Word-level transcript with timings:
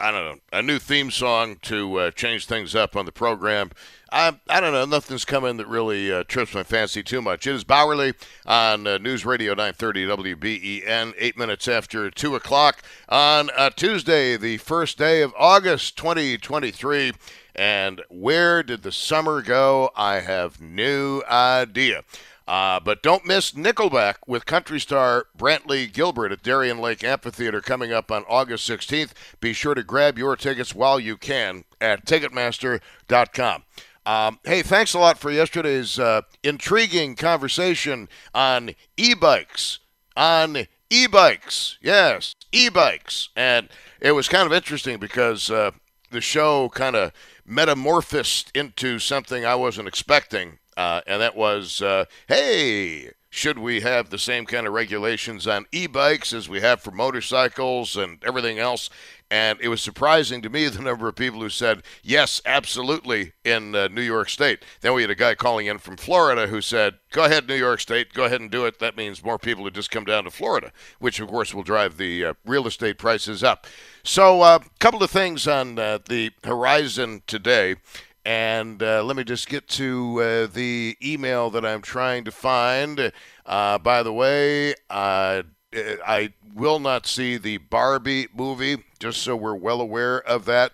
I 0.00 0.10
don't 0.10 0.24
know, 0.24 0.40
a 0.50 0.62
new 0.62 0.78
theme 0.78 1.10
song 1.10 1.56
to 1.62 1.96
uh, 1.96 2.10
change 2.12 2.46
things 2.46 2.74
up 2.74 2.96
on 2.96 3.04
the 3.04 3.12
program. 3.12 3.70
I, 4.10 4.34
I 4.48 4.58
don't 4.58 4.72
know, 4.72 4.86
nothing's 4.86 5.26
coming 5.26 5.58
that 5.58 5.68
really 5.68 6.10
uh, 6.10 6.24
trips 6.24 6.54
my 6.54 6.62
fancy 6.62 7.02
too 7.02 7.20
much. 7.20 7.46
It 7.46 7.54
is 7.54 7.64
Bauerle 7.64 8.14
on 8.46 8.86
uh, 8.86 8.96
News 8.96 9.26
Radio 9.26 9.52
930 9.52 10.06
WBEN, 10.06 11.14
eight 11.18 11.36
minutes 11.36 11.68
after 11.68 12.10
2 12.10 12.34
o'clock 12.34 12.82
on 13.10 13.50
uh, 13.54 13.68
Tuesday, 13.68 14.38
the 14.38 14.56
first 14.56 14.96
day 14.96 15.20
of 15.20 15.34
August 15.38 15.98
2023. 15.98 17.12
And 17.54 18.00
where 18.08 18.62
did 18.62 18.82
the 18.82 18.92
summer 18.92 19.42
go? 19.42 19.90
I 19.94 20.20
have 20.20 20.62
no 20.62 21.22
idea. 21.28 22.04
Uh, 22.48 22.80
but 22.80 23.02
don't 23.02 23.26
miss 23.26 23.52
Nickelback 23.52 24.16
with 24.26 24.46
country 24.46 24.80
star 24.80 25.26
Brantley 25.38 25.92
Gilbert 25.92 26.32
at 26.32 26.42
Darien 26.42 26.78
Lake 26.78 27.04
Amphitheater 27.04 27.60
coming 27.60 27.92
up 27.92 28.10
on 28.10 28.24
August 28.28 28.68
16th. 28.68 29.12
Be 29.40 29.52
sure 29.52 29.74
to 29.74 29.82
grab 29.82 30.18
your 30.18 30.36
tickets 30.36 30.74
while 30.74 30.98
you 30.98 31.16
can 31.16 31.64
at 31.80 32.04
Ticketmaster.com. 32.06 33.64
Um, 34.06 34.38
hey, 34.44 34.62
thanks 34.62 34.94
a 34.94 34.98
lot 34.98 35.18
for 35.18 35.30
yesterday's 35.30 35.98
uh, 35.98 36.22
intriguing 36.42 37.14
conversation 37.16 38.08
on 38.34 38.70
e 38.96 39.14
bikes. 39.14 39.80
On 40.16 40.56
e 40.88 41.06
bikes. 41.06 41.78
Yes, 41.80 42.34
e 42.50 42.68
bikes. 42.68 43.28
And 43.36 43.68
it 44.00 44.12
was 44.12 44.28
kind 44.28 44.46
of 44.46 44.52
interesting 44.52 44.98
because 44.98 45.50
uh, 45.50 45.72
the 46.10 46.20
show 46.20 46.70
kind 46.70 46.96
of 46.96 47.12
metamorphosed 47.44 48.50
into 48.54 48.98
something 48.98 49.44
I 49.44 49.54
wasn't 49.54 49.88
expecting 49.88 50.59
uh, 50.76 51.00
and 51.06 51.20
that 51.20 51.36
was, 51.36 51.82
uh, 51.82 52.04
hey, 52.28 53.10
should 53.32 53.58
we 53.58 53.80
have 53.80 54.10
the 54.10 54.18
same 54.18 54.44
kind 54.44 54.66
of 54.66 54.72
regulations 54.72 55.46
on 55.46 55.64
e-bikes 55.70 56.32
as 56.32 56.48
we 56.48 56.60
have 56.60 56.80
for 56.80 56.90
motorcycles 56.90 57.96
and 57.96 58.22
everything 58.24 58.58
else? 58.58 58.90
And 59.30 59.60
it 59.60 59.68
was 59.68 59.80
surprising 59.80 60.42
to 60.42 60.50
me 60.50 60.66
the 60.68 60.82
number 60.82 61.06
of 61.06 61.14
people 61.14 61.40
who 61.40 61.48
said 61.48 61.84
yes, 62.02 62.42
absolutely 62.44 63.32
in 63.44 63.76
uh, 63.76 63.86
New 63.86 64.02
York 64.02 64.28
State. 64.28 64.64
Then 64.80 64.94
we 64.94 65.02
had 65.02 65.10
a 65.10 65.14
guy 65.14 65.36
calling 65.36 65.66
in 65.66 65.78
from 65.78 65.96
Florida 65.96 66.48
who 66.48 66.60
said, 66.60 66.98
"Go 67.12 67.24
ahead, 67.24 67.46
New 67.46 67.54
York 67.54 67.78
State, 67.78 68.12
go 68.12 68.24
ahead 68.24 68.40
and 68.40 68.50
do 68.50 68.66
it." 68.66 68.80
That 68.80 68.96
means 68.96 69.22
more 69.22 69.38
people 69.38 69.62
would 69.62 69.74
just 69.74 69.92
come 69.92 70.04
down 70.04 70.24
to 70.24 70.30
Florida, 70.32 70.72
which 70.98 71.20
of 71.20 71.28
course 71.28 71.54
will 71.54 71.62
drive 71.62 71.96
the 71.96 72.24
uh, 72.24 72.34
real 72.44 72.66
estate 72.66 72.98
prices 72.98 73.44
up. 73.44 73.68
So, 74.02 74.42
a 74.42 74.56
uh, 74.56 74.58
couple 74.80 75.02
of 75.02 75.10
things 75.10 75.46
on 75.46 75.78
uh, 75.78 75.98
the 76.08 76.32
horizon 76.42 77.22
today. 77.28 77.76
And 78.24 78.82
uh, 78.82 79.02
let 79.02 79.16
me 79.16 79.24
just 79.24 79.48
get 79.48 79.66
to 79.68 80.20
uh, 80.20 80.46
the 80.46 80.96
email 81.02 81.50
that 81.50 81.64
I'm 81.64 81.80
trying 81.80 82.24
to 82.24 82.30
find. 82.30 83.12
Uh, 83.46 83.78
by 83.78 84.02
the 84.02 84.12
way, 84.12 84.74
uh, 84.90 85.42
I 85.74 86.32
will 86.54 86.80
not 86.80 87.06
see 87.06 87.36
the 87.36 87.58
Barbie 87.58 88.28
movie, 88.34 88.84
just 88.98 89.22
so 89.22 89.36
we're 89.36 89.54
well 89.54 89.80
aware 89.80 90.20
of 90.20 90.44
that. 90.46 90.72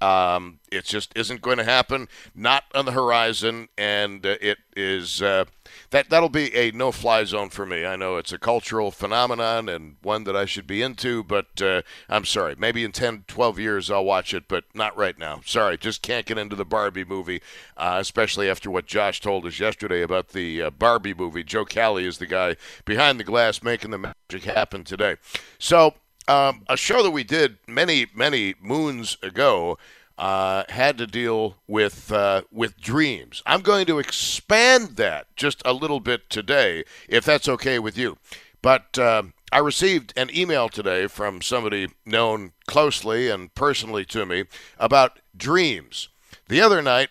Um, 0.00 0.60
it 0.70 0.84
just 0.84 1.16
isn't 1.16 1.40
going 1.40 1.58
to 1.58 1.64
happen. 1.64 2.08
Not 2.34 2.64
on 2.74 2.84
the 2.84 2.92
horizon, 2.92 3.68
and 3.76 4.24
uh, 4.24 4.36
it 4.40 4.58
is 4.76 5.20
uh, 5.20 5.46
that 5.90 6.10
that'll 6.10 6.28
be 6.28 6.54
a 6.54 6.70
no-fly 6.70 7.24
zone 7.24 7.50
for 7.50 7.66
me. 7.66 7.84
I 7.84 7.96
know 7.96 8.16
it's 8.16 8.32
a 8.32 8.38
cultural 8.38 8.90
phenomenon 8.90 9.68
and 9.68 9.96
one 10.02 10.24
that 10.24 10.36
I 10.36 10.44
should 10.44 10.66
be 10.66 10.82
into, 10.82 11.24
but 11.24 11.60
uh, 11.60 11.82
I'm 12.08 12.24
sorry. 12.24 12.54
Maybe 12.56 12.84
in 12.84 12.92
10, 12.92 13.24
12 13.26 13.58
years 13.58 13.90
I'll 13.90 14.04
watch 14.04 14.34
it, 14.34 14.44
but 14.48 14.64
not 14.74 14.96
right 14.96 15.18
now. 15.18 15.40
Sorry, 15.44 15.76
just 15.76 16.02
can't 16.02 16.26
get 16.26 16.38
into 16.38 16.56
the 16.56 16.64
Barbie 16.64 17.04
movie, 17.04 17.42
uh, 17.76 17.96
especially 17.98 18.48
after 18.48 18.70
what 18.70 18.86
Josh 18.86 19.20
told 19.20 19.46
us 19.46 19.58
yesterday 19.58 20.02
about 20.02 20.28
the 20.28 20.62
uh, 20.62 20.70
Barbie 20.70 21.14
movie. 21.14 21.42
Joe 21.42 21.64
Cali 21.64 22.06
is 22.06 22.18
the 22.18 22.26
guy 22.26 22.56
behind 22.84 23.18
the 23.18 23.24
glass 23.24 23.62
making 23.62 23.90
the 23.90 23.98
magic 23.98 24.44
happen 24.44 24.84
today. 24.84 25.16
So. 25.58 25.94
Um, 26.28 26.64
a 26.68 26.76
show 26.76 27.02
that 27.02 27.10
we 27.10 27.24
did 27.24 27.56
many, 27.66 28.06
many 28.14 28.54
moons 28.60 29.16
ago 29.22 29.78
uh, 30.18 30.64
had 30.68 30.98
to 30.98 31.06
deal 31.06 31.56
with 31.66 32.12
uh, 32.12 32.42
with 32.52 32.78
dreams. 32.78 33.42
I'm 33.46 33.62
going 33.62 33.86
to 33.86 33.98
expand 33.98 34.96
that 34.96 35.34
just 35.36 35.62
a 35.64 35.72
little 35.72 36.00
bit 36.00 36.28
today, 36.28 36.84
if 37.08 37.24
that's 37.24 37.48
okay 37.48 37.78
with 37.78 37.96
you. 37.96 38.18
But 38.60 38.98
uh, 38.98 39.22
I 39.50 39.58
received 39.58 40.12
an 40.16 40.28
email 40.36 40.68
today 40.68 41.06
from 41.06 41.40
somebody 41.40 41.88
known 42.04 42.52
closely 42.66 43.30
and 43.30 43.54
personally 43.54 44.04
to 44.06 44.26
me 44.26 44.44
about 44.78 45.20
dreams. 45.36 46.08
The 46.48 46.60
other 46.60 46.82
night, 46.82 47.08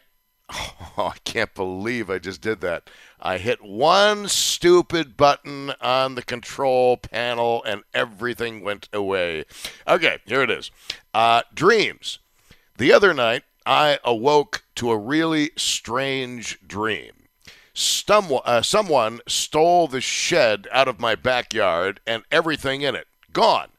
oh, 0.97 1.13
I 1.13 1.17
can't 1.23 1.53
believe 1.53 2.09
I 2.09 2.19
just 2.19 2.41
did 2.41 2.61
that. 2.61 2.89
I 3.19 3.37
hit 3.37 3.63
one 3.63 4.27
stupid 4.27 5.17
button 5.17 5.73
on 5.81 6.15
the 6.15 6.21
control 6.21 6.97
panel 6.97 7.63
and 7.65 7.83
everything 7.93 8.63
went 8.63 8.87
away. 8.93 9.45
Okay, 9.87 10.19
here 10.25 10.41
it 10.41 10.51
is. 10.51 10.71
Uh, 11.13 11.41
dreams. 11.53 12.19
The 12.77 12.93
other 12.93 13.13
night, 13.13 13.43
I 13.65 13.99
awoke 14.05 14.63
to 14.75 14.91
a 14.91 14.97
really 14.97 15.51
strange 15.57 16.59
dream. 16.65 17.11
Someone, 17.73 18.41
uh, 18.45 18.61
someone 18.61 19.19
stole 19.27 19.87
the 19.87 20.01
shed 20.01 20.67
out 20.71 20.87
of 20.87 20.99
my 20.99 21.15
backyard 21.15 22.00
and 22.07 22.23
everything 22.31 22.81
in 22.81 22.95
it. 22.95 23.07
Gone. 23.33 23.69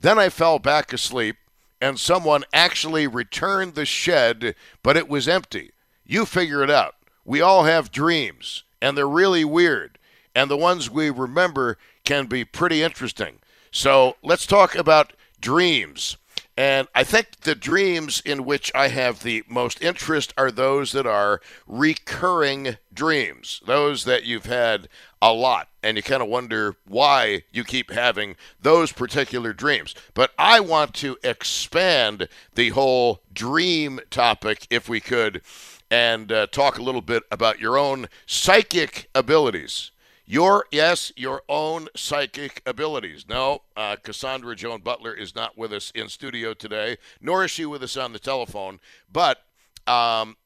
Then 0.00 0.18
I 0.18 0.28
fell 0.28 0.58
back 0.58 0.92
asleep, 0.92 1.36
and 1.80 1.98
someone 1.98 2.44
actually 2.52 3.06
returned 3.06 3.74
the 3.74 3.86
shed, 3.86 4.54
but 4.82 4.96
it 4.96 5.08
was 5.08 5.28
empty. 5.28 5.72
You 6.08 6.24
figure 6.24 6.64
it 6.64 6.70
out. 6.70 6.94
We 7.24 7.42
all 7.42 7.64
have 7.64 7.92
dreams, 7.92 8.64
and 8.80 8.96
they're 8.96 9.06
really 9.06 9.44
weird. 9.44 9.98
And 10.34 10.50
the 10.50 10.56
ones 10.56 10.90
we 10.90 11.10
remember 11.10 11.76
can 12.04 12.26
be 12.26 12.46
pretty 12.46 12.82
interesting. 12.82 13.40
So 13.70 14.16
let's 14.22 14.46
talk 14.46 14.74
about 14.74 15.12
dreams. 15.38 16.16
And 16.56 16.88
I 16.94 17.04
think 17.04 17.42
the 17.42 17.54
dreams 17.54 18.20
in 18.24 18.44
which 18.44 18.72
I 18.74 18.88
have 18.88 19.22
the 19.22 19.44
most 19.48 19.82
interest 19.82 20.32
are 20.36 20.50
those 20.50 20.92
that 20.92 21.06
are 21.06 21.40
recurring 21.66 22.78
dreams, 22.92 23.60
those 23.66 24.04
that 24.04 24.24
you've 24.24 24.46
had 24.46 24.88
a 25.20 25.32
lot, 25.32 25.68
and 25.84 25.96
you 25.96 26.02
kind 26.02 26.22
of 26.22 26.28
wonder 26.28 26.74
why 26.84 27.42
you 27.52 27.62
keep 27.62 27.92
having 27.92 28.34
those 28.60 28.90
particular 28.90 29.52
dreams. 29.52 29.94
But 30.14 30.32
I 30.38 30.58
want 30.58 30.94
to 30.94 31.16
expand 31.22 32.28
the 32.54 32.70
whole 32.70 33.20
dream 33.32 34.00
topic, 34.10 34.66
if 34.68 34.88
we 34.88 34.98
could, 34.98 35.42
and 35.90 36.30
uh, 36.32 36.46
talk 36.48 36.78
a 36.78 36.82
little 36.82 37.00
bit 37.02 37.22
about 37.30 37.60
your 37.60 37.78
own 37.78 38.06
psychic 38.26 39.08
abilities 39.14 39.90
Your 40.26 40.66
yes, 40.70 41.10
your 41.16 41.42
own 41.48 41.88
psychic 41.96 42.62
abilities. 42.66 43.24
No, 43.28 43.62
uh, 43.76 43.96
Cassandra 44.02 44.54
Joan 44.54 44.82
Butler 44.82 45.14
is 45.14 45.34
not 45.34 45.56
with 45.56 45.72
us 45.72 45.90
in 45.94 46.08
studio 46.10 46.52
today, 46.52 46.98
nor 47.20 47.44
is 47.44 47.50
she 47.50 47.64
with 47.64 47.82
us 47.82 47.96
on 47.96 48.12
the 48.12 48.18
telephone. 48.18 48.78
But 49.10 49.38
um, 49.86 50.36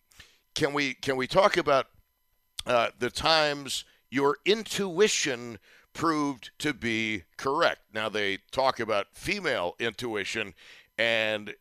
can 0.55 0.73
we 0.73 0.95
can 0.95 1.17
we 1.17 1.27
talk 1.27 1.57
about 1.57 1.89
uh, 2.65 2.91
the 2.99 3.11
times 3.11 3.85
your 4.11 4.37
intuition 4.45 5.59
proved 5.93 6.53
to 6.61 6.73
be 6.73 7.25
correct? 7.37 7.81
Now 7.93 8.09
they 8.09 8.39
talk 8.53 8.79
about 8.79 9.09
female 9.13 9.75
intuition 9.81 10.55
and 10.99 11.55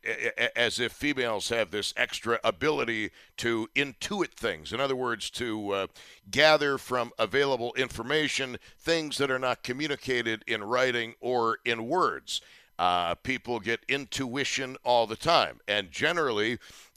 as 0.54 0.78
if 0.78 0.92
females 0.92 1.48
have 1.48 1.70
this 1.70 1.94
extra 1.96 2.38
ability 2.44 3.10
to 3.38 3.68
intuit 3.74 4.32
things. 4.32 4.72
In 4.72 4.80
other 4.80 4.96
words, 4.96 5.30
to 5.30 5.70
uh, 5.70 5.86
gather 6.30 6.76
from 6.78 7.12
available 7.18 7.72
information 7.74 8.58
things 8.78 9.18
that 9.18 9.30
are 9.30 9.38
not 9.38 9.62
communicated 9.62 10.44
in 10.46 10.62
writing 10.62 11.14
or 11.20 11.58
in 11.64 11.88
words. 11.88 12.40
Uh, 12.78 13.14
people 13.16 13.60
get 13.60 13.80
intuition 13.88 14.76
all 14.84 15.06
the 15.06 15.16
time, 15.16 15.60
and 15.68 15.90
generally, 15.90 16.52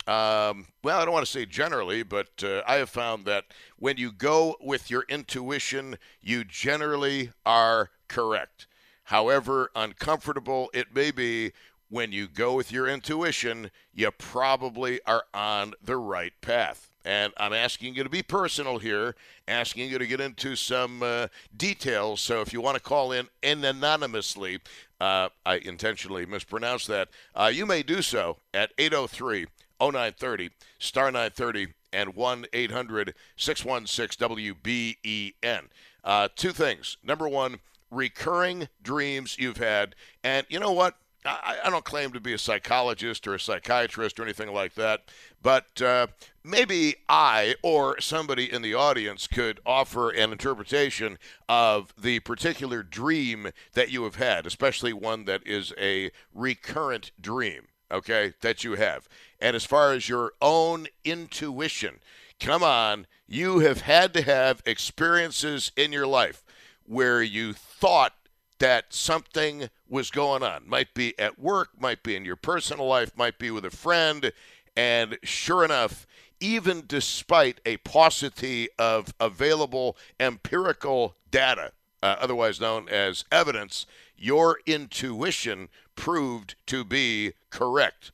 um, 0.07 0.67
well, 0.83 0.99
I 0.99 1.05
don't 1.05 1.13
want 1.13 1.25
to 1.25 1.31
say 1.31 1.45
generally, 1.45 2.01
but 2.01 2.43
uh, 2.43 2.61
I 2.65 2.75
have 2.75 2.89
found 2.89 3.25
that 3.25 3.45
when 3.77 3.97
you 3.97 4.11
go 4.11 4.55
with 4.61 4.89
your 4.89 5.05
intuition, 5.09 5.97
you 6.21 6.43
generally 6.43 7.31
are 7.45 7.91
correct. 8.07 8.67
However 9.05 9.69
uncomfortable 9.75 10.71
it 10.73 10.95
may 10.95 11.11
be 11.11 11.51
when 11.95 12.12
you 12.12 12.27
go 12.27 12.53
with 12.53 12.74
your 12.74 12.89
intuition, 12.89 13.71
you 13.94 14.12
probably 14.12 15.00
are 15.06 15.24
on 15.33 15.74
the 15.81 15.95
right 15.95 16.33
path. 16.42 16.89
And 17.06 17.31
I'm 17.38 17.53
asking 17.53 17.95
you 17.95 18.03
to 18.03 18.09
be 18.09 18.21
personal 18.21 18.80
here, 18.80 19.15
asking 19.47 19.89
you 19.89 19.97
to 19.97 20.06
get 20.06 20.19
into 20.19 20.57
some 20.57 21.01
uh, 21.01 21.27
details. 21.56 22.19
So 22.19 22.42
if 22.42 22.51
you 22.51 22.59
want 22.59 22.75
to 22.75 22.83
call 22.83 23.13
in 23.13 23.30
anonymously, 23.42 24.59
uh, 25.00 25.30
I 25.45 25.56
intentionally 25.59 26.25
mispronounced 26.25 26.88
that, 26.89 27.07
uh, 27.33 27.50
you 27.53 27.65
may 27.65 27.81
do 27.81 28.01
so 28.01 28.39
at 28.53 28.74
803 28.77 29.45
0930, 29.80 30.50
star 30.77 31.06
930, 31.06 31.68
and 31.94 32.13
1 32.13 32.45
800 32.51 33.13
616 33.38 34.27
WBEN. 34.27 35.62
Uh, 36.03 36.27
two 36.36 36.51
things. 36.51 36.97
Number 37.01 37.30
one, 37.30 37.59
recurring 37.89 38.68
dreams 38.83 39.38
you've 39.39 39.57
had. 39.57 39.95
And 40.25 40.45
you 40.50 40.59
know 40.59 40.74
what? 40.74 40.97
I, 41.25 41.57
I, 41.66 41.69
don't 41.69 41.83
claim 41.83 42.12
to 42.12 42.19
be 42.19 42.33
a 42.33 42.38
psychologist 42.38 43.27
or 43.27 43.33
a 43.33 43.39
psychiatrist 43.39 44.19
or 44.19 44.24
anything 44.24 44.54
like 44.54 44.75
that, 44.75 45.06
but 45.42 45.81
uh, 45.81 46.07
maybe 46.44 46.95
I 47.10 47.56
or 47.63 48.00
somebody 48.00 48.51
in 48.51 48.62
the 48.62 48.75
audience 48.75 49.27
could 49.27 49.60
offer 49.66 50.10
an 50.10 50.31
interpretation 50.31 51.18
of 51.50 51.94
the 51.98 52.19
particular 52.19 52.83
dream 52.83 53.50
that 53.74 53.92
you 53.92 54.04
have 54.04 54.16
had, 54.16 54.45
especially 54.45 54.94
one 54.94 55.25
that 55.25 55.45
is 55.45 55.74
a 55.80 56.12
recurrent 56.33 57.12
dream, 57.19 57.68
okay, 57.92 58.33
that 58.42 58.63
you 58.63 58.75
have. 58.75 59.10
And 59.39 59.56
as 59.56 59.66
far 59.66 59.94
as 59.94 60.07
your 60.07 60.33
own 60.42 60.88
intuition, 61.04 62.00
come 62.39 62.63
on, 62.63 63.07
you 63.28 63.60
have 63.60 63.81
had 63.81 64.13
to 64.13 64.21
have 64.21 64.62
experiences 64.66 65.71
in 65.75 65.92
your 65.92 66.07
life 66.07 66.44
where 66.86 67.24
you 67.24 67.54
thought 67.54 68.13
that 68.60 68.94
something 68.94 69.69
was 69.88 70.12
going 70.12 70.44
on. 70.44 70.68
Might 70.68 70.94
be 70.94 71.18
at 71.19 71.40
work, 71.40 71.69
might 71.80 72.04
be 72.04 72.16
in 72.16 72.25
your 72.25 72.36
personal 72.36 72.88
life, 72.88 73.12
might 73.16 73.38
be 73.38 73.52
with 73.52 73.66
a 73.66 73.69
friend. 73.69 74.31
And 74.75 75.18
sure 75.24 75.63
enough, 75.63 76.07
even 76.40 76.84
despite 76.88 77.62
a 77.66 77.78
paucity 77.78 78.69
of 78.78 79.13
available 79.19 79.98
empirical 80.19 81.16
data, 81.31 81.72
uh, 82.04 82.16
otherwise 82.19 82.60
known 82.60 82.90
as 82.90 83.25
evidence, 83.31 83.86
your 84.18 84.60
intuition 84.66 85.69
proved 85.96 86.56
to 86.68 86.84
be 86.84 87.34
correct. 87.50 88.12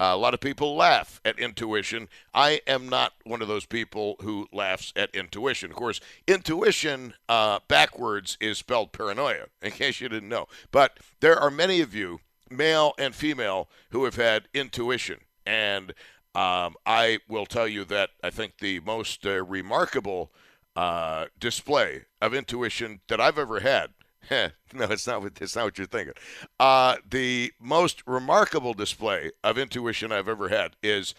Uh, 0.00 0.14
a 0.14 0.16
lot 0.16 0.32
of 0.32 0.40
people 0.40 0.74
laugh 0.74 1.20
at 1.26 1.38
intuition. 1.38 2.08
I 2.32 2.62
am 2.66 2.88
not 2.88 3.12
one 3.24 3.42
of 3.42 3.48
those 3.48 3.66
people 3.66 4.16
who 4.22 4.48
laughs 4.50 4.94
at 4.96 5.14
intuition. 5.14 5.70
Of 5.70 5.76
course, 5.76 6.00
intuition 6.26 7.12
uh, 7.28 7.58
backwards 7.68 8.38
is 8.40 8.56
spelled 8.56 8.92
paranoia, 8.92 9.46
in 9.62 9.72
case 9.72 10.00
you 10.00 10.08
didn't 10.08 10.30
know. 10.30 10.48
But 10.72 10.98
there 11.20 11.38
are 11.38 11.50
many 11.50 11.82
of 11.82 11.94
you, 11.94 12.20
male 12.48 12.94
and 12.98 13.14
female, 13.14 13.68
who 13.90 14.04
have 14.04 14.16
had 14.16 14.48
intuition. 14.54 15.18
And 15.44 15.90
um, 16.34 16.76
I 16.86 17.18
will 17.28 17.44
tell 17.44 17.68
you 17.68 17.84
that 17.84 18.10
I 18.24 18.30
think 18.30 18.54
the 18.58 18.80
most 18.80 19.26
uh, 19.26 19.44
remarkable 19.44 20.32
uh, 20.76 21.26
display 21.38 22.04
of 22.22 22.32
intuition 22.32 23.00
that 23.08 23.20
I've 23.20 23.38
ever 23.38 23.60
had 23.60 23.90
no, 24.30 24.50
it's 24.72 25.06
not. 25.06 25.22
What, 25.22 25.40
it's 25.40 25.56
not 25.56 25.64
what 25.64 25.78
you're 25.78 25.86
thinking. 25.86 26.14
Uh, 26.58 26.96
the 27.08 27.52
most 27.60 28.02
remarkable 28.06 28.74
display 28.74 29.30
of 29.42 29.58
intuition 29.58 30.12
I've 30.12 30.28
ever 30.28 30.48
had 30.48 30.76
is 30.82 31.14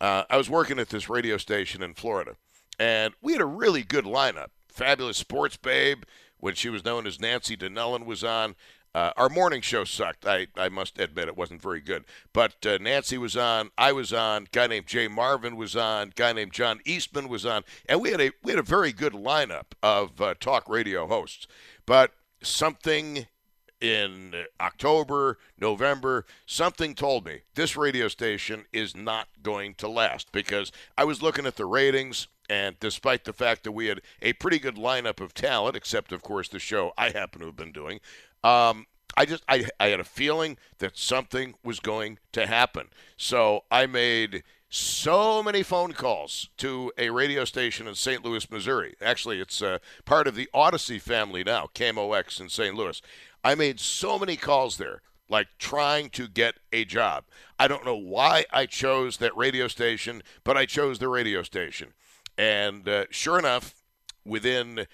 uh, 0.00 0.24
I 0.28 0.36
was 0.36 0.50
working 0.50 0.78
at 0.78 0.88
this 0.88 1.08
radio 1.08 1.36
station 1.36 1.82
in 1.82 1.94
Florida, 1.94 2.36
and 2.78 3.14
we 3.20 3.32
had 3.32 3.42
a 3.42 3.46
really 3.46 3.82
good 3.82 4.04
lineup. 4.04 4.48
Fabulous 4.68 5.16
sports 5.16 5.56
babe, 5.56 6.02
when 6.38 6.54
she 6.54 6.68
was 6.68 6.84
known 6.84 7.06
as 7.06 7.20
Nancy 7.20 7.56
Donnellan, 7.56 8.04
was 8.04 8.24
on. 8.24 8.56
Uh, 8.94 9.12
our 9.18 9.28
morning 9.28 9.60
show 9.60 9.84
sucked. 9.84 10.26
I, 10.26 10.46
I 10.56 10.70
must 10.70 10.98
admit 10.98 11.28
it 11.28 11.36
wasn't 11.36 11.60
very 11.60 11.82
good. 11.82 12.06
But 12.32 12.64
uh, 12.64 12.78
Nancy 12.80 13.18
was 13.18 13.36
on. 13.36 13.68
I 13.76 13.92
was 13.92 14.10
on. 14.10 14.46
Guy 14.52 14.68
named 14.68 14.86
Jay 14.86 15.06
Marvin 15.06 15.56
was 15.56 15.76
on. 15.76 16.14
Guy 16.16 16.32
named 16.32 16.54
John 16.54 16.80
Eastman 16.86 17.28
was 17.28 17.44
on. 17.44 17.62
And 17.90 18.00
we 18.00 18.10
had 18.10 18.22
a 18.22 18.30
we 18.42 18.52
had 18.52 18.58
a 18.58 18.62
very 18.62 18.94
good 18.94 19.12
lineup 19.12 19.72
of 19.82 20.18
uh, 20.22 20.32
talk 20.40 20.66
radio 20.66 21.06
hosts. 21.06 21.46
But 21.84 22.12
something 22.42 23.26
in 23.80 24.34
October, 24.60 25.38
November, 25.60 26.24
something 26.46 26.94
told 26.94 27.26
me 27.26 27.40
this 27.54 27.76
radio 27.76 28.08
station 28.08 28.64
is 28.72 28.96
not 28.96 29.28
going 29.42 29.74
to 29.74 29.88
last 29.88 30.32
because 30.32 30.72
I 30.96 31.04
was 31.04 31.22
looking 31.22 31.46
at 31.46 31.56
the 31.56 31.66
ratings. 31.66 32.28
And 32.48 32.78
despite 32.78 33.24
the 33.24 33.32
fact 33.32 33.64
that 33.64 33.72
we 33.72 33.86
had 33.86 34.00
a 34.22 34.32
pretty 34.34 34.58
good 34.58 34.76
lineup 34.76 35.20
of 35.20 35.34
talent, 35.34 35.76
except 35.76 36.12
of 36.12 36.22
course 36.22 36.48
the 36.48 36.60
show 36.60 36.92
I 36.96 37.10
happen 37.10 37.40
to 37.40 37.46
have 37.46 37.56
been 37.56 37.72
doing, 37.72 38.00
um, 38.44 38.86
I 39.16 39.24
just 39.24 39.42
I, 39.48 39.66
I 39.80 39.88
had 39.88 40.00
a 40.00 40.04
feeling 40.04 40.56
that 40.78 40.96
something 40.96 41.54
was 41.64 41.80
going 41.80 42.18
to 42.32 42.46
happen. 42.46 42.88
So 43.16 43.64
I 43.70 43.86
made 43.86 44.44
so 44.68 45.42
many 45.42 45.62
phone 45.62 45.92
calls 45.92 46.50
to 46.58 46.92
a 46.98 47.10
radio 47.10 47.44
station 47.44 47.86
in 47.86 47.94
St. 47.94 48.24
Louis, 48.24 48.50
Missouri. 48.50 48.94
Actually, 49.00 49.40
it's 49.40 49.62
uh, 49.62 49.78
part 50.04 50.26
of 50.26 50.34
the 50.34 50.48
Audacy 50.54 51.00
family 51.00 51.44
now, 51.44 51.68
KMOX 51.74 52.40
in 52.40 52.48
St. 52.48 52.74
Louis. 52.74 53.00
I 53.44 53.54
made 53.54 53.78
so 53.78 54.18
many 54.18 54.36
calls 54.36 54.76
there, 54.76 55.02
like 55.28 55.46
trying 55.58 56.10
to 56.10 56.26
get 56.26 56.56
a 56.72 56.84
job. 56.84 57.24
I 57.58 57.68
don't 57.68 57.84
know 57.84 57.96
why 57.96 58.44
I 58.52 58.66
chose 58.66 59.18
that 59.18 59.36
radio 59.36 59.68
station, 59.68 60.22
but 60.42 60.56
I 60.56 60.66
chose 60.66 60.98
the 60.98 61.08
radio 61.08 61.42
station. 61.42 61.92
And 62.36 62.88
uh, 62.88 63.04
sure 63.10 63.38
enough, 63.38 63.82
within 64.24 64.86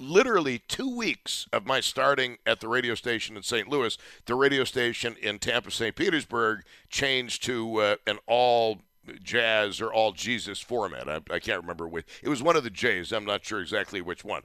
literally 0.00 0.58
two 0.58 0.94
weeks 0.94 1.46
of 1.52 1.66
my 1.66 1.80
starting 1.80 2.38
at 2.46 2.60
the 2.60 2.68
radio 2.68 2.94
station 2.94 3.36
in 3.36 3.42
St. 3.42 3.68
Louis, 3.68 3.96
the 4.26 4.34
radio 4.34 4.64
station 4.64 5.14
in 5.20 5.38
Tampa, 5.38 5.70
St. 5.70 5.94
Petersburg 5.94 6.62
changed 6.88 7.44
to 7.44 7.76
uh, 7.76 7.96
an 8.06 8.18
all 8.26 8.80
jazz 9.22 9.80
or 9.80 9.92
all 9.92 10.12
Jesus 10.12 10.60
format. 10.60 11.08
I, 11.08 11.20
I, 11.30 11.38
can't 11.38 11.60
remember 11.60 11.88
which. 11.88 12.06
It 12.22 12.28
was 12.28 12.42
one 12.42 12.56
of 12.56 12.64
the 12.64 12.70
J's. 12.70 13.12
I'm 13.12 13.24
not 13.24 13.44
sure 13.44 13.60
exactly 13.60 14.00
which 14.00 14.24
one. 14.24 14.42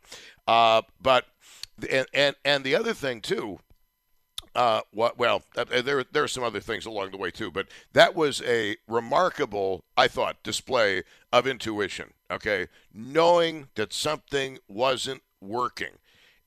Uh, 0.47 0.81
but 1.01 1.25
and, 1.89 2.07
and 2.13 2.35
and 2.43 2.63
the 2.63 2.75
other 2.75 2.93
thing 2.93 3.21
too. 3.21 3.59
Uh, 4.55 4.79
what, 4.91 5.17
well, 5.17 5.43
uh, 5.57 5.65
there 5.81 6.05
there 6.11 6.23
are 6.23 6.29
some 6.29 6.43
other 6.43 6.61
things 6.61 6.85
along 6.85 7.11
the 7.11 7.17
way 7.17 7.29
too, 7.29 7.51
but 7.51 7.67
that 7.91 8.15
was 8.15 8.41
a 8.43 8.77
remarkable, 8.87 9.83
I 9.97 10.07
thought, 10.07 10.41
display 10.43 11.03
of 11.33 11.45
intuition. 11.45 12.13
Okay, 12.31 12.67
knowing 12.93 13.67
that 13.75 13.91
something 13.91 14.59
wasn't 14.69 15.23
working, 15.41 15.99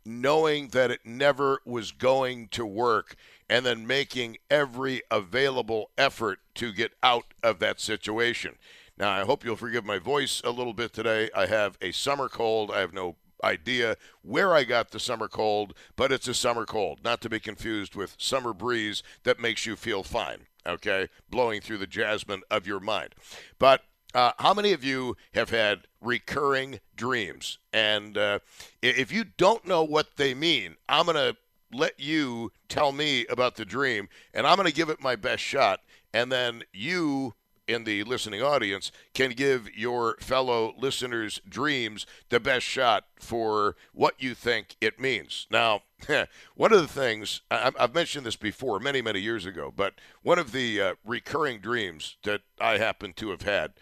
knowing 0.07 0.69
that 0.69 0.91
it 0.91 1.01
never 1.05 1.61
was 1.67 1.93
going 1.93 2.49
to 2.49 2.65
work, 2.65 3.15
and 3.49 3.65
then 3.65 3.87
making 3.87 4.39
every 4.51 5.03
available 5.11 5.91
effort 5.97 6.41
to 6.55 6.73
get 6.73 6.93
out 7.03 7.25
of 7.43 7.59
that 7.61 7.81
situation. 7.81 8.57
Now, 8.99 9.11
I 9.11 9.25
hope 9.25 9.45
you'll 9.45 9.57
forgive 9.57 9.85
my 9.85 9.99
voice 9.99 10.43
a 10.45 10.51
little 10.51 10.75
bit 10.75 10.93
today. 10.93 11.31
I 11.35 11.47
have 11.47 11.79
a 11.81 11.93
summer 11.93 12.29
cold. 12.29 12.71
I 12.71 12.81
have 12.81 12.93
no 12.93 13.17
idea 13.45 13.97
where 14.23 14.55
I 14.55 14.65
got 14.65 14.91
the 14.91 15.01
summer 15.01 15.29
cold, 15.29 15.75
but 15.97 16.11
it's 16.11 16.29
a 16.29 16.35
summer 16.35 16.67
cold, 16.67 17.01
not 17.05 17.21
to 17.23 17.31
be 17.31 17.39
confused 17.39 17.95
with 17.95 18.17
summer 18.19 18.53
breeze 18.53 19.03
that 19.23 19.39
makes 19.39 19.67
you 19.67 19.77
feel 19.77 20.03
fine, 20.03 20.47
okay? 20.67 21.09
Blowing 21.31 21.61
through 21.61 21.79
the 21.79 21.87
jasmine 21.87 22.43
of 22.51 22.67
your 22.67 22.81
mind. 22.81 23.15
But 23.59 23.83
uh, 24.15 24.33
how 24.39 24.55
many 24.55 24.73
of 24.73 24.83
you 24.83 25.17
have 25.35 25.51
had 25.51 25.87
recurring 26.01 26.81
dreams? 26.97 27.59
And 27.73 28.19
uh, 28.19 28.41
if 28.83 29.13
you 29.13 29.25
don't 29.25 29.67
know 29.67 29.85
what 29.85 30.17
they 30.17 30.35
mean, 30.35 30.77
I'm 30.89 31.07
going 31.07 31.17
to 31.17 31.37
let 31.73 31.99
you 31.99 32.53
tell 32.69 32.93
me 32.93 33.27
about 33.27 33.57
the 33.57 33.65
dream, 33.65 34.09
and 34.33 34.47
I'm 34.47 34.57
going 34.57 34.69
to 34.69 34.75
give 34.75 34.89
it 34.89 35.01
my 35.01 35.17
best 35.17 35.43
shot, 35.43 35.81
and 36.13 36.33
then 36.33 36.63
you 36.73 37.35
in 37.69 37.85
the 37.85 38.03
listening 38.05 38.43
audience 38.43 38.91
can 39.13 39.31
give 39.33 39.69
your 39.77 40.17
fellow 40.21 40.75
listeners' 40.79 41.41
dreams 41.47 42.07
the 42.31 42.41
best 42.41 42.65
shot 42.65 43.05
for 43.21 43.77
what 43.93 44.15
you 44.19 44.35
think 44.35 44.75
it 44.81 44.99
means. 44.99 45.47
Now, 45.51 45.83
one 46.57 46.73
of 46.73 46.81
the 46.81 46.89
things 46.89 47.43
I've 47.51 47.95
mentioned 47.95 48.25
this 48.25 48.37
before 48.37 48.81
many, 48.81 49.03
many 49.03 49.21
years 49.21 49.45
ago, 49.45 49.73
but 49.75 49.95
one 50.23 50.39
of 50.39 50.53
the 50.53 50.81
uh, 50.81 50.95
recurring 51.05 51.61
dreams 51.61 52.17
that 52.25 52.41
I 52.59 52.79
happen 52.79 53.13
to 53.15 53.31
have 53.31 53.43
had, 53.43 53.75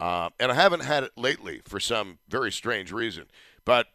uh, 0.00 0.30
and 0.40 0.50
I 0.50 0.54
haven't 0.54 0.80
had 0.80 1.04
it 1.04 1.12
lately 1.16 1.60
for 1.66 1.78
some 1.78 2.18
very 2.28 2.50
strange 2.50 2.90
reason, 2.90 3.26
but 3.64 3.88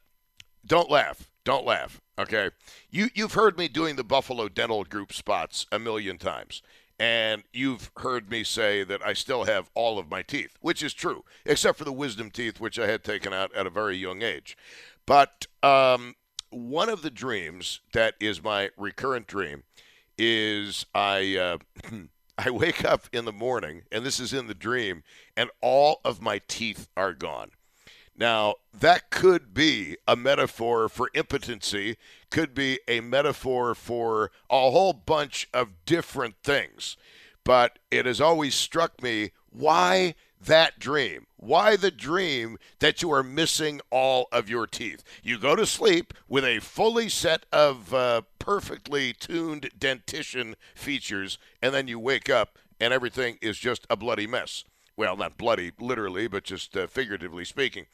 don't 0.65 0.91
laugh. 0.91 1.31
Don't 1.43 1.65
laugh. 1.65 1.99
Okay. 2.19 2.49
You, 2.91 3.09
you've 3.15 3.33
heard 3.33 3.57
me 3.57 3.69
doing 3.69 3.95
the 3.95 4.03
Buffalo 4.03 4.49
Dental 4.49 4.83
Group 4.83 5.13
spots 5.13 5.65
a 5.71 5.79
million 5.79 6.17
times. 6.17 6.61
And 6.99 7.43
you've 7.53 7.91
heard 7.95 8.29
me 8.29 8.43
say 8.43 8.83
that 8.83 9.01
I 9.05 9.13
still 9.13 9.45
have 9.45 9.69
all 9.73 9.97
of 9.97 10.11
my 10.11 10.21
teeth, 10.21 10.57
which 10.59 10.83
is 10.83 10.93
true, 10.93 11.23
except 11.45 11.77
for 11.77 11.85
the 11.85 11.93
wisdom 11.93 12.29
teeth, 12.29 12.59
which 12.59 12.77
I 12.77 12.87
had 12.87 13.05
taken 13.05 13.31
out 13.31 13.55
at 13.55 13.65
a 13.65 13.69
very 13.69 13.95
young 13.95 14.21
age. 14.21 14.57
But 15.05 15.47
um, 15.63 16.15
one 16.49 16.89
of 16.89 17.01
the 17.01 17.09
dreams 17.09 17.79
that 17.93 18.15
is 18.19 18.43
my 18.43 18.71
recurrent 18.75 19.27
dream 19.27 19.63
is 20.17 20.85
I. 20.93 21.37
Uh, 21.37 21.57
I 22.41 22.51
wake 22.51 22.85
up 22.85 23.09
in 23.11 23.25
the 23.25 23.33
morning, 23.33 23.81
and 23.91 24.05
this 24.05 24.17
is 24.17 24.31
in 24.31 24.47
the 24.47 24.53
dream, 24.53 25.03
and 25.35 25.49
all 25.59 25.99
of 26.05 26.21
my 26.21 26.39
teeth 26.47 26.87
are 26.95 27.13
gone. 27.13 27.51
Now, 28.19 28.55
that 28.77 29.11
could 29.11 29.53
be 29.53 29.95
a 30.05 30.17
metaphor 30.17 30.89
for 30.89 31.09
impotency, 31.13 31.95
could 32.29 32.53
be 32.53 32.81
a 32.85 32.99
metaphor 32.99 33.73
for 33.73 34.31
a 34.49 34.71
whole 34.71 34.91
bunch 34.91 35.47
of 35.53 35.85
different 35.85 36.35
things. 36.43 36.97
But 37.45 37.79
it 37.89 38.05
has 38.05 38.19
always 38.19 38.55
struck 38.55 39.01
me 39.01 39.31
why 39.49 40.15
that 40.41 40.79
dream? 40.79 41.27
Why 41.37 41.77
the 41.77 41.91
dream 41.91 42.57
that 42.79 43.01
you 43.01 43.09
are 43.11 43.23
missing 43.23 43.79
all 43.89 44.27
of 44.33 44.49
your 44.49 44.67
teeth? 44.67 45.01
You 45.23 45.37
go 45.37 45.55
to 45.55 45.65
sleep 45.65 46.13
with 46.27 46.43
a 46.43 46.59
fully 46.59 47.07
set 47.07 47.45
of 47.53 47.93
uh, 47.93 48.23
perfectly 48.37 49.13
tuned 49.13 49.69
dentition 49.79 50.57
features, 50.75 51.37
and 51.61 51.73
then 51.73 51.87
you 51.87 51.97
wake 51.97 52.29
up 52.29 52.57
and 52.81 52.93
everything 52.93 53.37
is 53.41 53.57
just 53.57 53.87
a 53.89 53.95
bloody 53.95 54.27
mess 54.27 54.65
well, 54.99 55.15
not 55.15 55.37
bloody 55.37 55.71
literally, 55.79 56.27
but 56.27 56.43
just 56.43 56.75
uh, 56.75 56.85
figuratively 56.85 57.45
speaking, 57.45 57.85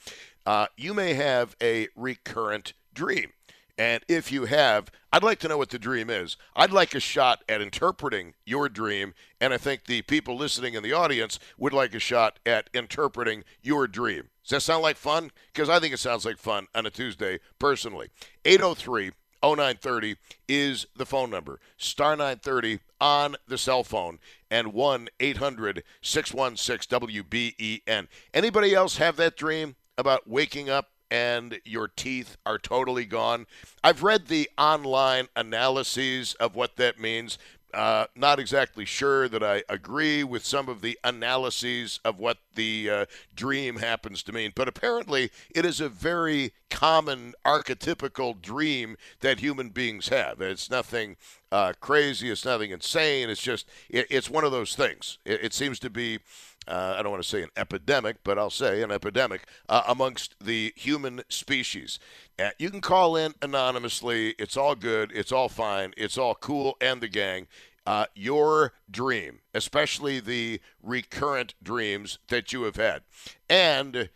uh, 0.44 0.66
you 0.76 0.92
may 0.92 1.14
have 1.14 1.56
a 1.62 1.88
recurrent 1.96 2.74
dream. 2.96 3.32
And 3.78 4.04
if 4.08 4.32
you 4.32 4.46
have, 4.46 4.90
I'd 5.14 5.22
like 5.22 5.38
to 5.40 5.48
know 5.48 5.60
what 5.60 5.70
the 5.70 5.78
dream 5.78 6.10
is. 6.10 6.36
I'd 6.56 6.72
like 6.72 6.96
a 6.96 7.00
shot 7.00 7.44
at 7.48 7.62
interpreting 7.62 8.34
your 8.44 8.70
dream, 8.70 9.14
and 9.40 9.54
I 9.54 9.58
think 9.58 9.86
the 9.86 10.02
people 10.02 10.36
listening 10.36 10.74
in 10.74 10.82
the 10.82 10.94
audience 10.94 11.38
would 11.60 11.74
like 11.74 11.94
a 11.94 12.00
shot 12.00 12.40
at 12.44 12.72
interpreting 12.74 13.44
your 13.62 13.88
dream. 13.88 14.30
Does 14.44 14.50
that 14.50 14.62
sound 14.62 14.82
like 14.82 14.98
fun? 14.98 15.30
Because 15.54 15.70
I 15.70 15.80
think 15.80 15.94
it 15.94 16.00
sounds 16.00 16.26
like 16.26 16.40
fun 16.40 16.66
on 16.74 16.88
a 16.88 16.90
Tuesday, 16.90 17.40
personally. 17.60 18.10
803 18.46 19.12
0930 19.44 20.16
is 20.48 20.88
the 20.96 21.06
phone 21.06 21.30
number. 21.30 21.60
Star 21.78 22.16
930 22.16 22.80
on 23.00 23.36
the 23.48 23.58
cell 23.58 23.84
phone 23.84 24.20
and 24.50 24.74
1 24.74 25.10
800 25.20 25.84
616 26.02 27.00
WBEN. 27.00 28.08
Anybody 28.34 28.74
else 28.74 28.98
have 28.98 29.16
that 29.18 29.36
dream 29.36 29.76
about 29.98 30.28
waking 30.28 30.70
up 30.70 30.90
and 31.12 31.60
your 31.64 31.88
teeth 31.88 32.38
are 32.46 32.58
totally 32.58 33.06
gone? 33.06 33.46
I've 33.84 34.04
read 34.04 34.28
the 34.28 34.50
online 34.58 35.28
analyses 35.36 36.34
of 36.36 36.56
what 36.56 36.78
that 36.78 37.00
means. 37.00 37.38
Uh, 37.76 38.08
not 38.16 38.40
exactly 38.40 38.86
sure 38.86 39.28
that 39.28 39.44
I 39.44 39.62
agree 39.68 40.24
with 40.24 40.46
some 40.46 40.70
of 40.70 40.80
the 40.80 40.98
analyses 41.04 42.00
of 42.06 42.18
what 42.18 42.38
the 42.56 42.90
uh, 42.90 43.06
dream 43.36 43.78
happens 43.78 44.24
to 44.24 44.32
mean, 44.32 44.54
but 44.56 44.70
apparently 44.70 45.30
it 45.54 45.66
is 45.66 45.82
a 45.82 45.90
very 45.90 46.54
common 46.70 47.34
archetypical 47.46 48.42
dream 48.42 48.96
that 49.20 49.42
human 49.42 49.70
beings 49.70 50.08
have. 50.08 50.40
It's 50.40 50.70
nothing 50.70 51.18
uh, 51.52 51.74
crazy, 51.82 52.32
it's 52.32 52.46
nothing 52.46 52.72
insane. 52.72 53.30
It's 53.30 53.42
just, 53.42 53.68
it, 53.90 54.08
it's 54.10 54.30
one 54.30 54.46
of 54.46 54.54
those 54.54 54.74
things. 54.74 55.18
It, 55.26 55.44
it 55.44 55.54
seems 55.54 55.78
to 55.80 55.90
be. 55.90 56.20
Uh, 56.68 56.96
I 56.98 57.04
don't 57.04 57.12
want 57.12 57.24
to 57.24 57.30
say 57.30 57.44
an 57.44 57.50
epidemic, 57.56 58.18
but 58.24 58.38
I'll 58.38 58.50
say 58.50 58.82
an 58.82 58.92
epidemic 58.92 59.48
uh, 59.70 59.84
amongst 59.88 60.36
the 60.40 60.74
human 60.76 61.22
species. 61.30 62.00
Uh, 62.40 62.50
you 62.58 62.70
can 62.70 62.82
call 62.82 63.16
in 63.16 63.34
anonymously. 63.42 64.36
It's 64.40 64.58
all 64.58 64.76
good. 64.76 65.12
It's 65.14 65.32
all 65.32 65.50
fine. 65.50 65.94
It's 65.98 66.18
all 66.18 66.36
cool 66.36 66.78
and 66.82 67.02
the 67.02 67.08
gang. 67.08 67.48
Uh, 67.86 68.08
your 68.16 68.74
dream, 68.90 69.42
especially 69.54 70.20
the 70.20 70.60
recurrent 70.82 71.54
dreams 71.62 72.18
that 72.30 72.52
you 72.52 72.64
have 72.64 72.78
had. 72.78 73.04
And 73.48 74.10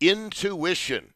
intuition. 0.00 1.14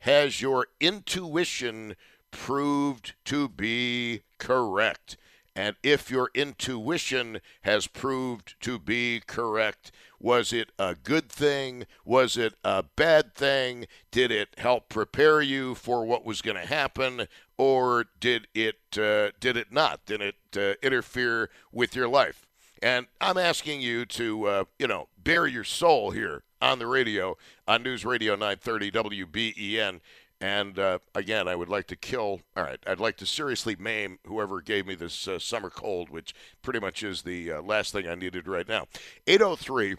Has 0.00 0.42
your 0.42 0.66
intuition 0.80 1.96
proved 2.30 3.14
to 3.26 3.48
be 3.48 4.22
correct? 4.38 5.16
And 5.56 5.76
if 5.84 6.10
your 6.10 6.30
intuition 6.34 7.40
has 7.62 7.86
proved 7.86 8.60
to 8.62 8.78
be 8.78 9.22
correct, 9.24 9.92
was 10.18 10.52
it 10.52 10.70
a 10.78 10.96
good 10.96 11.30
thing? 11.30 11.86
Was 12.04 12.36
it 12.36 12.54
a 12.64 12.82
bad 12.82 13.34
thing? 13.34 13.86
Did 14.10 14.32
it 14.32 14.48
help 14.58 14.88
prepare 14.88 15.40
you 15.40 15.76
for 15.76 16.04
what 16.04 16.24
was 16.24 16.42
going 16.42 16.56
to 16.56 16.66
happen, 16.66 17.28
or 17.56 18.06
did 18.18 18.48
it 18.54 18.98
uh, 18.98 19.30
did 19.38 19.56
it 19.56 19.70
not? 19.70 20.04
Did 20.06 20.20
it 20.20 20.36
uh, 20.56 20.74
interfere 20.82 21.50
with 21.70 21.94
your 21.94 22.08
life? 22.08 22.46
And 22.82 23.06
I'm 23.20 23.38
asking 23.38 23.80
you 23.80 24.06
to 24.06 24.44
uh, 24.46 24.64
you 24.78 24.88
know 24.88 25.08
bare 25.16 25.46
your 25.46 25.64
soul 25.64 26.10
here 26.10 26.42
on 26.60 26.78
the 26.78 26.86
radio 26.86 27.36
on 27.68 27.82
News 27.82 28.04
Radio 28.04 28.32
930 28.32 28.90
WBEN 28.90 30.00
and 30.40 30.78
uh, 30.78 30.98
again, 31.14 31.48
I 31.48 31.54
would 31.54 31.68
like 31.68 31.86
to 31.88 31.96
kill, 31.96 32.40
all 32.56 32.64
right, 32.64 32.78
I'd 32.86 33.00
like 33.00 33.16
to 33.18 33.26
seriously 33.26 33.76
maim 33.78 34.18
whoever 34.26 34.60
gave 34.60 34.86
me 34.86 34.94
this 34.94 35.28
uh, 35.28 35.38
summer 35.38 35.70
cold, 35.70 36.10
which 36.10 36.34
pretty 36.62 36.80
much 36.80 37.02
is 37.02 37.22
the 37.22 37.52
uh, 37.52 37.62
last 37.62 37.92
thing 37.92 38.08
I 38.08 38.14
needed 38.14 38.48
right 38.48 38.68
now. 38.68 38.86
803 39.26 39.96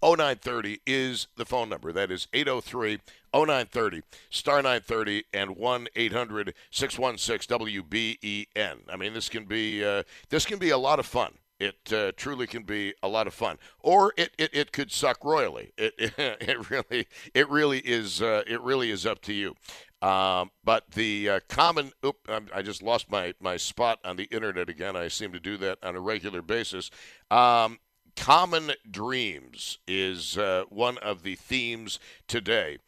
0930 0.00 0.80
is 0.86 1.26
the 1.36 1.44
phone 1.44 1.68
number. 1.68 1.92
That 1.92 2.10
is 2.10 2.28
803 2.32 3.00
0930, 3.34 4.02
star 4.30 4.56
930, 4.56 5.24
and 5.32 5.56
1 5.56 5.88
800 5.96 6.54
616 6.70 7.58
WBEN. 7.58 8.78
I 8.88 8.96
mean, 8.96 9.12
this 9.12 9.28
can 9.28 9.44
be 9.44 9.84
uh, 9.84 10.04
this 10.28 10.46
can 10.46 10.58
be 10.58 10.70
a 10.70 10.78
lot 10.78 10.98
of 10.98 11.06
fun. 11.06 11.32
It 11.58 11.92
uh, 11.92 12.12
truly 12.16 12.46
can 12.46 12.62
be 12.62 12.94
a 13.02 13.08
lot 13.08 13.26
of 13.26 13.34
fun, 13.34 13.58
or 13.80 14.12
it, 14.16 14.32
it, 14.38 14.50
it 14.52 14.72
could 14.72 14.92
suck 14.92 15.24
royally. 15.24 15.72
It, 15.76 15.94
it, 15.98 16.14
it 16.18 16.70
really 16.70 17.06
it 17.34 17.48
really 17.48 17.80
is 17.80 18.22
uh, 18.22 18.42
it 18.46 18.60
really 18.60 18.90
is 18.90 19.04
up 19.04 19.20
to 19.22 19.32
you. 19.32 19.54
Um, 20.00 20.52
but 20.62 20.92
the 20.92 21.28
uh, 21.28 21.40
common 21.48 21.90
oop, 22.06 22.18
I 22.54 22.62
just 22.62 22.82
lost 22.82 23.10
my 23.10 23.34
my 23.40 23.56
spot 23.56 23.98
on 24.04 24.16
the 24.16 24.24
internet 24.24 24.68
again. 24.68 24.94
I 24.94 25.08
seem 25.08 25.32
to 25.32 25.40
do 25.40 25.56
that 25.56 25.78
on 25.82 25.96
a 25.96 26.00
regular 26.00 26.42
basis. 26.42 26.90
Um, 27.30 27.78
common 28.14 28.72
dreams 28.88 29.78
is 29.86 30.38
uh, 30.38 30.64
one 30.68 30.98
of 30.98 31.22
the 31.22 31.34
themes 31.34 31.98
today. 32.26 32.78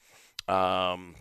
Um, 0.47 1.17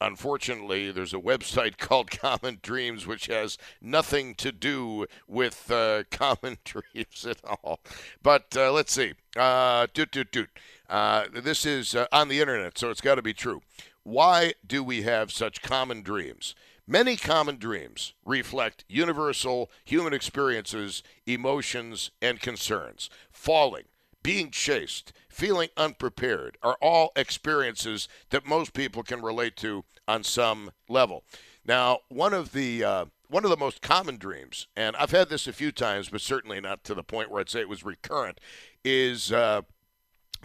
unfortunately, 0.00 0.90
there's 0.90 1.14
a 1.14 1.18
website 1.18 1.78
called 1.78 2.10
Common 2.10 2.58
Dreams, 2.62 3.06
which 3.06 3.26
has 3.26 3.58
nothing 3.80 4.34
to 4.36 4.52
do 4.52 5.06
with 5.26 5.70
uh, 5.70 6.04
common 6.10 6.58
dreams 6.64 7.26
at 7.28 7.38
all. 7.44 7.80
But 8.22 8.56
uh, 8.56 8.72
let's 8.72 8.92
see. 8.92 9.14
Uh, 9.36 9.86
doot, 9.92 10.10
doot, 10.10 10.32
doot. 10.32 10.50
Uh, 10.88 11.26
this 11.32 11.66
is 11.66 11.94
uh, 11.94 12.06
on 12.12 12.28
the 12.28 12.40
internet, 12.40 12.78
so 12.78 12.90
it's 12.90 13.00
got 13.00 13.16
to 13.16 13.22
be 13.22 13.34
true. 13.34 13.60
Why 14.02 14.54
do 14.64 14.84
we 14.84 15.02
have 15.02 15.32
such 15.32 15.62
common 15.62 16.02
dreams? 16.02 16.54
Many 16.86 17.16
common 17.16 17.56
dreams 17.56 18.14
reflect 18.24 18.84
universal 18.88 19.68
human 19.84 20.12
experiences, 20.12 21.02
emotions, 21.26 22.12
and 22.22 22.40
concerns. 22.40 23.10
Falling, 23.32 23.86
being 24.26 24.50
chased, 24.50 25.12
feeling 25.28 25.68
unprepared 25.76 26.58
are 26.60 26.76
all 26.82 27.12
experiences 27.14 28.08
that 28.30 28.44
most 28.44 28.72
people 28.72 29.04
can 29.04 29.22
relate 29.22 29.54
to 29.54 29.84
on 30.08 30.24
some 30.24 30.72
level. 30.88 31.22
Now, 31.64 32.00
one 32.08 32.34
of 32.34 32.50
the 32.50 32.82
uh, 32.82 33.04
one 33.28 33.44
of 33.44 33.50
the 33.50 33.56
most 33.56 33.82
common 33.82 34.16
dreams, 34.16 34.66
and 34.74 34.96
I've 34.96 35.12
had 35.12 35.28
this 35.28 35.46
a 35.46 35.52
few 35.52 35.70
times, 35.70 36.08
but 36.08 36.20
certainly 36.20 36.60
not 36.60 36.82
to 36.84 36.94
the 36.94 37.04
point 37.04 37.30
where 37.30 37.40
I'd 37.40 37.48
say 37.48 37.60
it 37.60 37.68
was 37.68 37.84
recurrent, 37.84 38.40
is 38.84 39.30
uh, 39.30 39.62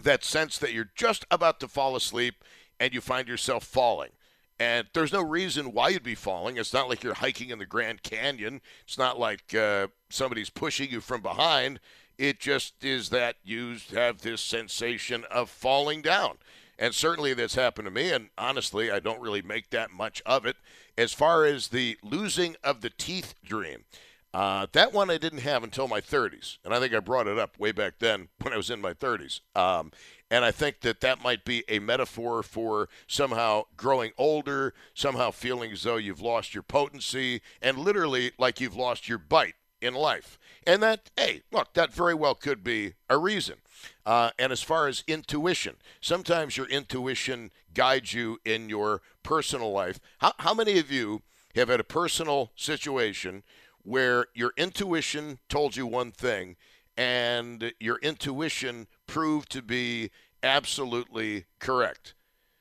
that 0.00 0.22
sense 0.22 0.58
that 0.58 0.72
you're 0.72 0.92
just 0.94 1.24
about 1.28 1.58
to 1.58 1.66
fall 1.66 1.96
asleep 1.96 2.44
and 2.78 2.94
you 2.94 3.00
find 3.00 3.26
yourself 3.26 3.64
falling. 3.64 4.10
And 4.60 4.86
there's 4.94 5.12
no 5.12 5.22
reason 5.22 5.72
why 5.72 5.88
you'd 5.88 6.04
be 6.04 6.14
falling. 6.14 6.56
It's 6.56 6.72
not 6.72 6.88
like 6.88 7.02
you're 7.02 7.14
hiking 7.14 7.50
in 7.50 7.58
the 7.58 7.66
Grand 7.66 8.04
Canyon. 8.04 8.60
It's 8.84 8.98
not 8.98 9.18
like 9.18 9.52
uh, 9.56 9.88
somebody's 10.08 10.50
pushing 10.50 10.88
you 10.88 11.00
from 11.00 11.20
behind. 11.20 11.80
It 12.22 12.38
just 12.38 12.84
is 12.84 13.08
that 13.08 13.34
you 13.42 13.78
have 13.92 14.20
this 14.20 14.40
sensation 14.40 15.24
of 15.28 15.50
falling 15.50 16.02
down. 16.02 16.38
And 16.78 16.94
certainly 16.94 17.34
that's 17.34 17.56
happened 17.56 17.86
to 17.86 17.90
me. 17.90 18.12
And 18.12 18.28
honestly, 18.38 18.92
I 18.92 19.00
don't 19.00 19.20
really 19.20 19.42
make 19.42 19.70
that 19.70 19.90
much 19.90 20.22
of 20.24 20.46
it. 20.46 20.54
As 20.96 21.12
far 21.12 21.44
as 21.44 21.68
the 21.68 21.98
losing 22.00 22.54
of 22.62 22.80
the 22.80 22.90
teeth 22.90 23.34
dream, 23.44 23.84
Uh, 24.34 24.66
that 24.72 24.94
one 24.94 25.10
I 25.10 25.18
didn't 25.18 25.40
have 25.40 25.62
until 25.62 25.86
my 25.88 26.00
30s, 26.00 26.56
and 26.64 26.72
I 26.72 26.80
think 26.80 26.94
I 26.94 27.00
brought 27.00 27.26
it 27.26 27.38
up 27.38 27.58
way 27.58 27.70
back 27.70 27.98
then 27.98 28.28
when 28.40 28.54
I 28.54 28.56
was 28.56 28.70
in 28.70 28.80
my 28.80 28.94
30s. 28.94 29.40
Um, 29.54 29.92
and 30.30 30.42
I 30.42 30.50
think 30.50 30.80
that 30.80 31.02
that 31.02 31.22
might 31.22 31.44
be 31.44 31.64
a 31.68 31.80
metaphor 31.80 32.42
for 32.42 32.88
somehow 33.06 33.64
growing 33.76 34.12
older, 34.16 34.72
somehow 34.94 35.32
feeling 35.32 35.72
as 35.72 35.82
though 35.82 35.98
you've 35.98 36.22
lost 36.22 36.54
your 36.54 36.62
potency, 36.62 37.42
and 37.60 37.76
literally 37.76 38.32
like 38.38 38.58
you've 38.58 38.74
lost 38.76 39.06
your 39.06 39.18
bite 39.18 39.56
in 39.82 39.94
life. 39.94 40.38
And 40.66 40.82
that, 40.82 41.10
hey, 41.16 41.42
look, 41.50 41.74
that 41.74 41.92
very 41.92 42.14
well 42.14 42.34
could 42.34 42.62
be 42.62 42.94
a 43.10 43.18
reason. 43.18 43.56
Uh, 44.06 44.30
and 44.38 44.52
as 44.52 44.62
far 44.62 44.86
as 44.86 45.02
intuition, 45.08 45.76
sometimes 46.00 46.56
your 46.56 46.66
intuition 46.66 47.50
guides 47.74 48.14
you 48.14 48.38
in 48.44 48.68
your 48.68 49.02
personal 49.22 49.72
life. 49.72 49.98
How, 50.18 50.32
how 50.38 50.54
many 50.54 50.78
of 50.78 50.90
you 50.90 51.22
have 51.56 51.68
had 51.68 51.80
a 51.80 51.84
personal 51.84 52.52
situation 52.56 53.42
where 53.82 54.26
your 54.34 54.52
intuition 54.56 55.38
told 55.48 55.76
you 55.76 55.86
one 55.86 56.12
thing 56.12 56.56
and 56.96 57.72
your 57.80 57.98
intuition 57.98 58.86
proved 59.06 59.50
to 59.50 59.62
be 59.62 60.10
absolutely 60.42 61.44
correct. 61.58 62.14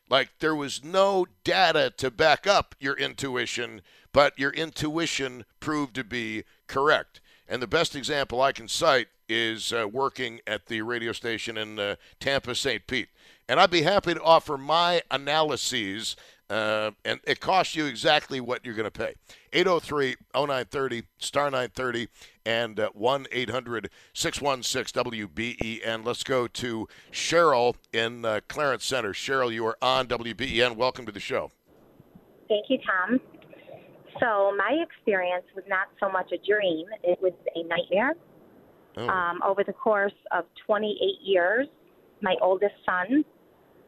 Like 0.09 0.29
there 0.39 0.55
was 0.55 0.83
no 0.83 1.25
data 1.43 1.91
to 1.97 2.11
back 2.11 2.45
up 2.45 2.75
your 2.79 2.95
intuition, 2.95 3.81
but 4.11 4.37
your 4.37 4.51
intuition 4.51 5.45
proved 5.59 5.95
to 5.95 6.03
be 6.03 6.43
correct. 6.71 7.21
And 7.47 7.61
the 7.61 7.67
best 7.67 7.95
example 7.95 8.41
I 8.41 8.53
can 8.53 8.67
cite 8.67 9.07
is 9.27 9.73
uh, 9.73 9.87
working 9.87 10.39
at 10.47 10.65
the 10.67 10.81
radio 10.81 11.11
station 11.11 11.57
in 11.57 11.77
uh, 11.77 11.97
Tampa, 12.19 12.55
St. 12.55 12.87
Pete. 12.87 13.09
And 13.47 13.59
I'd 13.59 13.69
be 13.69 13.81
happy 13.81 14.13
to 14.13 14.21
offer 14.23 14.57
my 14.57 15.01
analyses 15.11 16.15
uh, 16.49 16.91
and 17.05 17.21
it 17.23 17.39
costs 17.39 17.77
you 17.77 17.85
exactly 17.85 18.41
what 18.41 18.65
you're 18.65 18.75
going 18.75 18.83
to 18.83 18.91
pay. 18.91 19.13
803 19.53 20.17
0930, 20.35 21.03
star 21.17 21.45
930, 21.45 22.09
and 22.45 22.77
uh, 22.77 22.89
1 22.93 23.27
800 23.31 23.89
616 24.13 25.01
WBEN. 25.01 26.05
Let's 26.05 26.23
go 26.23 26.47
to 26.47 26.89
Cheryl 27.09 27.75
in 27.93 28.25
uh, 28.25 28.41
Clarence 28.49 28.83
Center. 28.83 29.13
Cheryl, 29.13 29.53
you 29.53 29.65
are 29.65 29.77
on 29.81 30.07
WBEN. 30.07 30.75
Welcome 30.75 31.05
to 31.05 31.13
the 31.13 31.21
show. 31.21 31.51
Thank 32.49 32.65
you, 32.69 32.79
Tom. 32.85 33.21
So, 34.19 34.53
my 34.57 34.83
experience 34.83 35.45
was 35.55 35.63
not 35.67 35.87
so 35.99 36.09
much 36.09 36.31
a 36.31 36.37
dream, 36.45 36.87
it 37.03 37.21
was 37.21 37.33
a 37.55 37.63
nightmare. 37.63 38.13
Oh. 38.97 39.07
Um, 39.07 39.41
over 39.43 39.63
the 39.63 39.73
course 39.73 40.13
of 40.31 40.45
28 40.65 41.25
years, 41.25 41.67
my 42.21 42.35
oldest 42.41 42.75
son 42.85 43.23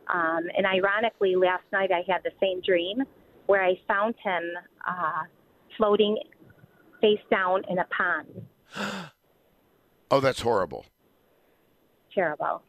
um, 0.08 0.50
and 0.56 0.66
ironically, 0.66 1.36
last 1.36 1.64
night 1.72 1.92
I 1.92 2.04
had 2.12 2.24
the 2.24 2.32
same 2.40 2.62
dream 2.62 3.04
where 3.46 3.64
I 3.64 3.80
found 3.88 4.16
him 4.24 4.44
uh, 4.88 5.24
floating 5.78 6.18
face 7.02 7.20
down 7.30 7.64
in 7.70 7.80
a 7.80 7.86
pond. 7.86 9.12
oh, 10.12 10.20
that's 10.20 10.42
horrible. 10.42 10.86
Terrible. 12.14 12.62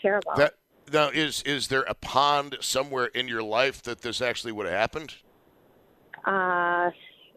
Terrible. 0.00 0.32
That 0.36 0.54
now 0.92 1.08
is 1.08 1.42
is 1.42 1.68
there 1.68 1.82
a 1.82 1.94
pond 1.94 2.58
somewhere 2.60 3.06
in 3.06 3.28
your 3.28 3.42
life 3.42 3.82
that 3.82 4.02
this 4.02 4.20
actually 4.20 4.52
would 4.52 4.66
have 4.66 4.74
happened? 4.74 5.14
Uh, 6.24 6.90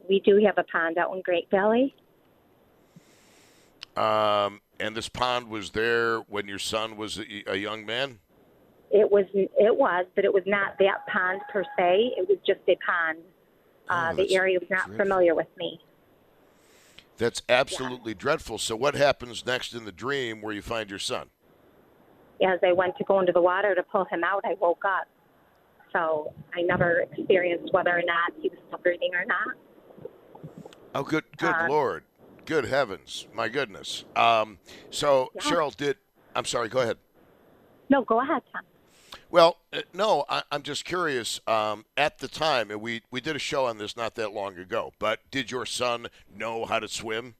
we 0.07 0.19
do 0.19 0.41
have 0.45 0.57
a 0.57 0.63
pond 0.63 0.97
out 0.97 1.13
in 1.13 1.21
Great 1.21 1.49
Valley. 1.49 1.95
Um, 3.97 4.61
and 4.79 4.95
this 4.95 5.09
pond 5.09 5.49
was 5.49 5.71
there 5.71 6.19
when 6.19 6.47
your 6.47 6.59
son 6.59 6.97
was 6.97 7.17
a, 7.19 7.43
a 7.47 7.55
young 7.55 7.85
man. 7.85 8.19
It 8.91 9.09
was 9.11 9.25
it 9.33 9.75
was, 9.75 10.05
but 10.15 10.25
it 10.25 10.33
was 10.33 10.43
not 10.45 10.77
that 10.79 11.07
pond 11.07 11.41
per 11.51 11.63
se. 11.77 12.13
It 12.17 12.27
was 12.29 12.37
just 12.45 12.59
a 12.67 12.77
pond. 12.85 13.19
Uh, 13.89 14.09
oh, 14.11 14.15
the 14.15 14.35
area 14.35 14.59
was 14.59 14.69
not 14.69 14.85
dreadful. 14.87 14.97
familiar 14.97 15.35
with 15.35 15.47
me. 15.57 15.79
That's 17.17 17.41
absolutely 17.47 18.11
yeah. 18.11 18.19
dreadful. 18.19 18.57
So, 18.57 18.75
what 18.75 18.95
happens 18.95 19.45
next 19.45 19.73
in 19.73 19.85
the 19.85 19.91
dream 19.91 20.41
where 20.41 20.53
you 20.53 20.61
find 20.61 20.89
your 20.89 20.99
son? 20.99 21.27
As 22.45 22.59
I 22.63 22.73
went 22.73 22.97
to 22.97 23.03
go 23.05 23.19
into 23.19 23.31
the 23.31 23.41
water 23.41 23.73
to 23.75 23.83
pull 23.83 24.05
him 24.05 24.23
out, 24.23 24.41
I 24.43 24.55
woke 24.59 24.83
up. 24.85 25.07
So, 25.95 26.33
I 26.53 26.61
never 26.61 27.05
experienced 27.11 27.71
whether 27.71 27.91
or 27.91 28.01
not 28.05 28.33
he 28.41 28.49
was 28.49 28.57
still 28.67 28.79
breathing 28.79 29.11
or 29.13 29.23
not. 29.25 30.11
Oh, 30.93 31.03
good, 31.03 31.23
good 31.37 31.55
uh, 31.55 31.67
Lord, 31.69 32.03
good 32.45 32.65
heavens, 32.65 33.27
my 33.33 33.47
goodness. 33.47 34.03
Um, 34.13 34.59
so, 34.89 35.29
yeah. 35.35 35.41
Cheryl, 35.41 35.75
did 35.75 35.95
I'm 36.35 36.45
sorry. 36.45 36.67
Go 36.67 36.81
ahead. 36.81 36.97
No, 37.89 38.03
go 38.03 38.21
ahead, 38.21 38.41
Tom. 38.51 38.63
Well, 39.31 39.57
uh, 39.71 39.81
no, 39.93 40.25
I, 40.29 40.43
am 40.51 40.63
just 40.63 40.85
curious. 40.85 41.39
Um, 41.47 41.85
at 41.95 42.19
the 42.19 42.27
time, 42.27 42.71
and 42.71 42.81
we, 42.81 43.01
we 43.09 43.21
did 43.21 43.35
a 43.35 43.39
show 43.39 43.65
on 43.65 43.77
this 43.77 43.95
not 43.95 44.15
that 44.15 44.33
long 44.33 44.57
ago, 44.57 44.91
but 44.99 45.19
did 45.31 45.49
your 45.49 45.65
son 45.65 46.07
know 46.33 46.65
how 46.65 46.79
to 46.79 46.87
swim? 46.87 47.35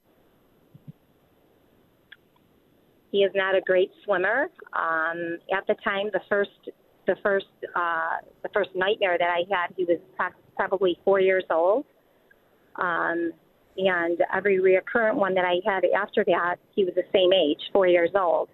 He 3.12 3.20
is 3.20 3.32
not 3.36 3.56
a 3.56 3.62
great 3.62 3.91
swimmer. 4.04 4.50
Um, 4.74 5.38
at 5.54 5.68
the 5.68 5.76
time, 5.84 6.10
the 6.12 6.22
first 6.28 6.52
the 7.08 7.15
first 7.24 7.46
uh, 7.76 8.18
the 8.44 8.50
first 8.54 8.70
nightmare 8.76 9.18
that 9.18 9.30
I 9.30 9.44
had, 9.50 9.74
he 9.76 9.86
was 9.86 10.00
probably 10.56 11.00
four 11.04 11.20
years 11.20 11.44
old. 11.50 11.86
Um, 12.76 13.32
and 13.78 14.20
every 14.34 14.60
recurrent 14.60 15.18
one 15.18 15.34
that 15.36 15.46
I 15.46 15.56
had 15.65 15.84
after 15.98 16.24
that, 16.26 16.56
he 16.76 16.86
was 16.86 16.94
the 16.96 17.04
same 17.13 17.34
age, 17.34 17.60
four 17.74 17.88
years 17.88 18.12
old. 18.15 18.50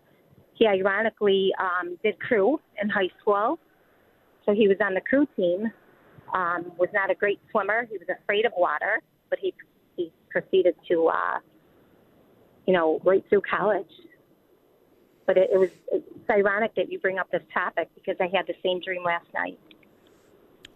He 0.56 0.68
ironically 0.68 1.52
um, 1.60 1.98
did 2.04 2.20
crew 2.20 2.60
in 2.82 2.90
high 2.90 3.10
school, 3.20 3.60
so 4.46 4.54
he 4.54 4.68
was 4.68 4.78
on 4.84 4.94
the 4.94 5.02
crew 5.02 5.28
team. 5.36 5.72
Um, 6.34 6.72
was 6.78 6.88
not 6.94 7.12
a 7.12 7.16
great 7.16 7.42
swimmer. 7.52 7.86
He 7.92 7.98
was 7.98 8.08
afraid 8.24 8.46
of 8.46 8.54
water, 8.56 9.02
but 9.30 9.38
he 9.40 9.54
he 9.98 10.14
proceeded 10.30 10.76
to, 10.88 11.08
uh, 11.08 11.40
you 12.66 12.74
know, 12.74 13.02
right 13.04 13.24
through 13.30 13.42
college. 13.42 13.92
But 15.26 15.38
it, 15.38 15.50
it 15.54 15.58
was 15.60 15.70
it's 15.92 16.30
ironic 16.30 16.76
that 16.76 16.92
you 16.92 17.00
bring 17.00 17.20
up 17.20 17.30
this 17.32 17.44
topic 17.54 17.90
because 17.96 18.18
I 18.20 18.28
had 18.36 18.48
the 18.48 18.56
same 18.64 18.80
dream 18.80 19.04
last 19.04 19.28
night. 19.34 19.60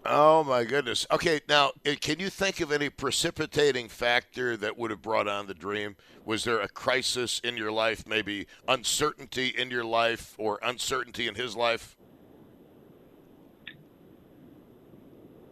Oh 0.07 0.43
my 0.43 0.63
goodness. 0.65 1.07
Okay, 1.11 1.41
now 1.49 1.71
eh, 1.83 1.95
can 1.99 2.19
you 2.19 2.29
think 2.29 2.61
of 2.61 2.71
any 2.71 2.89
precipitating 2.89 3.87
factor 3.87 4.55
that 4.57 4.77
would 4.77 4.91
have 4.91 5.01
brought 5.01 5.27
on 5.27 5.47
the 5.47 5.55
dream? 5.55 5.95
Was 6.23 6.43
there 6.43 6.59
a 6.59 6.67
crisis 6.67 7.39
in 7.43 7.57
your 7.57 7.71
life, 7.71 8.07
maybe 8.07 8.45
uncertainty 8.67 9.47
in 9.47 9.71
your 9.71 9.83
life 9.83 10.35
or 10.37 10.59
uncertainty 10.61 11.27
in 11.27 11.33
his 11.33 11.55
life? 11.55 11.97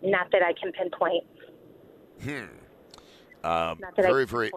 Not 0.03 0.31
that 0.31 0.43
I 0.43 0.53
can 0.53 0.71
pinpoint. 0.71 1.23
Hmm. 2.21 2.45
Um, 3.43 3.79
very, 3.95 4.25
very, 4.25 4.51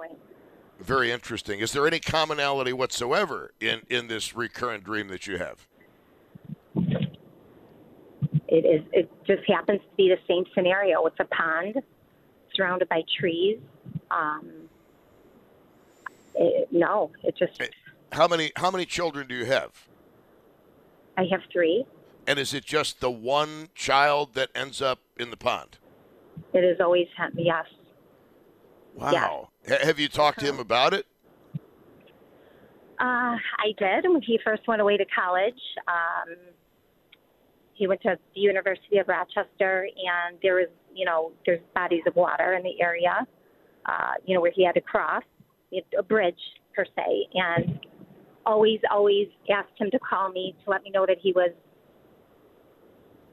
very 0.80 1.10
interesting. 1.10 1.60
Is 1.60 1.72
there 1.72 1.86
any 1.86 2.00
commonality 2.00 2.72
whatsoever 2.72 3.52
in 3.60 3.82
in 3.88 4.08
this 4.08 4.34
recurrent 4.36 4.84
dream 4.84 5.08
that 5.08 5.26
you 5.26 5.38
have? 5.38 5.66
It 8.48 8.64
is. 8.64 8.82
It 8.92 9.10
just 9.26 9.42
happens 9.48 9.80
to 9.80 9.96
be 9.96 10.08
the 10.08 10.18
same 10.28 10.44
scenario. 10.54 11.04
It's 11.06 11.18
a 11.18 11.24
pond 11.24 11.82
surrounded 12.54 12.88
by 12.88 13.02
trees. 13.18 13.58
Um, 14.10 14.50
it, 16.34 16.68
no, 16.70 17.10
it 17.22 17.36
just. 17.36 17.60
How 18.12 18.28
many? 18.28 18.52
How 18.56 18.70
many 18.70 18.84
children 18.84 19.26
do 19.26 19.34
you 19.34 19.46
have? 19.46 19.88
I 21.16 21.24
have 21.30 21.40
three. 21.52 21.84
And 22.26 22.38
is 22.38 22.52
it 22.52 22.64
just 22.64 23.00
the 23.00 23.10
one 23.10 23.68
child 23.74 24.34
that 24.34 24.50
ends 24.54 24.82
up 24.82 25.00
in 25.16 25.30
the 25.30 25.36
pond? 25.36 25.78
It 26.52 26.64
is 26.64 26.80
always 26.80 27.06
him. 27.16 27.32
Yes. 27.36 27.66
Wow. 28.96 29.50
Yes. 29.68 29.84
Have 29.84 29.98
you 29.98 30.08
talked 30.08 30.40
to 30.40 30.46
him 30.46 30.58
about 30.58 30.94
it? 30.94 31.06
Uh, 32.98 33.36
I 33.36 33.74
did 33.78 34.10
when 34.10 34.22
he 34.22 34.40
first 34.42 34.66
went 34.66 34.80
away 34.80 34.96
to 34.96 35.04
college. 35.04 35.60
Um, 35.86 36.36
he 37.74 37.86
went 37.86 38.00
to 38.02 38.16
the 38.34 38.40
University 38.40 38.96
of 38.96 39.08
Rochester, 39.08 39.86
and 39.86 40.38
there 40.42 40.54
was, 40.54 40.68
you 40.94 41.04
know, 41.04 41.32
there's 41.44 41.60
bodies 41.74 42.02
of 42.06 42.16
water 42.16 42.54
in 42.54 42.62
the 42.62 42.80
area, 42.80 43.26
uh, 43.84 44.12
you 44.24 44.34
know, 44.34 44.40
where 44.40 44.52
he 44.54 44.64
had 44.64 44.74
to 44.76 44.80
cross 44.80 45.22
a 45.98 46.02
bridge 46.02 46.40
per 46.74 46.86
se, 46.96 47.28
and 47.34 47.80
always, 48.46 48.80
always 48.90 49.28
asked 49.52 49.78
him 49.78 49.90
to 49.90 49.98
call 49.98 50.30
me 50.30 50.56
to 50.64 50.70
let 50.70 50.82
me 50.82 50.90
know 50.90 51.04
that 51.04 51.18
he 51.20 51.32
was 51.32 51.50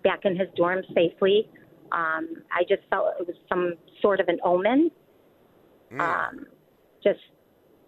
back 0.03 0.25
in 0.25 0.35
his 0.35 0.49
dorm 0.57 0.83
safely. 0.93 1.47
Um, 1.93 2.43
I 2.51 2.63
just 2.67 2.81
felt 2.89 3.13
it 3.17 3.27
was 3.27 3.37
some 3.47 3.75
sort 4.01 4.19
of 4.19 4.27
an 4.27 4.39
omen. 4.43 4.91
Mm. 5.93 6.01
Um, 6.01 6.45
just, 7.03 7.19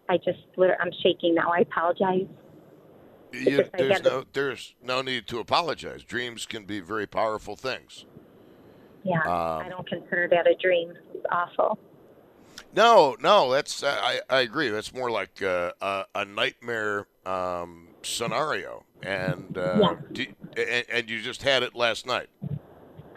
I 0.07 0.17
just, 0.17 0.39
I'm 0.57 0.91
shaking 1.01 1.35
now. 1.35 1.51
I 1.51 1.61
apologize. 1.61 2.27
You, 3.33 3.65
there's 3.77 4.03
no 4.03 4.23
there's 4.31 4.75
no 4.81 5.01
need 5.01 5.27
to 5.27 5.39
apologize. 5.39 6.03
Dreams 6.03 6.45
can 6.45 6.63
be 6.63 6.79
very 6.79 7.05
powerful 7.05 7.55
things. 7.55 8.05
Yeah, 9.03 9.19
um, 9.21 9.65
I 9.65 9.67
don't 9.69 9.87
consider 9.89 10.27
that 10.31 10.47
a 10.47 10.55
dream. 10.55 10.93
It's 11.13 11.25
awful. 11.31 11.77
No, 12.73 13.17
no, 13.19 13.51
that's 13.51 13.83
I, 13.83 14.21
I 14.29 14.41
agree. 14.41 14.69
That's 14.69 14.93
more 14.93 15.11
like 15.11 15.41
a, 15.41 15.73
a, 15.81 16.05
a 16.15 16.25
nightmare 16.25 17.07
um, 17.25 17.89
scenario, 18.03 18.85
and, 19.01 19.57
uh, 19.57 19.79
yeah. 19.81 19.95
do, 20.13 20.25
and 20.55 20.85
and 20.89 21.09
you 21.09 21.21
just 21.21 21.43
had 21.43 21.61
it 21.63 21.75
last 21.75 22.05
night. 22.05 22.29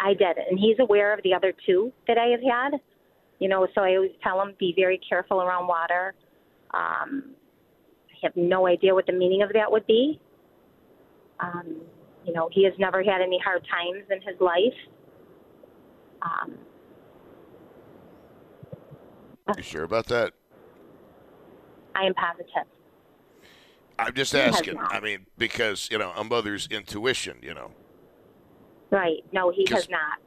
I 0.01 0.15
did, 0.15 0.37
and 0.51 0.59
he's 0.59 0.79
aware 0.81 1.13
of 1.13 1.23
the 1.23 1.35
other 1.35 1.53
two 1.65 1.93
that 2.09 2.19
I 2.19 2.27
have 2.27 2.43
had. 2.43 2.81
You 3.39 3.49
know, 3.49 3.67
so 3.75 3.83
I 3.83 3.95
always 3.97 4.13
tell 4.23 4.41
him 4.41 4.55
be 4.59 4.73
very 4.77 5.01
careful 5.09 5.41
around 5.41 5.67
water. 5.67 6.15
Um, 6.73 7.35
I 8.11 8.17
have 8.23 8.37
no 8.37 8.67
idea 8.67 8.95
what 8.95 9.07
the 9.07 9.13
meaning 9.13 9.43
of 9.43 9.53
that 9.53 9.71
would 9.71 9.87
be. 9.87 10.21
Um, 11.41 11.77
you 12.25 12.33
know, 12.33 12.49
he 12.53 12.65
has 12.65 12.75
never 12.79 13.03
had 13.03 13.21
any 13.21 13.39
hard 13.39 13.65
times 13.71 14.05
in 14.11 14.21
his 14.23 14.41
life. 14.41 14.75
Um, 16.23 16.59
You 19.57 19.63
sure 19.63 19.85
about 19.85 20.07
that? 20.07 20.33
I 21.95 22.05
am 22.05 22.15
positive. 22.15 22.67
I'm 23.99 24.15
just 24.15 24.35
asking. 24.35 24.79
I 24.79 25.01
mean, 25.01 25.27
because 25.39 25.89
you 25.91 25.99
know, 25.99 26.13
a 26.17 26.23
mother's 26.23 26.69
intuition. 26.71 27.39
You 27.43 27.55
know, 27.55 27.71
Right. 28.91 29.25
No, 29.33 29.51
he 29.51 29.67
has 29.71 29.89
not. 29.89 30.19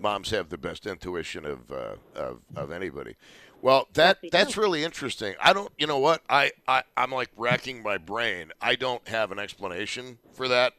Moms 0.00 0.30
have 0.30 0.48
the 0.48 0.58
best 0.58 0.86
intuition 0.86 1.44
of 1.44 1.70
uh, 1.70 1.94
of, 2.14 2.40
of 2.56 2.70
anybody. 2.70 3.16
Well, 3.60 3.88
that 3.94 4.18
that's 4.30 4.56
really 4.56 4.84
interesting. 4.84 5.34
I 5.40 5.52
don't. 5.52 5.72
You 5.78 5.86
know 5.86 5.98
what? 5.98 6.22
I, 6.28 6.52
I 6.66 6.82
I'm 6.96 7.10
like 7.10 7.30
racking 7.36 7.82
my 7.82 7.98
brain. 7.98 8.52
I 8.60 8.76
don't 8.76 9.06
have 9.08 9.32
an 9.32 9.38
explanation 9.38 10.18
for 10.32 10.48
that. 10.48 10.74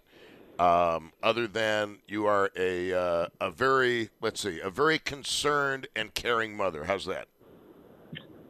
Um, 0.58 1.14
other 1.24 1.48
than 1.48 2.00
you 2.08 2.26
are 2.26 2.52
a 2.56 2.94
uh, 2.94 3.28
a 3.40 3.52
very 3.52 4.10
let's 4.22 4.42
see 4.42 4.60
a 4.60 4.70
very 4.70 5.00
concerned 5.00 5.88
and 5.96 6.14
caring 6.14 6.56
mother. 6.56 6.86
How's 6.86 7.06
that? 7.06 7.28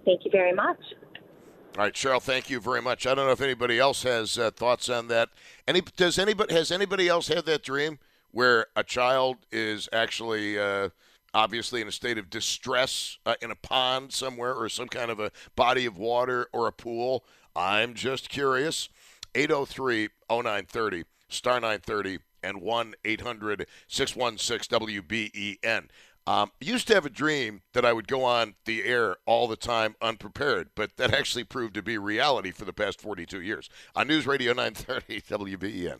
Thank 0.06 0.26
you 0.26 0.32
very 0.32 0.54
much. 0.54 0.80
All 1.78 1.84
right, 1.84 1.94
Cheryl. 1.94 2.22
Thank 2.22 2.50
you 2.50 2.60
very 2.60 2.82
much. 2.82 3.06
I 3.06 3.14
don't 3.14 3.26
know 3.26 3.32
if 3.32 3.42
anybody 3.42 3.80
else 3.80 4.04
has 4.04 4.38
uh, 4.38 4.52
thoughts 4.52 4.90
on 4.90 5.08
that. 5.08 5.30
Any 5.68 5.82
does 5.82 6.20
anybody 6.20 6.54
has 6.54 6.72
anybody 6.72 7.08
else 7.08 7.28
had 7.28 7.46
that 7.46 7.64
dream 7.64 8.00
where 8.32 8.68
a 8.76 8.84
child 8.84 9.38
is 9.52 9.90
actually 9.92 10.60
uh, 10.60 10.90
obviously 11.34 11.82
in 11.82 11.88
a 11.88 11.92
state 11.92 12.18
of 12.18 12.30
distress 12.30 13.18
uh, 13.26 13.36
in 13.42 13.52
a 13.52 13.56
pond 13.56 14.14
somewhere 14.14 14.54
or 14.54 14.70
some 14.70 14.88
kind 14.88 15.12
of 15.12 15.20
a 15.20 15.32
body 15.56 15.86
of 15.86 15.98
water 15.98 16.48
or 16.54 16.68
a 16.68 16.72
pool? 16.72 17.24
I'm 17.56 17.94
just 17.94 18.30
curious. 18.30 18.90
803-0930 19.34 21.04
star 21.30 21.60
930 21.60 22.20
and 22.42 22.62
1 22.62 22.94
800 23.06 23.68
616 23.88 24.80
WBEN. 24.80 25.88
Um, 26.28 26.52
I 26.62 26.66
used 26.66 26.88
to 26.90 26.94
have 26.94 27.06
a 27.06 27.10
dream 27.10 27.62
that 27.74 27.86
I 27.86 27.94
would 27.94 28.08
go 28.08 28.24
on 28.24 28.56
the 28.66 28.84
air 28.84 29.18
all 29.26 29.48
the 29.48 29.56
time 29.56 29.96
unprepared, 30.02 30.70
but 30.76 30.96
that 30.98 31.14
actually 31.14 31.44
proved 31.44 31.74
to 31.76 31.82
be 31.82 31.98
reality 31.98 32.52
for 32.52 32.66
the 32.66 32.74
past 32.74 33.02
42 33.02 33.42
years. 33.42 33.70
On 33.96 34.08
News 34.08 34.28
Radio 34.28 34.54
930 34.54 35.22
WBEN. 35.58 36.00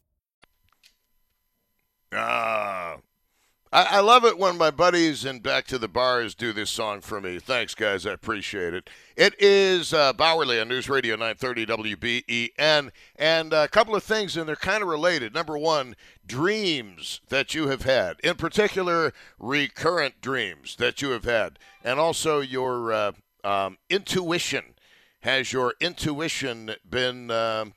I, 3.73 3.83
I 3.83 3.99
love 4.01 4.25
it 4.25 4.37
when 4.37 4.57
my 4.57 4.69
buddies 4.69 5.23
and 5.23 5.41
Back 5.41 5.65
to 5.67 5.77
the 5.77 5.87
Bars 5.87 6.35
do 6.35 6.51
this 6.51 6.69
song 6.69 6.99
for 6.99 7.21
me. 7.21 7.39
Thanks, 7.39 7.73
guys. 7.73 8.05
I 8.05 8.11
appreciate 8.11 8.73
it. 8.73 8.89
It 9.15 9.33
is 9.39 9.93
uh, 9.93 10.11
Bauerle 10.11 10.61
on 10.61 10.67
News 10.67 10.89
Radio 10.89 11.15
930 11.15 11.65
WBEN. 11.67 12.91
And 13.15 13.53
a 13.53 13.69
couple 13.69 13.95
of 13.95 14.03
things, 14.03 14.35
and 14.35 14.47
they're 14.47 14.57
kind 14.57 14.83
of 14.83 14.89
related. 14.89 15.33
Number 15.33 15.57
one, 15.57 15.95
dreams 16.25 17.21
that 17.29 17.53
you 17.53 17.69
have 17.69 17.83
had, 17.83 18.17
in 18.21 18.35
particular, 18.35 19.13
recurrent 19.39 20.19
dreams 20.19 20.75
that 20.75 21.01
you 21.01 21.11
have 21.11 21.23
had, 21.23 21.57
and 21.81 21.97
also 21.97 22.41
your 22.41 22.91
uh, 22.91 23.11
um, 23.45 23.77
intuition. 23.89 24.75
Has 25.21 25.53
your 25.53 25.75
intuition 25.79 26.75
been 26.89 27.31
um, 27.31 27.73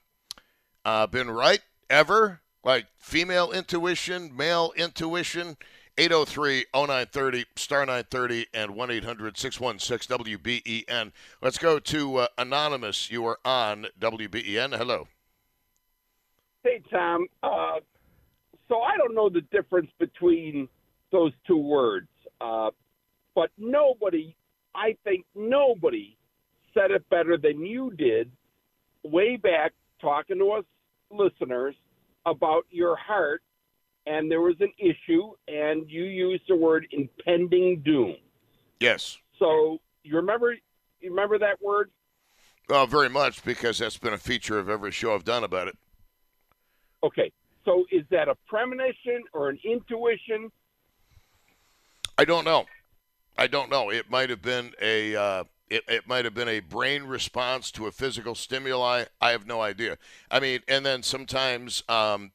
uh, 0.84 1.06
been 1.06 1.30
right 1.30 1.60
ever? 1.88 2.40
Like 2.64 2.86
female 2.98 3.52
intuition, 3.52 4.34
male 4.34 4.72
intuition? 4.76 5.56
803 5.96 6.66
0930, 6.74 7.44
star 7.56 7.80
930, 7.80 8.46
and 8.52 8.74
1 8.74 8.90
800 8.90 9.38
616 9.38 10.18
WBEN. 10.18 11.12
Let's 11.40 11.58
go 11.58 11.78
to 11.78 12.16
uh, 12.16 12.26
Anonymous. 12.36 13.10
You 13.10 13.24
are 13.26 13.38
on 13.44 13.86
WBEN. 14.00 14.76
Hello. 14.76 15.06
Hey, 16.64 16.82
Tom. 16.90 17.26
Uh, 17.42 17.80
so 18.68 18.80
I 18.80 18.96
don't 18.96 19.14
know 19.14 19.28
the 19.28 19.42
difference 19.52 19.90
between 19.98 20.68
those 21.12 21.32
two 21.46 21.58
words, 21.58 22.08
uh, 22.40 22.70
but 23.34 23.50
nobody, 23.58 24.34
I 24.74 24.96
think 25.04 25.26
nobody 25.34 26.16
said 26.72 26.90
it 26.90 27.08
better 27.08 27.36
than 27.36 27.64
you 27.64 27.92
did 27.96 28.30
way 29.04 29.36
back 29.36 29.72
talking 30.00 30.38
to 30.38 30.50
us 30.52 30.64
listeners 31.10 31.74
about 32.26 32.64
your 32.70 32.96
heart, 32.96 33.42
and 34.06 34.30
there 34.30 34.40
was 34.40 34.56
an 34.60 34.72
issue, 34.78 35.32
and 35.48 35.90
you 35.90 36.04
used 36.04 36.44
the 36.48 36.56
word 36.56 36.86
impending 36.90 37.80
doom. 37.84 38.16
Yes. 38.80 39.18
So 39.38 39.78
you 40.02 40.16
remember, 40.16 40.54
you 41.00 41.10
remember 41.10 41.38
that 41.38 41.60
word? 41.62 41.90
Well, 42.68 42.86
very 42.86 43.08
much 43.08 43.44
because 43.44 43.78
that's 43.78 43.98
been 43.98 44.12
a 44.12 44.18
feature 44.18 44.58
of 44.58 44.68
every 44.68 44.90
show 44.90 45.14
I've 45.14 45.24
done 45.24 45.44
about 45.44 45.68
it. 45.68 45.76
Okay. 47.02 47.30
So 47.64 47.84
is 47.90 48.04
that 48.10 48.28
a 48.28 48.34
premonition 48.46 49.22
or 49.32 49.48
an 49.48 49.58
intuition? 49.64 50.50
I 52.16 52.24
don't 52.24 52.44
know. 52.44 52.66
I 53.36 53.46
don't 53.46 53.70
know. 53.70 53.90
It 53.90 54.10
might 54.10 54.30
have 54.30 54.42
been 54.42 54.72
a 54.80 55.16
uh, 55.16 55.44
it, 55.68 55.82
it 55.88 56.06
might 56.06 56.24
have 56.24 56.34
been 56.34 56.48
a 56.48 56.60
brain 56.60 57.04
response 57.04 57.70
to 57.72 57.86
a 57.86 57.92
physical 57.92 58.34
stimuli. 58.34 59.04
I 59.20 59.30
have 59.30 59.46
no 59.46 59.60
idea. 59.60 59.98
I 60.30 60.40
mean, 60.40 60.60
and 60.68 60.84
then 60.84 61.02
sometimes 61.02 61.82
um, 61.88 62.32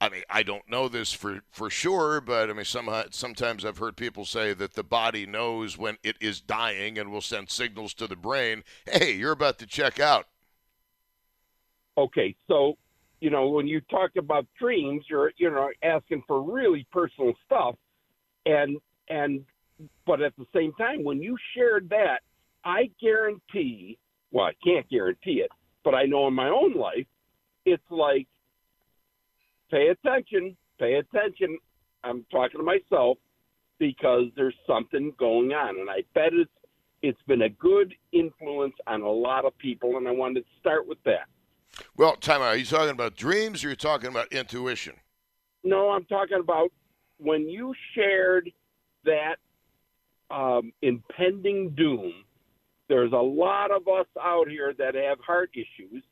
I 0.00 0.08
mean, 0.08 0.22
I 0.30 0.44
don't 0.44 0.68
know 0.70 0.88
this 0.88 1.12
for, 1.12 1.40
for 1.50 1.70
sure, 1.70 2.20
but 2.20 2.50
I 2.50 2.52
mean, 2.52 2.64
somehow, 2.64 2.92
uh, 2.92 3.04
sometimes 3.10 3.64
I've 3.64 3.78
heard 3.78 3.96
people 3.96 4.24
say 4.24 4.54
that 4.54 4.74
the 4.74 4.84
body 4.84 5.26
knows 5.26 5.76
when 5.76 5.98
it 6.04 6.16
is 6.20 6.40
dying 6.40 6.98
and 6.98 7.10
will 7.10 7.20
send 7.20 7.50
signals 7.50 7.94
to 7.94 8.06
the 8.06 8.16
brain. 8.16 8.62
Hey, 8.86 9.12
you're 9.12 9.32
about 9.32 9.58
to 9.58 9.66
check 9.66 9.98
out. 9.98 10.26
Okay, 11.96 12.36
so 12.46 12.78
you 13.20 13.28
know 13.28 13.48
when 13.48 13.66
you 13.66 13.80
talk 13.90 14.12
about 14.16 14.46
dreams, 14.56 15.04
you're 15.10 15.32
you 15.36 15.50
know 15.50 15.68
asking 15.82 16.22
for 16.28 16.40
really 16.40 16.86
personal 16.92 17.32
stuff, 17.44 17.74
and 18.46 18.78
and 19.08 19.44
but 20.06 20.22
at 20.22 20.32
the 20.36 20.46
same 20.54 20.72
time, 20.74 21.02
when 21.02 21.20
you 21.20 21.36
shared 21.56 21.88
that, 21.90 22.20
I 22.64 22.90
guarantee. 23.00 23.98
Well, 24.30 24.46
I 24.46 24.52
can't 24.62 24.88
guarantee 24.88 25.40
it, 25.40 25.50
but 25.82 25.94
I 25.94 26.04
know 26.04 26.28
in 26.28 26.34
my 26.34 26.48
own 26.48 26.74
life, 26.74 27.06
it's 27.64 27.82
like 27.90 28.28
pay 29.70 29.88
attention, 29.88 30.56
pay 30.78 30.94
attention. 30.94 31.58
I'm 32.04 32.24
talking 32.30 32.60
to 32.60 32.64
myself 32.64 33.18
because 33.78 34.24
there's 34.36 34.54
something 34.66 35.12
going 35.18 35.52
on, 35.52 35.78
and 35.80 35.90
I 35.90 36.02
bet 36.14 36.32
it's 36.32 36.50
it's 37.00 37.20
been 37.28 37.42
a 37.42 37.48
good 37.48 37.94
influence 38.12 38.74
on 38.86 39.02
a 39.02 39.10
lot 39.10 39.44
of 39.44 39.56
people, 39.58 39.98
and 39.98 40.08
I 40.08 40.10
wanted 40.10 40.40
to 40.40 40.46
start 40.58 40.88
with 40.88 40.98
that. 41.04 41.28
Well, 41.96 42.16
time 42.16 42.42
out. 42.42 42.48
Are 42.48 42.56
you 42.56 42.64
talking 42.64 42.90
about 42.90 43.16
dreams 43.16 43.62
or 43.62 43.68
are 43.68 43.70
you 43.70 43.76
talking 43.76 44.10
about 44.10 44.32
intuition? 44.32 44.94
No, 45.62 45.90
I'm 45.90 46.04
talking 46.06 46.38
about 46.40 46.72
when 47.18 47.48
you 47.48 47.72
shared 47.94 48.50
that 49.04 49.36
um, 50.30 50.72
impending 50.82 51.70
doom. 51.70 52.12
There's 52.88 53.12
a 53.12 53.16
lot 53.16 53.70
of 53.70 53.86
us 53.86 54.06
out 54.20 54.48
here 54.48 54.74
that 54.78 54.94
have 54.94 55.18
heart 55.20 55.50
issues, 55.54 56.02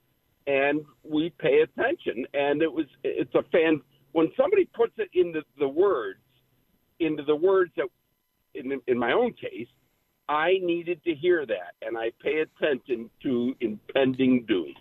and 0.46 0.84
we 1.02 1.32
pay 1.38 1.60
attention. 1.60 2.24
And 2.34 2.62
it 2.62 2.72
was 2.72 2.86
it's 3.02 3.34
a 3.34 3.42
fan 3.50 3.80
when 4.12 4.28
somebody 4.36 4.64
puts 4.74 4.92
it 4.98 5.10
into 5.12 5.42
the 5.58 5.68
words, 5.68 6.20
into 7.00 7.22
the 7.22 7.36
words 7.36 7.72
that, 7.76 7.88
in 8.54 8.80
in 8.86 8.98
my 8.98 9.12
own 9.12 9.32
case, 9.32 9.68
I 10.28 10.54
needed 10.62 11.02
to 11.04 11.14
hear 11.14 11.46
that, 11.46 11.74
and 11.82 11.96
I 11.96 12.10
pay 12.22 12.40
attention 12.40 13.10
to 13.22 13.54
impending 13.60 14.44
doom. 14.46 14.74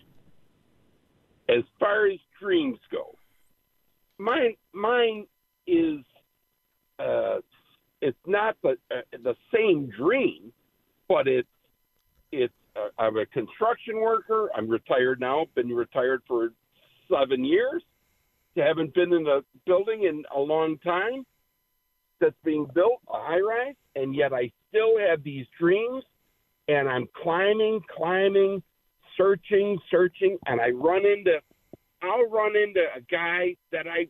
As 1.48 1.62
far 1.78 2.06
as 2.06 2.18
dreams 2.40 2.78
go, 2.90 3.14
mine 4.18 4.56
mine 4.72 5.26
is 5.66 5.98
uh, 6.98 7.38
it's 8.00 8.16
not 8.26 8.56
the 8.62 8.76
uh, 8.90 9.02
the 9.22 9.34
same 9.54 9.90
dream, 9.96 10.52
but 11.08 11.28
it's 11.28 11.48
it's 12.32 12.54
Uh, 12.76 12.88
I'm 12.98 13.16
a 13.16 13.26
construction 13.26 14.00
worker. 14.00 14.50
I'm 14.54 14.68
retired 14.68 15.20
now. 15.20 15.46
Been 15.54 15.68
retired 15.68 16.22
for 16.26 16.50
seven 17.10 17.44
years. 17.44 17.82
Haven't 18.56 18.94
been 18.94 19.12
in 19.12 19.26
a 19.26 19.40
building 19.66 20.04
in 20.04 20.24
a 20.34 20.38
long 20.40 20.78
time 20.78 21.24
that's 22.20 22.36
being 22.44 22.66
built, 22.74 23.00
a 23.08 23.18
high 23.18 23.40
rise, 23.40 23.74
and 23.94 24.14
yet 24.14 24.32
I 24.32 24.50
still 24.68 24.98
have 24.98 25.22
these 25.22 25.46
dreams, 25.60 26.02
and 26.68 26.88
I'm 26.88 27.06
climbing, 27.22 27.80
climbing, 27.94 28.62
searching, 29.16 29.78
searching, 29.90 30.38
and 30.46 30.60
I 30.60 30.70
run 30.70 31.04
into, 31.04 31.38
I'll 32.02 32.28
run 32.30 32.56
into 32.56 32.80
a 32.96 33.00
guy 33.10 33.56
that 33.72 33.86
I, 33.86 34.06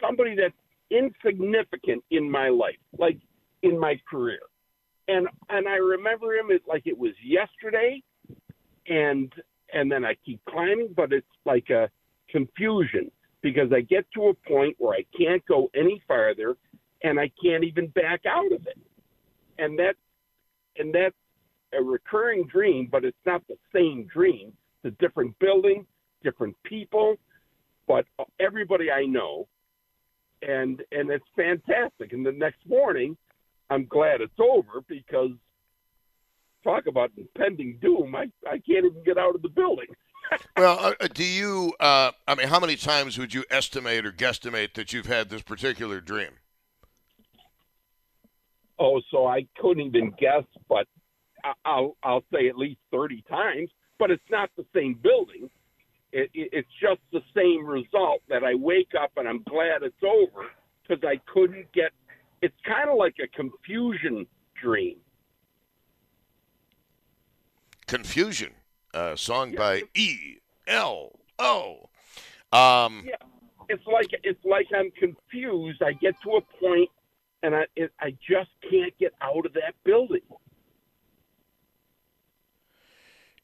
somebody 0.00 0.34
that's 0.34 0.54
insignificant 0.90 2.02
in 2.10 2.30
my 2.30 2.48
life, 2.48 2.78
like 2.98 3.18
in 3.62 3.78
my 3.78 4.00
career, 4.10 4.40
and 5.10 5.28
and 5.48 5.68
I 5.68 5.76
remember 5.76 6.34
him 6.34 6.50
as 6.50 6.60
like 6.66 6.86
it 6.86 6.96
was 6.96 7.12
yesterday, 7.22 8.02
and 8.88 9.32
and 9.72 9.90
then 9.90 10.04
I 10.04 10.14
keep 10.24 10.40
climbing, 10.48 10.94
but 10.96 11.12
it's 11.12 11.26
like 11.44 11.70
a 11.70 11.88
confusion 12.28 13.10
because 13.42 13.72
I 13.72 13.80
get 13.80 14.06
to 14.14 14.28
a 14.28 14.34
point 14.48 14.76
where 14.78 14.96
I 14.96 15.04
can't 15.16 15.44
go 15.46 15.70
any 15.74 16.02
farther, 16.06 16.56
and 17.02 17.18
I 17.18 17.30
can't 17.42 17.64
even 17.64 17.88
back 17.88 18.22
out 18.26 18.52
of 18.52 18.66
it, 18.66 18.78
and 19.58 19.78
that 19.78 19.94
and 20.76 20.94
that's 20.94 21.16
a 21.78 21.82
recurring 21.82 22.46
dream, 22.46 22.88
but 22.90 23.04
it's 23.04 23.16
not 23.26 23.42
the 23.48 23.56
same 23.74 24.08
dream. 24.12 24.52
It's 24.82 24.94
a 24.94 25.02
different 25.02 25.38
building, 25.38 25.86
different 26.22 26.56
people, 26.64 27.16
but 27.86 28.04
everybody 28.38 28.90
I 28.90 29.06
know, 29.06 29.48
and 30.42 30.82
and 30.92 31.10
it's 31.10 31.24
fantastic. 31.36 32.12
And 32.12 32.24
the 32.24 32.32
next 32.32 32.66
morning, 32.66 33.16
I'm 33.70 33.86
glad 33.86 34.20
it's 34.20 34.38
over 34.38 34.82
because 34.88 35.30
talk 36.64 36.86
about 36.86 37.10
impending 37.16 37.78
doom. 37.80 38.14
I 38.14 38.30
I 38.46 38.58
can't 38.58 38.84
even 38.84 39.02
get 39.04 39.16
out 39.16 39.34
of 39.34 39.42
the 39.42 39.48
building. 39.48 39.86
well, 40.56 40.94
uh, 41.00 41.08
do 41.12 41.24
you? 41.24 41.72
Uh, 41.80 42.12
I 42.26 42.34
mean, 42.34 42.48
how 42.48 42.60
many 42.60 42.76
times 42.76 43.18
would 43.18 43.32
you 43.32 43.44
estimate 43.50 44.04
or 44.04 44.12
guesstimate 44.12 44.74
that 44.74 44.92
you've 44.92 45.06
had 45.06 45.30
this 45.30 45.42
particular 45.42 46.00
dream? 46.00 46.30
Oh, 48.78 49.00
so 49.10 49.26
I 49.26 49.46
couldn't 49.58 49.94
even 49.94 50.12
guess, 50.18 50.44
but 50.68 50.86
I'll 51.64 51.96
I'll 52.02 52.24
say 52.32 52.48
at 52.48 52.56
least 52.56 52.80
thirty 52.90 53.22
times. 53.28 53.70
But 53.98 54.10
it's 54.10 54.30
not 54.30 54.50
the 54.56 54.64
same 54.74 54.98
building. 55.02 55.50
It, 56.12 56.30
it, 56.32 56.48
it's 56.52 56.68
just 56.80 57.00
the 57.12 57.20
same 57.36 57.66
result 57.66 58.22
that 58.28 58.42
I 58.42 58.54
wake 58.54 58.92
up 59.00 59.12
and 59.16 59.28
I'm 59.28 59.42
glad 59.42 59.82
it's 59.82 60.02
over 60.02 60.46
because 60.82 61.04
I 61.04 61.20
couldn't 61.32 61.70
get. 61.72 61.92
It's 62.42 62.56
kind 62.64 62.88
of 62.88 62.96
like 62.96 63.16
a 63.22 63.28
confusion 63.28 64.26
dream. 64.60 64.96
Confusion, 67.86 68.52
uh, 68.94 69.16
song 69.16 69.52
yeah. 69.52 69.58
by 69.58 69.82
E 69.94 70.36
L 70.66 71.12
O. 71.38 71.88
Um, 72.52 73.04
yeah, 73.04 73.16
it's 73.68 73.86
like 73.86 74.08
it's 74.22 74.44
like 74.44 74.66
I'm 74.74 74.90
confused. 74.92 75.82
I 75.82 75.92
get 75.92 76.14
to 76.22 76.36
a 76.36 76.40
point 76.60 76.88
and 77.42 77.54
I 77.54 77.66
it, 77.76 77.92
I 78.00 78.10
just 78.28 78.50
can't 78.68 78.96
get 78.98 79.12
out 79.20 79.46
of 79.46 79.52
that 79.54 79.74
building. 79.84 80.20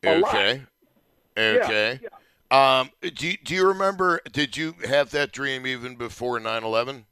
Okay. 0.05 0.63
Okay. 1.37 2.01
Yeah, 2.03 2.09
yeah. 2.51 2.81
Um, 2.81 2.91
do 3.01 3.37
do 3.45 3.55
you 3.55 3.67
remember? 3.67 4.21
Did 4.33 4.57
you 4.57 4.75
have 4.85 5.11
that 5.11 5.33
dream 5.33 5.67
even 5.67 5.97
before 5.97 6.39
9/11? 6.39 7.05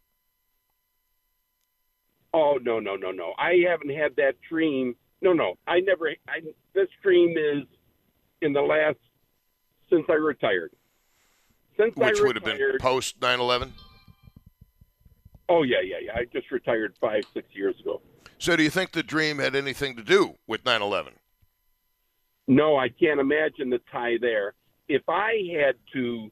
Oh 2.34 2.58
no 2.60 2.80
no 2.80 2.96
no 2.96 3.12
no! 3.12 3.32
I 3.38 3.62
haven't 3.70 3.94
had 3.96 4.16
that 4.16 4.34
dream. 4.50 4.96
No 5.22 5.32
no, 5.32 5.54
I 5.68 5.78
never. 5.78 6.08
I 6.28 6.40
this 6.74 6.88
dream 7.00 7.36
is 7.38 7.62
in 8.42 8.52
the 8.52 8.60
last 8.60 8.98
since 9.88 10.04
I 10.08 10.14
retired. 10.14 10.72
Since 11.78 11.94
Which 11.94 12.20
would 12.20 12.34
have 12.34 12.44
been 12.44 12.78
post 12.80 13.20
9/11. 13.20 13.70
Oh 15.48 15.62
yeah 15.62 15.76
yeah 15.84 15.98
yeah! 16.02 16.12
I 16.16 16.24
just 16.24 16.50
retired 16.50 16.94
five 17.00 17.22
six 17.32 17.46
years 17.52 17.78
ago. 17.78 18.02
So 18.38 18.56
do 18.56 18.64
you 18.64 18.70
think 18.70 18.90
the 18.90 19.04
dream 19.04 19.38
had 19.38 19.54
anything 19.54 19.94
to 19.94 20.02
do 20.02 20.34
with 20.48 20.64
9/11? 20.64 21.12
No, 22.48 22.76
I 22.76 22.88
can't 22.88 23.20
imagine 23.20 23.70
the 23.70 23.80
tie 23.92 24.18
there. 24.20 24.54
If 24.88 25.02
I 25.08 25.34
had 25.56 25.76
to, 25.92 26.30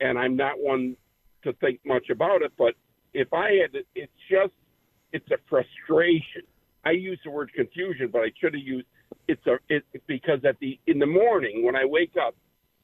and 0.00 0.16
I'm 0.16 0.36
not 0.36 0.60
one 0.60 0.96
to 1.42 1.52
think 1.54 1.80
much 1.84 2.10
about 2.10 2.42
it, 2.42 2.52
but 2.56 2.74
if 3.12 3.32
I 3.32 3.50
had 3.60 3.72
to, 3.72 3.80
it's 3.94 4.12
just, 4.30 4.54
it's 5.12 5.30
a 5.30 5.38
frustration. 5.48 6.42
I 6.84 6.90
use 6.92 7.20
the 7.24 7.30
word 7.30 7.52
confusion, 7.54 8.08
but 8.12 8.22
I 8.22 8.32
should 8.40 8.54
have 8.54 8.62
used 8.62 8.86
it's 9.28 9.46
a 9.46 9.58
it 9.68 9.84
because 10.06 10.44
at 10.44 10.58
the 10.60 10.78
in 10.86 10.98
the 10.98 11.06
morning 11.06 11.64
when 11.64 11.76
I 11.76 11.84
wake 11.84 12.14
up, 12.20 12.34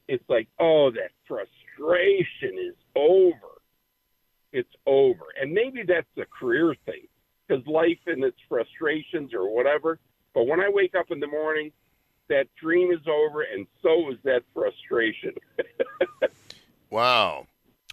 it's 0.07 0.23
like 0.29 0.47
oh 0.59 0.91
that 0.91 1.11
frustration 1.27 2.57
is 2.57 2.75
over, 2.95 3.61
it's 4.51 4.73
over, 4.85 5.25
and 5.39 5.51
maybe 5.51 5.83
that's 5.87 6.07
a 6.17 6.25
career 6.25 6.75
thing 6.85 7.07
because 7.47 7.65
life 7.67 7.99
and 8.07 8.23
its 8.23 8.37
frustrations 8.47 9.33
or 9.33 9.53
whatever. 9.53 9.99
But 10.33 10.45
when 10.45 10.59
I 10.59 10.69
wake 10.69 10.93
up 10.95 11.07
in 11.09 11.19
the 11.19 11.27
morning, 11.27 11.71
that 12.29 12.45
dream 12.61 12.91
is 12.91 13.05
over, 13.07 13.41
and 13.41 13.65
so 13.81 14.11
is 14.11 14.17
that 14.23 14.43
frustration. 14.53 15.33
wow. 16.91 17.47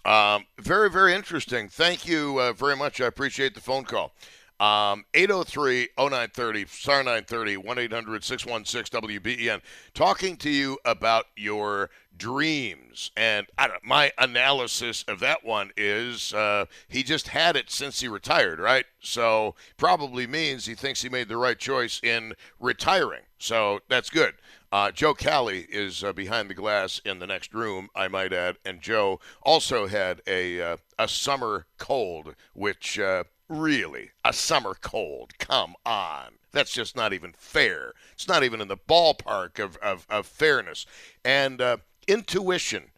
Um, 0.07 0.45
very, 0.57 0.89
very 0.89 1.13
interesting. 1.13 1.67
Thank 1.67 2.07
you 2.07 2.39
uh, 2.39 2.53
very 2.53 2.77
much. 2.77 3.01
I 3.01 3.07
appreciate 3.07 3.53
the 3.53 3.59
phone 3.59 3.83
call. 3.83 4.13
Um, 4.57 5.03
803 5.13 5.89
0930, 5.99 6.65
star 6.65 7.03
930, 7.03 7.57
1 7.57 7.77
800 7.77 8.23
616 8.23 9.01
WBEN. 9.01 9.61
Talking 9.93 10.37
to 10.37 10.49
you 10.49 10.79
about 10.85 11.25
your 11.35 11.89
dreams. 12.17 13.11
And 13.17 13.47
my 13.83 14.11
analysis 14.17 15.03
of 15.09 15.19
that 15.19 15.43
one 15.43 15.71
is 15.75 16.33
uh, 16.33 16.65
he 16.87 17.03
just 17.03 17.27
had 17.27 17.55
it 17.55 17.69
since 17.69 17.99
he 17.99 18.07
retired, 18.07 18.59
right? 18.59 18.85
So 18.99 19.55
probably 19.75 20.25
means 20.25 20.65
he 20.65 20.73
thinks 20.73 21.01
he 21.01 21.09
made 21.09 21.27
the 21.27 21.37
right 21.37 21.59
choice 21.59 21.99
in 22.01 22.33
retiring. 22.59 23.23
So 23.39 23.81
that's 23.89 24.09
good. 24.09 24.33
Uh, 24.71 24.91
Joe 24.91 25.13
Cali 25.13 25.65
is 25.69 26.03
uh, 26.03 26.11
behind 26.11 26.49
the 26.49 26.53
glass 26.53 26.99
in 27.05 27.19
the 27.19 27.27
next 27.27 27.53
room, 27.53 27.89
I 27.95 28.07
might 28.09 28.33
add, 28.33 28.57
and 28.65 28.81
Joe 28.81 29.19
also 29.41 29.87
had 29.87 30.21
a 30.27 30.61
uh, 30.61 30.77
a 30.99 31.07
summer 31.07 31.67
cold, 31.77 32.35
which 32.53 32.99
uh, 32.99 33.23
really 33.47 34.11
a 34.25 34.33
summer 34.33 34.75
cold. 34.79 35.37
Come 35.39 35.75
on, 35.85 36.33
that's 36.51 36.71
just 36.71 36.95
not 36.95 37.13
even 37.13 37.33
fair. 37.37 37.93
It's 38.13 38.27
not 38.27 38.43
even 38.43 38.59
in 38.61 38.67
the 38.67 38.77
ballpark 38.77 39.59
of 39.59 39.77
of, 39.77 40.05
of 40.09 40.25
fairness 40.27 40.85
and 41.23 41.61
uh, 41.61 41.77
intuition 42.07 42.91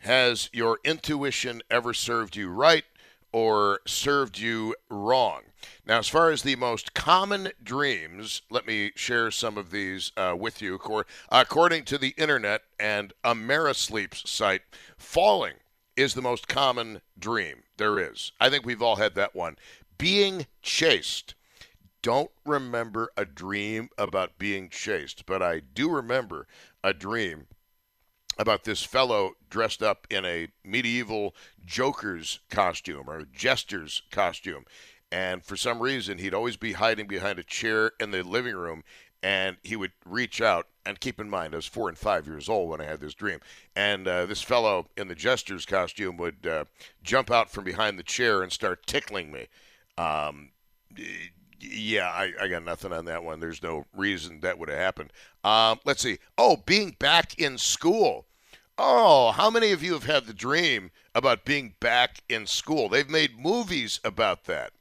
Has 0.00 0.50
your 0.52 0.78
intuition 0.84 1.62
ever 1.70 1.94
served 1.94 2.36
you 2.36 2.48
right 2.50 2.84
or 3.34 3.80
served 3.84 4.38
you 4.38 4.76
wrong? 4.88 5.42
Now, 5.84 5.98
as 5.98 6.08
far 6.08 6.30
as 6.30 6.42
the 6.42 6.54
most 6.54 6.94
common 6.94 7.50
dreams, 7.60 8.42
let 8.48 8.64
me 8.64 8.92
share 8.94 9.32
some 9.32 9.58
of 9.58 9.72
these 9.72 10.12
uh, 10.16 10.36
with 10.38 10.62
you. 10.62 10.78
According 11.30 11.84
to 11.86 11.98
the 11.98 12.14
internet 12.16 12.62
and 12.78 13.12
Amerisleep's 13.24 14.30
site, 14.30 14.62
falling 14.96 15.54
is 15.96 16.14
the 16.14 16.22
most 16.22 16.46
common 16.46 17.00
dream 17.18 17.64
there 17.76 17.98
is. 17.98 18.30
I 18.40 18.50
think 18.50 18.64
we've 18.64 18.82
all 18.82 18.96
had 18.96 19.16
that 19.16 19.34
one. 19.34 19.56
Being 19.98 20.46
chased. 20.62 21.34
Don't 22.02 22.30
remember 22.46 23.10
a 23.16 23.24
dream 23.24 23.88
about 23.98 24.38
being 24.38 24.68
chased, 24.68 25.26
but 25.26 25.42
I 25.42 25.58
do 25.58 25.90
remember 25.90 26.46
a 26.84 26.94
dream 26.94 27.48
about 28.38 28.64
this 28.64 28.82
fellow 28.82 29.32
dressed 29.50 29.82
up 29.82 30.06
in 30.10 30.24
a 30.24 30.48
medieval 30.64 31.34
joker's 31.64 32.40
costume 32.50 33.08
or 33.08 33.24
jester's 33.32 34.02
costume. 34.10 34.64
And 35.12 35.44
for 35.44 35.56
some 35.56 35.80
reason, 35.80 36.18
he'd 36.18 36.34
always 36.34 36.56
be 36.56 36.72
hiding 36.72 37.06
behind 37.06 37.38
a 37.38 37.44
chair 37.44 37.92
in 38.00 38.10
the 38.10 38.22
living 38.22 38.56
room 38.56 38.82
and 39.22 39.56
he 39.62 39.74
would 39.74 39.92
reach 40.04 40.40
out. 40.42 40.68
And 40.84 41.00
keep 41.00 41.18
in 41.18 41.30
mind, 41.30 41.54
I 41.54 41.56
was 41.56 41.66
four 41.66 41.88
and 41.88 41.96
five 41.96 42.26
years 42.26 42.46
old 42.46 42.68
when 42.68 42.82
I 42.82 42.84
had 42.84 43.00
this 43.00 43.14
dream. 43.14 43.40
And 43.74 44.06
uh, 44.06 44.26
this 44.26 44.42
fellow 44.42 44.88
in 44.98 45.08
the 45.08 45.14
jester's 45.14 45.64
costume 45.64 46.18
would 46.18 46.46
uh, 46.46 46.66
jump 47.02 47.30
out 47.30 47.50
from 47.50 47.64
behind 47.64 47.98
the 47.98 48.02
chair 48.02 48.42
and 48.42 48.52
start 48.52 48.86
tickling 48.86 49.32
me. 49.32 49.46
Um, 49.96 50.50
yeah, 51.60 52.08
I, 52.08 52.32
I, 52.40 52.48
got 52.48 52.64
nothing 52.64 52.92
on 52.92 53.04
that 53.06 53.24
one. 53.24 53.40
There's 53.40 53.62
no 53.62 53.86
reason 53.94 54.40
that 54.40 54.58
would 54.58 54.68
have 54.68 54.78
happened. 54.78 55.12
Um, 55.42 55.80
let's 55.84 56.02
see. 56.02 56.18
Oh, 56.38 56.56
being 56.56 56.96
back 56.98 57.38
in 57.38 57.58
school. 57.58 58.26
Oh, 58.76 59.30
how 59.32 59.50
many 59.50 59.72
of 59.72 59.82
you 59.82 59.92
have 59.92 60.04
had 60.04 60.26
the 60.26 60.34
dream 60.34 60.90
about 61.14 61.44
being 61.44 61.74
back 61.80 62.22
in 62.28 62.46
school? 62.46 62.88
They've 62.88 63.08
made 63.08 63.38
movies 63.38 64.00
about 64.04 64.44
that. 64.44 64.72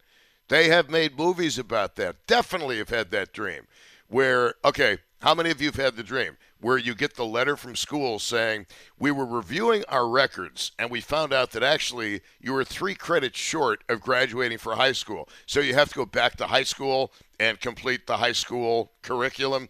They 0.48 0.68
have 0.70 0.90
made 0.90 1.18
movies 1.18 1.58
about 1.58 1.96
that. 1.96 2.16
Definitely 2.28 2.78
have 2.78 2.90
had 2.90 3.12
that 3.12 3.34
dream. 3.34 3.68
Where, 4.08 4.56
okay, 4.66 4.98
how 5.22 5.34
many 5.34 5.52
of 5.52 5.62
you 5.62 5.68
have 5.68 5.76
had 5.76 5.96
the 5.96 6.04
dream 6.04 6.38
where 6.64 6.78
you 6.78 6.96
get 6.96 7.16
the 7.16 7.26
letter 7.26 7.56
from 7.56 7.76
school 7.76 8.20
saying, 8.20 8.66
We 8.98 9.12
were 9.12 9.26
reviewing 9.26 9.84
our 9.90 10.08
records 10.08 10.72
and 10.80 10.90
we 10.90 11.02
found 11.02 11.34
out 11.34 11.52
that 11.52 11.62
actually 11.62 12.22
you 12.40 12.54
were 12.54 12.64
three 12.64 12.96
credits 12.96 13.38
short 13.38 13.84
of 13.90 14.02
graduating 14.02 14.58
for 14.58 14.76
high 14.76 14.94
school. 14.94 15.28
So 15.46 15.60
you 15.60 15.74
have 15.74 15.90
to 15.90 15.96
go 15.96 16.06
back 16.06 16.38
to 16.38 16.48
high 16.48 16.64
school 16.64 17.12
and 17.40 17.60
complete 17.60 18.08
the 18.08 18.18
high 18.18 18.32
school 18.32 18.94
curriculum. 19.02 19.64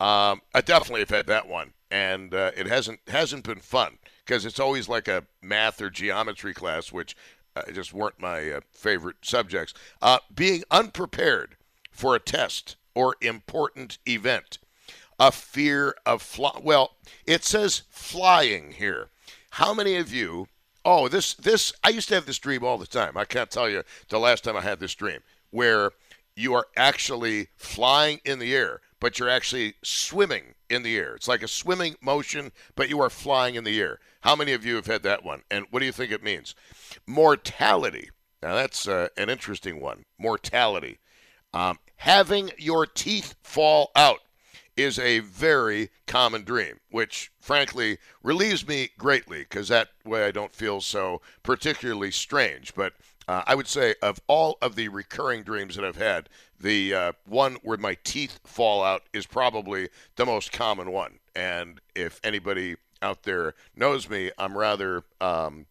Um, 0.00 0.42
I 0.54 0.60
definitely 0.60 1.00
have 1.00 1.10
had 1.10 1.26
that 1.26 1.48
one 1.48 1.72
and 1.90 2.34
uh, 2.34 2.50
it 2.56 2.66
hasn't 2.66 3.00
hasn't 3.08 3.44
been 3.44 3.58
fun 3.58 3.98
because 4.24 4.44
it's 4.44 4.60
always 4.60 4.88
like 4.88 5.08
a 5.08 5.24
math 5.42 5.80
or 5.80 5.90
geometry 5.90 6.54
class, 6.54 6.92
which 6.92 7.16
uh, 7.56 7.62
just 7.72 7.92
weren't 7.92 8.20
my 8.20 8.50
uh, 8.50 8.60
favorite 8.72 9.16
subjects. 9.22 9.74
Uh, 10.00 10.18
being 10.34 10.62
unprepared 10.70 11.56
for 11.90 12.14
a 12.14 12.20
test 12.20 12.76
or 12.94 13.16
important 13.20 13.98
event, 14.06 14.58
a 15.20 15.30
fear 15.30 15.94
of 16.04 16.22
fly. 16.22 16.58
Well, 16.60 16.96
it 17.26 17.44
says 17.44 17.82
flying 17.90 18.72
here. 18.72 19.10
How 19.50 19.72
many 19.72 19.94
of 19.96 20.12
you? 20.12 20.48
Oh, 20.84 21.06
this 21.06 21.34
this 21.34 21.72
I 21.84 21.90
used 21.90 22.08
to 22.08 22.14
have 22.16 22.26
this 22.26 22.38
dream 22.38 22.64
all 22.64 22.78
the 22.78 22.86
time. 22.86 23.16
I 23.16 23.24
can't 23.24 23.50
tell 23.50 23.68
you 23.68 23.84
the 24.08 24.18
last 24.18 24.42
time 24.42 24.56
I 24.56 24.62
had 24.62 24.80
this 24.80 24.94
dream 24.94 25.20
where 25.50 25.92
you 26.34 26.54
are 26.54 26.66
actually 26.76 27.48
flying 27.56 28.20
in 28.24 28.40
the 28.40 28.56
air 28.56 28.80
but 29.00 29.18
you're 29.18 29.30
actually 29.30 29.74
swimming 29.82 30.54
in 30.68 30.82
the 30.82 30.96
air. 30.96 31.16
It's 31.16 31.26
like 31.26 31.42
a 31.42 31.48
swimming 31.48 31.96
motion, 32.00 32.52
but 32.76 32.90
you 32.90 33.00
are 33.00 33.10
flying 33.10 33.54
in 33.54 33.64
the 33.64 33.80
air. 33.80 33.98
How 34.20 34.36
many 34.36 34.52
of 34.52 34.64
you 34.64 34.76
have 34.76 34.86
had 34.86 35.02
that 35.02 35.24
one? 35.24 35.42
And 35.50 35.64
what 35.70 35.80
do 35.80 35.86
you 35.86 35.92
think 35.92 36.12
it 36.12 36.22
means? 36.22 36.54
Mortality. 37.06 38.10
Now, 38.42 38.54
that's 38.54 38.86
uh, 38.86 39.08
an 39.16 39.30
interesting 39.30 39.80
one. 39.80 40.04
Mortality. 40.18 40.98
Um, 41.52 41.78
having 41.96 42.50
your 42.58 42.86
teeth 42.86 43.34
fall 43.42 43.90
out 43.96 44.20
is 44.82 44.98
a 44.98 45.20
very 45.20 45.90
common 46.06 46.44
dream, 46.44 46.80
which 46.90 47.30
frankly 47.40 47.98
relieves 48.22 48.66
me 48.66 48.90
greatly 48.98 49.40
because 49.40 49.68
that 49.68 49.88
way 50.04 50.26
I 50.26 50.30
don't 50.30 50.54
feel 50.54 50.80
so 50.80 51.20
particularly 51.42 52.10
strange. 52.10 52.74
But 52.74 52.94
uh, 53.28 53.42
I 53.46 53.54
would 53.54 53.68
say 53.68 53.94
of 54.02 54.20
all 54.26 54.58
of 54.60 54.74
the 54.74 54.88
recurring 54.88 55.42
dreams 55.42 55.76
that 55.76 55.84
I've 55.84 55.96
had, 55.96 56.28
the 56.58 56.94
uh, 56.94 57.12
one 57.26 57.56
where 57.62 57.78
my 57.78 57.96
teeth 58.04 58.40
fall 58.44 58.82
out 58.82 59.02
is 59.12 59.26
probably 59.26 59.88
the 60.16 60.26
most 60.26 60.52
common 60.52 60.90
one. 60.90 61.20
And 61.34 61.80
if 61.94 62.20
anybody 62.24 62.76
out 63.02 63.22
there 63.22 63.54
knows 63.74 64.10
me, 64.10 64.30
I'm 64.36 64.58
rather 64.58 65.04
um, 65.20 65.66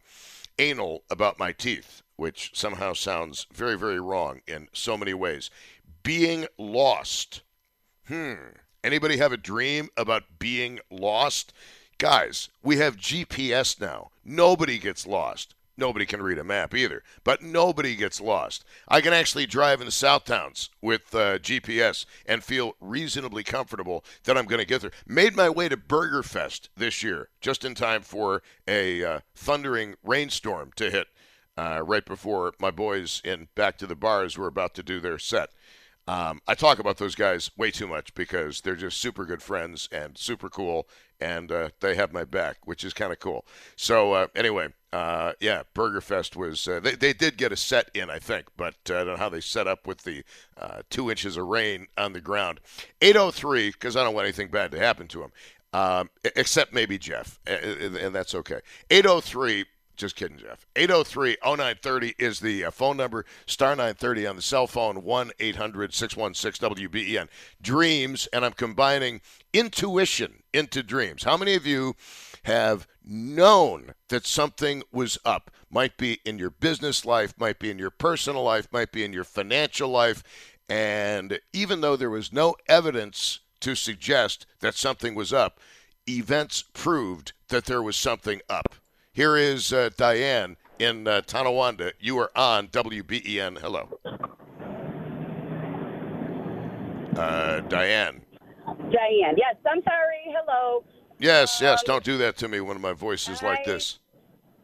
anal 0.58 1.04
about 1.10 1.38
my 1.38 1.52
teeth, 1.52 2.02
which 2.16 2.50
somehow 2.54 2.92
sounds 2.92 3.46
very, 3.52 3.76
very 3.76 4.00
wrong 4.00 4.40
in 4.46 4.68
so 4.72 4.96
many 4.96 5.14
ways. 5.14 5.50
Being 6.02 6.46
lost. 6.58 7.42
Hmm. 8.08 8.34
Anybody 8.82 9.18
have 9.18 9.32
a 9.32 9.36
dream 9.36 9.90
about 9.96 10.38
being 10.38 10.80
lost? 10.90 11.52
Guys, 11.98 12.48
we 12.62 12.78
have 12.78 12.96
GPS 12.96 13.78
now. 13.78 14.10
Nobody 14.24 14.78
gets 14.78 15.06
lost. 15.06 15.54
Nobody 15.76 16.06
can 16.06 16.22
read 16.22 16.38
a 16.38 16.44
map 16.44 16.74
either, 16.74 17.02
but 17.22 17.42
nobody 17.42 17.94
gets 17.94 18.20
lost. 18.20 18.64
I 18.88 19.00
can 19.00 19.12
actually 19.12 19.46
drive 19.46 19.80
in 19.80 19.86
the 19.86 19.92
South 19.92 20.24
Towns 20.24 20.70
with 20.80 21.14
uh, 21.14 21.38
GPS 21.38 22.06
and 22.26 22.42
feel 22.42 22.74
reasonably 22.80 23.42
comfortable 23.42 24.04
that 24.24 24.36
I'm 24.36 24.46
going 24.46 24.60
to 24.60 24.66
get 24.66 24.80
there. 24.80 24.90
Made 25.06 25.36
my 25.36 25.48
way 25.48 25.68
to 25.68 25.76
Burger 25.76 26.22
Fest 26.22 26.70
this 26.76 27.02
year, 27.02 27.28
just 27.40 27.64
in 27.64 27.74
time 27.74 28.02
for 28.02 28.42
a 28.66 29.04
uh, 29.04 29.20
thundering 29.34 29.94
rainstorm 30.02 30.70
to 30.76 30.90
hit 30.90 31.06
uh, 31.56 31.82
right 31.84 32.04
before 32.04 32.54
my 32.58 32.70
boys 32.70 33.20
in 33.24 33.48
Back 33.54 33.76
to 33.78 33.86
the 33.86 33.96
Bars 33.96 34.38
were 34.38 34.48
about 34.48 34.74
to 34.74 34.82
do 34.82 35.00
their 35.00 35.18
set. 35.18 35.50
Um, 36.06 36.40
I 36.48 36.54
talk 36.54 36.78
about 36.78 36.96
those 36.96 37.14
guys 37.14 37.50
way 37.56 37.70
too 37.70 37.86
much 37.86 38.14
because 38.14 38.60
they're 38.60 38.74
just 38.74 39.00
super 39.00 39.24
good 39.24 39.42
friends 39.42 39.88
and 39.92 40.16
super 40.18 40.48
cool, 40.48 40.88
and 41.20 41.52
uh, 41.52 41.70
they 41.80 41.94
have 41.94 42.12
my 42.12 42.24
back, 42.24 42.56
which 42.64 42.82
is 42.84 42.92
kind 42.92 43.12
of 43.12 43.20
cool. 43.20 43.44
So 43.76 44.12
uh, 44.14 44.26
anyway, 44.34 44.68
uh, 44.92 45.34
yeah, 45.40 45.62
Burger 45.74 46.00
Fest 46.00 46.36
was 46.36 46.66
uh, 46.66 46.80
they 46.80 46.94
they 46.94 47.12
did 47.12 47.36
get 47.36 47.52
a 47.52 47.56
set 47.56 47.90
in, 47.94 48.10
I 48.10 48.18
think, 48.18 48.46
but 48.56 48.74
uh, 48.88 48.94
I 48.94 48.98
don't 48.98 49.06
know 49.08 49.16
how 49.16 49.28
they 49.28 49.40
set 49.40 49.68
up 49.68 49.86
with 49.86 50.02
the 50.02 50.24
uh, 50.58 50.82
two 50.90 51.10
inches 51.10 51.36
of 51.36 51.46
rain 51.46 51.86
on 51.96 52.12
the 52.12 52.20
ground. 52.20 52.60
803 53.00 53.70
because 53.70 53.96
I 53.96 54.02
don't 54.02 54.14
want 54.14 54.26
anything 54.26 54.48
bad 54.48 54.72
to 54.72 54.78
happen 54.78 55.06
to 55.08 55.22
him. 55.22 55.32
Um, 55.72 56.10
except 56.24 56.72
maybe 56.72 56.98
Jeff, 56.98 57.38
and 57.46 58.12
that's 58.12 58.34
okay. 58.34 58.60
803 58.90 59.64
just 59.96 60.16
kidding, 60.16 60.38
Jeff. 60.38 60.66
803 60.76 61.36
0930 61.44 62.14
is 62.18 62.40
the 62.40 62.64
uh, 62.64 62.70
phone 62.70 62.96
number. 62.96 63.24
Star 63.46 63.70
930 63.70 64.26
on 64.26 64.36
the 64.36 64.42
cell 64.42 64.66
phone, 64.66 65.02
1 65.02 65.30
800 65.38 65.94
616 65.94 66.70
WBEN. 66.70 67.28
Dreams, 67.60 68.28
and 68.32 68.44
I'm 68.44 68.52
combining 68.52 69.20
intuition 69.52 70.42
into 70.52 70.82
dreams. 70.82 71.24
How 71.24 71.36
many 71.36 71.54
of 71.54 71.66
you 71.66 71.94
have 72.44 72.86
known 73.04 73.94
that 74.08 74.26
something 74.26 74.82
was 74.92 75.18
up? 75.24 75.50
Might 75.70 75.96
be 75.96 76.20
in 76.24 76.38
your 76.38 76.50
business 76.50 77.04
life, 77.04 77.34
might 77.38 77.58
be 77.58 77.70
in 77.70 77.78
your 77.78 77.90
personal 77.90 78.42
life, 78.42 78.68
might 78.72 78.92
be 78.92 79.04
in 79.04 79.12
your 79.12 79.24
financial 79.24 79.90
life. 79.90 80.22
And 80.68 81.40
even 81.52 81.80
though 81.80 81.96
there 81.96 82.10
was 82.10 82.32
no 82.32 82.54
evidence 82.68 83.40
to 83.60 83.74
suggest 83.74 84.46
that 84.60 84.74
something 84.74 85.14
was 85.14 85.32
up, 85.32 85.60
events 86.08 86.64
proved 86.72 87.32
that 87.48 87.66
there 87.66 87.82
was 87.82 87.96
something 87.96 88.40
up. 88.48 88.74
Here 89.12 89.36
is 89.36 89.72
uh, 89.72 89.90
Diane 89.96 90.56
in 90.78 91.08
uh, 91.08 91.22
Tonawanda. 91.22 91.92
You 91.98 92.18
are 92.18 92.30
on 92.36 92.68
WBEN. 92.68 93.58
Hello. 93.58 93.88
Uh, 97.16 97.60
Diane. 97.62 98.22
Diane. 98.66 99.34
Yes, 99.36 99.56
I'm 99.68 99.82
sorry. 99.82 100.22
Hello. 100.26 100.84
Yes, 101.18 101.60
yes. 101.60 101.80
Um, 101.80 101.84
Don't 101.86 102.04
do 102.04 102.18
that 102.18 102.36
to 102.38 102.48
me 102.48 102.60
when 102.60 102.80
my 102.80 102.92
voice 102.92 103.28
is 103.28 103.42
like 103.42 103.64
this. 103.64 103.98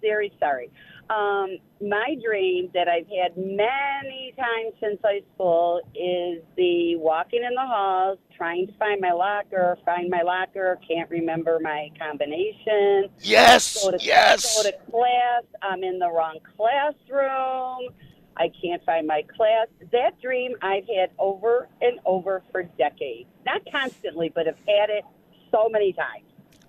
Very 0.01 0.33
sorry. 0.39 0.71
Um, 1.09 1.59
my 1.81 2.17
dream 2.23 2.69
that 2.75 2.89
I've 2.89 3.07
had 3.07 3.37
many 3.37 4.35
times 4.37 4.75
since 4.81 4.99
high 5.05 5.23
school 5.35 5.81
is 5.95 6.43
the 6.57 6.97
walking 6.97 7.45
in 7.45 7.55
the 7.55 7.61
halls, 7.61 8.19
trying 8.37 8.67
to 8.67 8.73
find 8.77 9.01
my 9.01 9.13
locker, 9.13 9.79
find 9.85 10.11
my 10.11 10.23
locker, 10.23 10.81
can't 10.87 11.09
remember 11.09 11.61
my 11.63 11.91
combination. 11.99 13.09
Yes, 13.21 13.85
go 13.85 13.93
to, 13.93 13.99
yes. 14.03 14.57
Go 14.57 14.69
to 14.69 14.77
class, 14.91 15.45
I'm 15.63 15.85
in 15.85 16.01
the 16.01 16.11
wrong 16.11 16.39
classroom. 16.57 17.95
I 18.37 18.51
can't 18.61 18.85
find 18.85 19.07
my 19.07 19.23
class. 19.37 19.69
That 19.93 20.21
dream 20.21 20.57
I've 20.61 20.87
had 20.95 21.11
over 21.19 21.69
and 21.81 22.01
over 22.05 22.43
for 22.51 22.65
decades. 22.65 23.29
Not 23.47 23.63
constantly, 23.71 24.31
but 24.35 24.47
I've 24.49 24.59
had 24.67 24.91
it 24.91 25.05
so 25.51 25.69
many 25.71 25.93
times. 25.93 26.26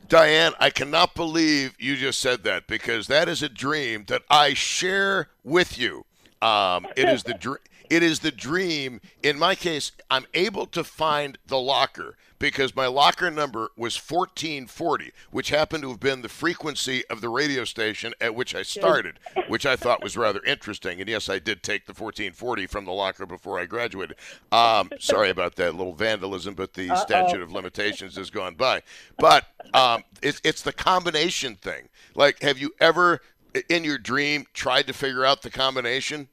Diane, 0.10 0.54
I 0.60 0.70
cannot 0.70 1.16
believe 1.16 1.76
you 1.80 1.98
just 1.98 2.20
said 2.20 2.44
that 2.44 2.66
because 2.68 3.08
that 3.08 3.28
is 3.28 3.44
a 3.44 3.50
dream 3.50 4.06
that 4.08 4.24
I 4.30 4.54
share 4.54 5.30
with 5.44 5.78
you. 5.78 6.06
Um, 6.42 6.88
it 6.96 7.10
is 7.10 7.24
the 7.24 7.34
dream. 7.34 7.58
It 7.90 8.04
is 8.04 8.20
the 8.20 8.32
dream. 8.32 9.02
In 9.24 9.40
my 9.40 9.56
case, 9.56 9.92
I'm 10.10 10.26
able 10.34 10.66
to 10.68 10.84
find 10.84 11.38
the 11.48 11.60
locker 11.60 12.18
because 12.40 12.76
my 12.76 12.88
locker 12.88 13.32
number 13.32 13.70
was 13.76 13.98
1440, 13.98 15.12
which 15.32 15.50
happened 15.50 15.84
to 15.84 15.90
have 15.90 16.00
been 16.00 16.22
the 16.22 16.30
frequency 16.30 17.04
of 17.10 17.22
the 17.22 17.30
radio 17.30 17.64
station 17.64 18.14
at 18.22 18.36
which 18.36 18.54
I 18.54 18.62
started, 18.62 19.20
which 19.48 19.66
I 19.66 19.76
thought 19.76 20.04
was 20.04 20.18
rather 20.18 20.44
interesting. 20.44 21.00
And 21.00 21.10
yes, 21.10 21.30
I 21.30 21.40
did 21.40 21.64
take 21.64 21.86
the 21.86 21.94
1440 21.94 22.68
from 22.68 22.86
the 22.86 22.92
locker 22.92 23.26
before 23.26 23.60
I 23.60 23.66
graduated. 23.66 24.18
Um, 24.52 24.92
sorry 25.00 25.30
about 25.30 25.56
that 25.56 25.76
little 25.76 25.94
vandalism, 25.96 26.54
but 26.54 26.74
the 26.74 26.92
Uh-oh. 26.92 27.02
statute 27.02 27.42
of 27.42 27.52
limitations 27.52 28.16
has 28.18 28.30
gone 28.30 28.56
by. 28.56 28.84
But 29.18 29.46
um, 29.74 30.04
it's, 30.22 30.42
it's 30.44 30.62
the 30.62 30.74
combination 30.74 31.56
thing. 31.56 31.90
Like, 32.14 32.42
have 32.42 32.58
you 32.58 32.74
ever, 32.80 33.22
in 33.70 33.84
your 33.84 33.98
dream, 33.98 34.46
tried 34.54 34.88
to 34.88 34.94
figure 34.94 35.26
out 35.26 35.42
the 35.42 35.50
combination? 35.50 36.28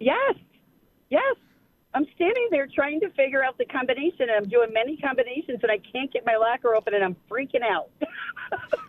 Yes, 0.00 0.34
yes. 1.10 1.36
I'm 1.96 2.06
standing 2.16 2.48
there 2.50 2.66
trying 2.66 2.98
to 3.02 3.10
figure 3.10 3.44
out 3.44 3.56
the 3.56 3.64
combination, 3.66 4.22
and 4.22 4.32
I'm 4.32 4.48
doing 4.48 4.72
many 4.72 4.96
combinations, 4.96 5.60
and 5.62 5.70
I 5.70 5.78
can't 5.78 6.12
get 6.12 6.26
my 6.26 6.34
locker 6.34 6.74
open, 6.74 6.92
and 6.92 7.04
I'm 7.04 7.16
freaking 7.30 7.62
out. 7.62 7.90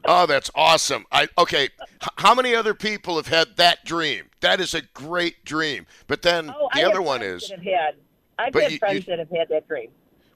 Oh, 0.08 0.28
that's 0.28 0.52
awesome. 0.54 1.06
I 1.12 1.28
okay. 1.40 1.64
H- 1.64 1.70
how 2.18 2.36
many 2.36 2.54
other 2.54 2.76
people 2.76 3.16
have 3.16 3.28
had 3.28 3.56
that 3.58 3.84
dream? 3.86 4.26
That 4.42 4.60
is 4.62 4.76
a 4.76 4.82
great 4.94 5.44
dream. 5.44 5.88
But 6.06 6.22
then 6.22 6.52
oh, 6.56 6.70
I 6.72 6.80
the 6.82 6.84
have 6.86 6.92
other 6.92 7.02
one 7.02 7.24
is 7.24 7.48
that 7.50 7.58
have 7.58 7.64
had. 7.66 7.96
I've 8.38 8.54
But 8.54 8.64
had 8.64 8.72
you- 8.74 8.78
friends 8.78 9.08
you- 9.08 9.16
that 9.16 9.20
have 9.20 9.30
had 9.32 9.50
that 9.50 9.68
dream. 9.68 9.90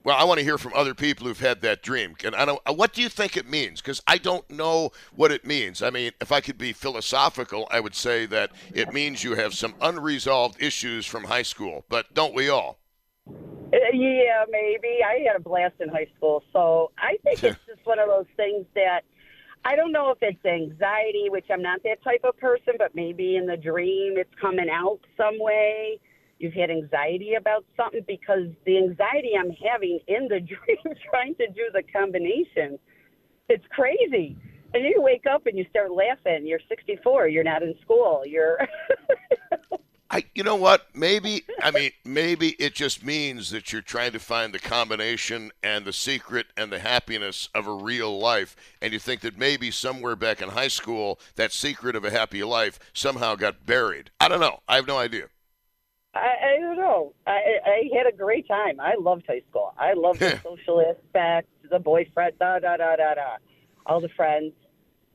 Well, 0.10 0.18
I 0.18 0.24
want 0.24 0.40
to 0.40 0.44
hear 0.44 0.58
from 0.58 0.74
other 0.74 0.96
people 0.96 1.28
who've 1.28 1.40
had 1.40 1.62
that 1.62 1.84
dream. 1.84 2.16
And 2.26 2.36
I 2.36 2.44
don't. 2.44 2.60
What 2.76 2.94
do 2.94 3.02
you 3.04 3.10
think 3.10 3.38
it 3.38 3.48
means? 3.48 3.80
Because 3.80 4.02
I 4.08 4.18
don't 4.18 4.50
know 4.50 4.92
what 5.16 5.32
it 5.32 5.46
means. 5.46 5.84
I 5.84 5.92
mean, 5.92 6.14
if 6.20 6.32
I 6.32 6.42
could 6.42 6.58
be 6.58 6.74
philosophical, 6.74 7.68
I 7.70 7.80
would 7.80 7.94
say 7.94 8.26
that 8.26 8.50
it 8.74 8.92
means 8.92 9.24
you 9.24 9.36
have 9.36 9.54
some 9.54 9.76
unresolved 9.80 10.60
issues 10.60 11.06
from 11.06 11.26
high 11.26 11.44
school. 11.44 11.86
But 11.90 12.12
don't 12.16 12.34
we 12.34 12.50
all? 12.50 12.80
Uh, 13.28 13.78
Yeah, 13.94 14.46
maybe. 14.50 14.98
I 15.08 15.24
had 15.28 15.36
a 15.36 15.40
blast 15.40 15.76
in 15.80 15.90
high 15.90 16.08
school, 16.18 16.42
so 16.54 16.90
I 16.98 17.18
think 17.24 17.44
it's 17.44 17.60
just 17.68 17.86
one 17.86 18.00
of 18.00 18.08
those 18.08 18.26
things 18.36 18.66
that 18.74 19.02
I 19.64 19.76
don't 19.76 19.92
know 19.92 20.10
if 20.10 20.18
it's 20.24 20.44
anxiety, 20.44 21.28
which 21.30 21.46
I'm 21.52 21.62
not 21.62 21.84
that 21.84 22.02
type 22.04 22.22
of 22.24 22.36
person, 22.40 22.74
but 22.80 22.96
maybe 22.96 23.36
in 23.36 23.46
the 23.46 23.58
dream 23.58 24.16
it's 24.18 24.34
coming 24.42 24.72
out 24.72 25.02
some 25.16 25.38
way. 25.40 26.00
You've 26.40 26.54
had 26.54 26.72
anxiety 26.72 27.34
about 27.36 27.66
something 27.76 28.04
because 28.08 28.48
the 28.66 28.78
anxiety 28.78 29.34
I'm 29.38 29.52
having 29.52 30.00
in 30.08 30.28
the 30.30 30.40
dream 30.40 30.96
trying 31.10 31.36
to 31.36 31.48
do 31.48 31.64
the 31.74 31.84
combination, 31.84 32.80
it's 33.50 33.66
crazy. 33.72 34.38
And 34.74 34.84
you 34.84 35.02
wake 35.02 35.26
up 35.30 35.48
and 35.48 35.58
you 35.58 35.66
start 35.70 35.92
laughing. 35.92 36.46
You're 36.46 36.60
64. 36.70 37.28
You're 37.28 37.44
not 37.44 37.64
in 37.64 37.76
school. 37.82 38.24
You're 38.26 38.60
I, 40.12 40.24
you 40.34 40.44
know 40.44 40.56
what? 40.56 40.88
Maybe 40.96 41.44
I 41.62 41.72
mean 41.72 41.92
maybe 42.04 42.50
it 42.52 42.74
just 42.74 43.04
means 43.04 43.52
that 43.52 43.72
you're 43.72 43.82
trying 43.82 44.12
to 44.14 44.20
find 44.20 44.54
the 44.54 44.60
combination 44.60 45.52
and 45.62 45.86
the 45.86 45.94
secret 45.94 46.48
and 46.58 46.72
the 46.72 46.80
happiness 46.80 47.50
of 47.54 47.68
a 47.68 47.74
real 47.74 48.18
life, 48.18 48.56
and 48.82 48.92
you 48.92 48.98
think 48.98 49.22
that 49.22 49.38
maybe 49.38 49.70
somewhere 49.70 50.16
back 50.16 50.42
in 50.42 50.50
high 50.50 50.68
school 50.68 51.20
that 51.36 51.52
secret 51.52 51.96
of 51.96 52.06
a 52.06 52.10
happy 52.10 52.44
life 52.44 52.80
somehow 52.92 53.36
got 53.36 53.68
buried. 53.68 54.10
I 54.20 54.28
don't 54.28 54.40
know. 54.40 54.62
I 54.68 54.78
have 54.78 54.88
no 54.88 54.98
idea. 54.98 55.28
I, 56.16 56.56
I 56.56 56.60
don't 56.60 56.78
know. 56.78 57.14
I, 57.28 57.60
I 57.66 57.90
had 57.96 58.08
a 58.12 58.16
great 58.16 58.48
time. 58.48 58.80
I 58.80 58.96
loved 59.00 59.26
high 59.28 59.42
school. 59.50 59.74
I 59.78 59.94
loved 59.94 60.24
the 60.24 60.34
social 60.44 60.82
aspect, 60.82 61.48
the 61.70 61.80
boyfriend, 61.80 62.34
da 62.40 62.60
da 62.60 62.78
da 62.78 62.96
da 62.96 63.14
da, 63.14 63.38
all 63.86 64.02
the 64.02 64.10
friends. 64.10 64.54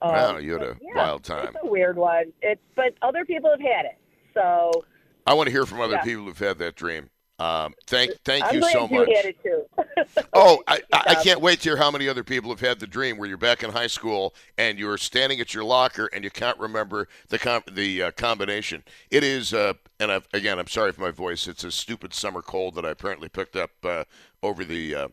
Um, 0.03 0.13
wow, 0.13 0.37
you 0.39 0.53
had 0.53 0.63
a 0.63 0.77
yeah, 0.81 0.91
wild 0.95 1.25
time. 1.25 1.47
It's 1.47 1.57
a 1.63 1.67
weird 1.67 1.97
one. 1.97 2.33
It's 2.43 2.61
but 2.77 2.95
other 3.03 3.25
people 3.25 3.51
have 3.51 3.61
had 3.61 3.87
it. 3.87 3.99
So 4.35 4.85
I 5.27 5.35
want 5.35 5.47
to 5.49 5.51
hear 5.51 5.67
from 5.67 5.81
other 5.81 5.95
Yeah. 5.95 6.03
people 6.03 6.25
who've 6.25 6.39
had 6.39 6.59
that 6.59 6.75
dream. 6.77 7.11
Um, 7.39 7.74
thank, 7.87 8.12
thank 8.24 8.45
I'm 8.45 8.55
you 8.55 8.62
so 8.62 8.89
you 8.89 8.99
much. 8.99 9.09
had 9.14 9.24
it 9.26 9.43
too. 9.43 9.64
Oh, 10.32 10.62
I, 10.68 10.80
I 10.93 11.03
I 11.09 11.14
can't 11.16 11.41
wait 11.41 11.61
to 11.61 11.70
hear 11.70 11.76
how 11.76 11.91
many 11.91 12.09
other 12.09 12.22
people 12.22 12.51
have 12.51 12.61
had 12.61 12.78
the 12.78 12.87
dream 12.87 13.16
where 13.16 13.28
you're 13.28 13.37
back 13.39 13.62
in 13.62 13.70
high 13.70 13.87
school 13.89 14.35
and 14.59 14.78
you're 14.78 14.99
standing 14.99 15.41
at 15.41 15.55
your 15.55 15.64
locker 15.64 16.07
and 16.12 16.22
you 16.22 16.30
can't 16.30 16.59
remember 16.59 17.09
the 17.28 17.39
com- 17.39 17.62
the 17.70 18.05
uh, 18.05 18.11
combination. 18.12 18.85
It 19.11 19.24
is, 19.24 19.53
uh, 19.53 19.74
and 19.99 20.12
I've, 20.12 20.28
again, 20.32 20.59
I'm 20.59 20.68
sorry 20.68 20.93
for 20.93 21.01
my 21.01 21.11
voice. 21.11 21.49
It's 21.49 21.64
a 21.64 21.70
stupid 21.72 22.14
summer 22.14 22.43
cold 22.43 22.74
that 22.76 22.85
I 22.85 22.91
apparently 22.91 23.28
picked 23.28 23.57
up 23.57 23.70
uh, 23.82 24.05
over 24.43 24.64
the 24.64 24.95
uh, 24.95 25.09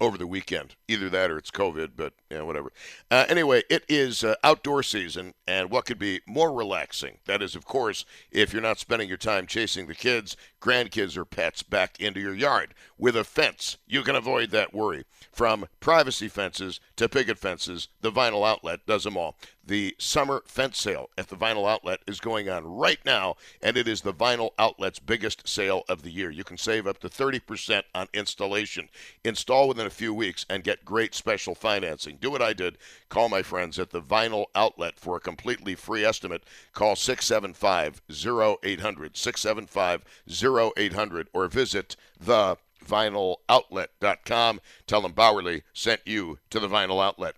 over 0.00 0.16
the 0.16 0.26
weekend. 0.26 0.76
Either 0.86 1.08
that 1.10 1.30
or 1.30 1.38
it's 1.38 1.50
COVID, 1.50 1.90
but 1.96 2.14
yeah, 2.30 2.42
whatever. 2.42 2.72
Uh, 3.10 3.24
anyway, 3.28 3.62
it 3.68 3.84
is 3.88 4.24
uh, 4.24 4.34
outdoor 4.44 4.82
season, 4.82 5.34
and 5.46 5.70
what 5.70 5.84
could 5.86 5.98
be 5.98 6.20
more 6.26 6.52
relaxing? 6.52 7.18
That 7.26 7.42
is, 7.42 7.54
of 7.54 7.64
course, 7.64 8.04
if 8.30 8.52
you're 8.52 8.62
not 8.62 8.78
spending 8.78 9.08
your 9.08 9.18
time 9.18 9.46
chasing 9.46 9.86
the 9.86 9.94
kids, 9.94 10.36
grandkids, 10.60 11.16
or 11.16 11.24
pets 11.24 11.62
back 11.62 12.00
into 12.00 12.20
your 12.20 12.34
yard. 12.34 12.74
With 12.98 13.16
a 13.16 13.24
fence, 13.24 13.76
you 13.86 14.02
can 14.02 14.16
avoid 14.16 14.50
that 14.50 14.74
worry. 14.74 15.04
From 15.32 15.66
privacy 15.80 16.28
fences 16.28 16.80
to 16.96 17.08
picket 17.08 17.38
fences, 17.38 17.88
the 18.00 18.10
Vinyl 18.10 18.46
Outlet 18.46 18.86
does 18.86 19.04
them 19.04 19.16
all. 19.16 19.36
The 19.68 19.94
summer 19.98 20.42
fence 20.46 20.80
sale 20.80 21.10
at 21.18 21.28
the 21.28 21.36
Vinyl 21.36 21.70
Outlet 21.70 22.00
is 22.06 22.20
going 22.20 22.48
on 22.48 22.64
right 22.64 22.98
now, 23.04 23.36
and 23.60 23.76
it 23.76 23.86
is 23.86 24.00
the 24.00 24.14
Vinyl 24.14 24.52
Outlet's 24.58 24.98
biggest 24.98 25.46
sale 25.46 25.82
of 25.90 26.00
the 26.00 26.10
year. 26.10 26.30
You 26.30 26.42
can 26.42 26.56
save 26.56 26.86
up 26.86 26.98
to 27.00 27.10
30% 27.10 27.82
on 27.94 28.08
installation. 28.14 28.88
Install 29.24 29.68
within 29.68 29.86
a 29.86 29.90
few 29.90 30.14
weeks 30.14 30.46
and 30.48 30.64
get 30.64 30.86
great 30.86 31.14
special 31.14 31.54
financing. 31.54 32.16
Do 32.18 32.30
what 32.30 32.40
I 32.40 32.54
did. 32.54 32.78
Call 33.10 33.28
my 33.28 33.42
friends 33.42 33.78
at 33.78 33.90
the 33.90 34.00
Vinyl 34.00 34.46
Outlet 34.54 34.98
for 34.98 35.16
a 35.16 35.20
completely 35.20 35.74
free 35.74 36.02
estimate. 36.02 36.44
Call 36.72 36.96
675 36.96 38.00
0800, 38.10 39.18
675 39.18 40.04
0800, 40.32 40.47
or 40.52 41.48
visit 41.48 41.96
the 42.18 42.56
vinyloutlet.com. 42.88 44.60
Tell 44.86 45.00
them 45.02 45.12
Bauerle 45.12 45.62
sent 45.72 46.00
you 46.06 46.38
to 46.50 46.60
the 46.60 46.68
Vinyl 46.68 47.04
Outlet. 47.04 47.34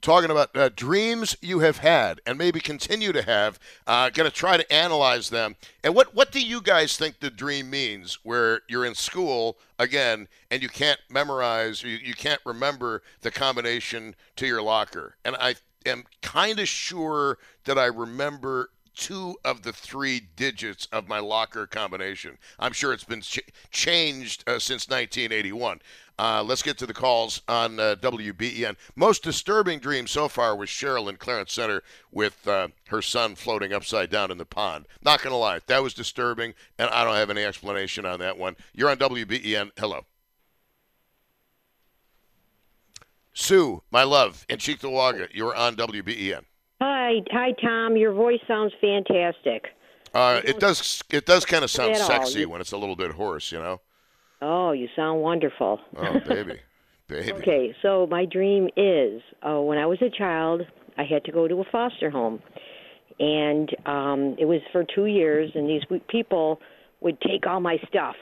Talking 0.00 0.30
about 0.30 0.56
uh, 0.56 0.68
dreams 0.68 1.36
you 1.42 1.58
have 1.58 1.78
had 1.78 2.20
and 2.24 2.38
maybe 2.38 2.60
continue 2.60 3.10
to 3.10 3.22
have, 3.22 3.58
uh, 3.84 4.10
going 4.10 4.30
to 4.30 4.34
try 4.34 4.56
to 4.56 4.72
analyze 4.72 5.28
them. 5.28 5.56
And 5.82 5.92
what, 5.92 6.14
what 6.14 6.30
do 6.30 6.40
you 6.40 6.60
guys 6.60 6.96
think 6.96 7.18
the 7.18 7.30
dream 7.30 7.68
means 7.68 8.20
where 8.22 8.60
you're 8.68 8.84
in 8.84 8.94
school 8.94 9.58
again 9.76 10.28
and 10.52 10.62
you 10.62 10.68
can't 10.68 11.00
memorize, 11.10 11.82
you, 11.82 11.96
you 11.96 12.14
can't 12.14 12.40
remember 12.46 13.02
the 13.22 13.32
combination 13.32 14.14
to 14.36 14.46
your 14.46 14.62
locker? 14.62 15.16
And 15.24 15.34
I 15.40 15.56
am 15.84 16.04
kind 16.22 16.60
of 16.60 16.68
sure 16.68 17.38
that 17.64 17.76
I 17.76 17.86
remember 17.86 18.70
two 18.98 19.36
of 19.44 19.62
the 19.62 19.72
three 19.72 20.20
digits 20.36 20.88
of 20.92 21.08
my 21.08 21.20
locker 21.20 21.66
combination. 21.66 22.36
I'm 22.58 22.72
sure 22.72 22.92
it's 22.92 23.04
been 23.04 23.20
ch- 23.20 23.40
changed 23.70 24.42
uh, 24.46 24.58
since 24.58 24.88
1981. 24.88 25.80
Uh, 26.18 26.42
let's 26.44 26.62
get 26.62 26.76
to 26.78 26.86
the 26.86 26.92
calls 26.92 27.40
on 27.46 27.78
uh, 27.78 27.94
WBEN. 28.00 28.76
Most 28.96 29.22
disturbing 29.22 29.78
dream 29.78 30.08
so 30.08 30.26
far 30.26 30.56
was 30.56 30.68
Cheryl 30.68 31.08
in 31.08 31.16
Clarence 31.16 31.52
Center 31.52 31.82
with 32.10 32.46
uh, 32.48 32.68
her 32.88 33.00
son 33.00 33.36
floating 33.36 33.72
upside 33.72 34.10
down 34.10 34.32
in 34.32 34.38
the 34.38 34.44
pond. 34.44 34.86
Not 35.04 35.22
going 35.22 35.32
to 35.32 35.36
lie, 35.36 35.60
that 35.68 35.82
was 35.82 35.94
disturbing, 35.94 36.54
and 36.76 36.90
I 36.90 37.04
don't 37.04 37.14
have 37.14 37.30
any 37.30 37.44
explanation 37.44 38.04
on 38.04 38.18
that 38.18 38.36
one. 38.36 38.56
You're 38.74 38.90
on 38.90 38.98
WBEN. 38.98 39.70
Hello. 39.78 40.04
Sue, 43.32 43.84
my 43.92 44.02
love, 44.02 44.44
in 44.48 44.58
Cheektowaga, 44.58 45.28
you're 45.32 45.54
on 45.54 45.76
WBEN. 45.76 46.42
Hi, 47.08 47.22
hi, 47.30 47.52
Tom. 47.52 47.96
Your 47.96 48.12
voice 48.12 48.40
sounds 48.46 48.74
fantastic. 48.82 49.68
Uh, 50.12 50.42
it 50.44 50.60
does. 50.60 51.02
It 51.08 51.24
does 51.24 51.46
kind 51.46 51.64
of 51.64 51.70
sound 51.70 51.96
sexy 51.96 52.44
when 52.44 52.60
it's 52.60 52.72
a 52.72 52.76
little 52.76 52.96
bit 52.96 53.12
hoarse, 53.12 53.50
you 53.50 53.58
know. 53.58 53.80
Oh, 54.42 54.72
you 54.72 54.88
sound 54.94 55.22
wonderful. 55.22 55.80
Oh, 55.96 56.20
baby, 56.28 56.60
baby. 57.08 57.32
Okay, 57.32 57.74
so 57.80 58.06
my 58.10 58.26
dream 58.26 58.68
is 58.76 59.22
uh, 59.42 59.58
when 59.58 59.78
I 59.78 59.86
was 59.86 59.96
a 60.02 60.10
child, 60.10 60.62
I 60.98 61.04
had 61.04 61.24
to 61.24 61.32
go 61.32 61.48
to 61.48 61.54
a 61.60 61.64
foster 61.72 62.10
home, 62.10 62.42
and 63.18 63.70
um, 63.86 64.36
it 64.38 64.44
was 64.44 64.60
for 64.70 64.84
two 64.94 65.06
years. 65.06 65.50
And 65.54 65.66
these 65.66 65.82
people 66.10 66.60
would 67.00 67.18
take 67.22 67.46
all 67.46 67.60
my 67.60 67.78
stuff. 67.88 68.16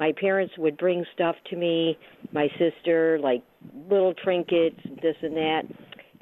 My 0.00 0.10
parents 0.20 0.54
would 0.58 0.76
bring 0.78 1.04
stuff 1.14 1.36
to 1.50 1.56
me, 1.56 1.96
my 2.32 2.48
sister, 2.58 3.20
like 3.22 3.44
little 3.88 4.14
trinkets, 4.14 4.80
this 5.00 5.16
and 5.22 5.36
that. 5.36 5.62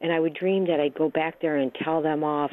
And 0.00 0.12
I 0.12 0.20
would 0.20 0.34
dream 0.34 0.66
that 0.66 0.80
I'd 0.80 0.94
go 0.94 1.10
back 1.10 1.40
there 1.42 1.56
and 1.56 1.72
tell 1.84 2.00
them 2.00 2.24
off 2.24 2.52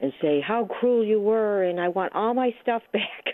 and 0.00 0.12
say 0.20 0.40
how 0.40 0.66
cruel 0.66 1.04
you 1.04 1.20
were, 1.20 1.62
and 1.62 1.80
I 1.80 1.88
want 1.88 2.14
all 2.14 2.34
my 2.34 2.54
stuff 2.62 2.82
back. 2.92 3.24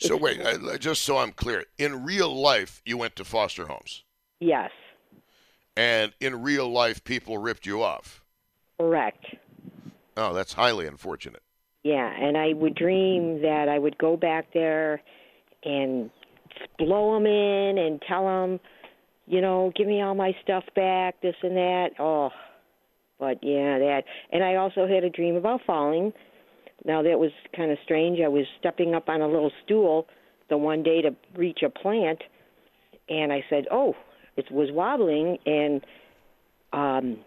So 0.00 0.16
wait, 0.16 0.40
uh, 0.40 0.78
just 0.78 1.02
so 1.02 1.18
I'm 1.18 1.32
clear, 1.32 1.64
in 1.78 2.04
real 2.04 2.34
life, 2.34 2.80
you 2.86 2.96
went 2.96 3.16
to 3.16 3.24
foster 3.24 3.66
homes, 3.66 4.02
yes, 4.40 4.70
and 5.76 6.12
in 6.20 6.42
real 6.42 6.70
life, 6.70 7.04
people 7.04 7.36
ripped 7.38 7.66
you 7.66 7.82
off. 7.82 8.22
correct. 8.78 9.24
Oh, 10.16 10.32
that's 10.34 10.54
highly 10.54 10.86
unfortunate. 10.86 11.42
Yeah, 11.82 12.10
and 12.18 12.36
I 12.36 12.52
would 12.54 12.74
dream 12.74 13.40
that 13.42 13.68
I 13.68 13.78
would 13.78 13.96
go 13.96 14.16
back 14.16 14.52
there 14.52 15.00
and 15.64 16.10
blow 16.78 17.14
them 17.14 17.26
in 17.26 17.78
and 17.78 18.02
tell 18.06 18.24
them, 18.26 18.60
you 19.30 19.40
know, 19.40 19.72
give 19.76 19.86
me 19.86 20.02
all 20.02 20.14
my 20.14 20.32
stuff 20.42 20.64
back, 20.74 21.20
this 21.22 21.36
and 21.42 21.56
that. 21.56 21.90
Oh, 21.98 22.30
but 23.18 23.38
yeah, 23.42 23.78
that. 23.78 24.02
And 24.32 24.42
I 24.42 24.56
also 24.56 24.86
had 24.88 25.04
a 25.04 25.10
dream 25.10 25.36
about 25.36 25.60
falling 25.66 26.12
Now 26.84 27.02
that 27.02 27.18
was 27.18 27.30
kind 27.54 27.70
of 27.70 27.78
strange. 27.84 28.18
I 28.24 28.28
was 28.28 28.46
stepping 28.58 28.94
up 28.94 29.08
on 29.08 29.20
a 29.20 29.28
little 29.28 29.52
stool 29.64 30.06
the 30.48 30.56
one 30.56 30.82
day 30.82 31.02
to 31.02 31.10
reach 31.36 31.60
a 31.62 31.70
plant, 31.70 32.22
and 33.08 33.32
I 33.32 33.44
said, 33.50 33.66
"Oh, 33.70 33.94
it 34.36 34.50
was 34.50 34.68
wobbling," 34.72 35.38
and 35.46 35.80
um, 36.72 37.18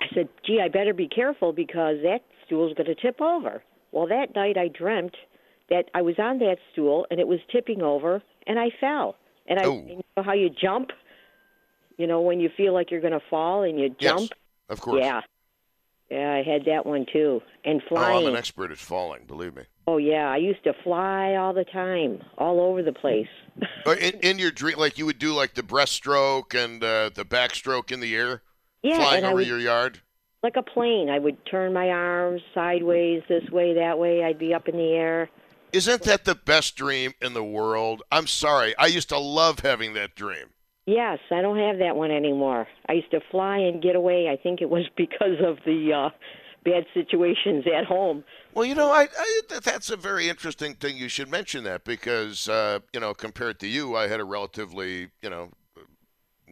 I 0.00 0.06
said, 0.14 0.28
"Gee, 0.46 0.60
I 0.62 0.68
better 0.68 0.94
be 0.94 1.08
careful 1.08 1.52
because 1.52 1.96
that 2.02 2.20
stool's 2.46 2.74
going 2.74 2.86
to 2.86 2.94
tip 2.94 3.20
over." 3.20 3.62
Well, 3.92 4.06
that 4.08 4.34
night 4.34 4.56
I 4.56 4.68
dreamt 4.68 5.16
that 5.70 5.86
I 5.94 6.02
was 6.02 6.16
on 6.18 6.38
that 6.38 6.58
stool 6.72 7.06
and 7.10 7.18
it 7.20 7.26
was 7.26 7.40
tipping 7.50 7.82
over, 7.82 8.22
and 8.46 8.58
I 8.58 8.68
fell. 8.80 9.16
And 9.48 9.58
I, 9.58 9.64
Oh. 9.64 9.82
you 9.86 10.00
know 10.16 10.22
how 10.22 10.34
you 10.34 10.50
jump, 10.50 10.90
you 11.98 12.06
know, 12.06 12.20
when 12.20 12.40
you 12.40 12.50
feel 12.56 12.72
like 12.72 12.90
you're 12.90 13.00
going 13.00 13.12
to 13.12 13.22
fall 13.30 13.62
and 13.62 13.78
you 13.78 13.94
Yes, 13.98 14.12
jump. 14.20 14.30
of 14.68 14.80
course. 14.80 15.00
Yeah, 15.02 15.20
yeah, 16.10 16.32
I 16.34 16.42
had 16.42 16.64
that 16.66 16.84
one 16.86 17.06
too. 17.12 17.40
And 17.64 17.80
Oh, 17.84 17.88
flying. 17.88 18.26
I'm 18.26 18.32
an 18.32 18.36
expert 18.38 18.70
at 18.70 18.78
falling. 18.78 19.24
Believe 19.26 19.54
me. 19.56 19.62
Oh 19.86 19.96
yeah, 19.96 20.28
I 20.30 20.36
used 20.36 20.62
to 20.64 20.72
fly 20.84 21.34
all 21.34 21.52
the 21.52 21.64
time, 21.64 22.22
all 22.38 22.60
over 22.60 22.82
the 22.82 22.92
place. 22.92 23.26
In, 23.86 24.20
in 24.20 24.38
your 24.38 24.50
dream, 24.52 24.78
like 24.78 24.96
you 24.98 25.06
would 25.06 25.18
do 25.18 25.32
like 25.34 25.54
the 25.54 25.62
breaststroke 25.62 26.54
and 26.54 26.82
uh, 26.84 27.10
the 27.14 27.24
backstroke 27.24 27.90
in 27.92 27.98
the 28.00 28.14
air, 28.16 28.42
Yeah, 28.82 28.96
flying 28.96 29.24
over 29.24 29.34
would- 29.36 29.46
your 29.46 29.58
yard. 29.58 30.00
like 30.44 30.56
a 30.56 30.62
plane. 30.62 31.10
I 31.10 31.18
would 31.18 31.44
turn 31.46 31.72
my 31.72 31.88
arms 31.90 32.40
sideways, 32.54 33.22
this 33.28 33.48
way, 33.50 33.74
that 33.74 33.98
way. 33.98 34.22
I'd 34.24 34.38
be 34.38 34.54
up 34.54 34.68
in 34.68 34.76
the 34.76 34.92
air. 34.92 35.28
Isn't 35.72 36.02
that 36.02 36.24
the 36.26 36.34
best 36.34 36.76
dream 36.76 37.12
in 37.20 37.32
the 37.34 37.42
world? 37.44 38.02
I'm 38.12 38.26
sorry. 38.26 38.76
I 38.76 38.86
used 38.86 39.08
to 39.08 39.18
love 39.18 39.60
having 39.60 39.94
that 39.94 40.14
dream. 40.14 40.50
Yes, 40.86 41.18
I 41.30 41.42
don't 41.42 41.58
have 41.58 41.78
that 41.78 41.94
one 41.94 42.10
anymore. 42.10 42.66
I 42.88 42.94
used 42.94 43.10
to 43.12 43.20
fly 43.30 43.58
and 43.58 43.82
get 43.82 43.94
away. 43.94 44.28
I 44.28 44.36
think 44.36 44.60
it 44.60 44.68
was 44.70 44.84
because 44.96 45.38
of 45.44 45.58
the 45.64 45.92
uh 45.92 46.10
bad 46.64 46.86
situations 46.94 47.64
at 47.76 47.84
home. 47.84 48.22
Well, 48.54 48.64
you 48.64 48.74
know, 48.74 48.92
I, 48.92 49.08
I 49.18 49.40
that's 49.64 49.90
a 49.90 49.96
very 49.96 50.28
interesting 50.28 50.74
thing. 50.74 50.96
You 50.96 51.08
should 51.08 51.28
mention 51.28 51.64
that 51.64 51.84
because 51.84 52.48
uh, 52.48 52.80
you 52.92 53.00
know, 53.00 53.14
compared 53.14 53.58
to 53.60 53.66
you, 53.66 53.96
I 53.96 54.08
had 54.08 54.20
a 54.20 54.24
relatively 54.24 55.10
you 55.22 55.30
know 55.30 55.50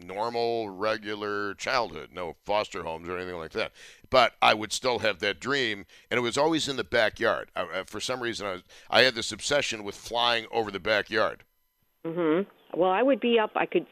normal, 0.03 0.69
regular 0.69 1.53
childhood. 1.55 2.09
No 2.13 2.35
foster 2.45 2.83
homes 2.83 3.07
or 3.07 3.17
anything 3.17 3.37
like 3.37 3.51
that. 3.51 3.71
But 4.09 4.33
I 4.41 4.53
would 4.53 4.73
still 4.73 4.99
have 4.99 5.19
that 5.19 5.39
dream, 5.39 5.85
and 6.09 6.17
it 6.17 6.21
was 6.21 6.37
always 6.37 6.67
in 6.67 6.75
the 6.75 6.83
backyard. 6.83 7.49
I, 7.55 7.83
for 7.85 7.99
some 7.99 8.21
reason, 8.21 8.47
I 8.47 8.51
was, 8.53 8.63
I 8.89 9.01
had 9.01 9.15
this 9.15 9.31
obsession 9.31 9.83
with 9.83 9.95
flying 9.95 10.45
over 10.51 10.71
the 10.71 10.79
backyard. 10.79 11.43
Mhm. 12.05 12.47
Well, 12.75 12.89
I 12.89 13.03
would 13.03 13.19
be 13.19 13.37
up. 13.39 13.51
I 13.55 13.65
could. 13.65 13.85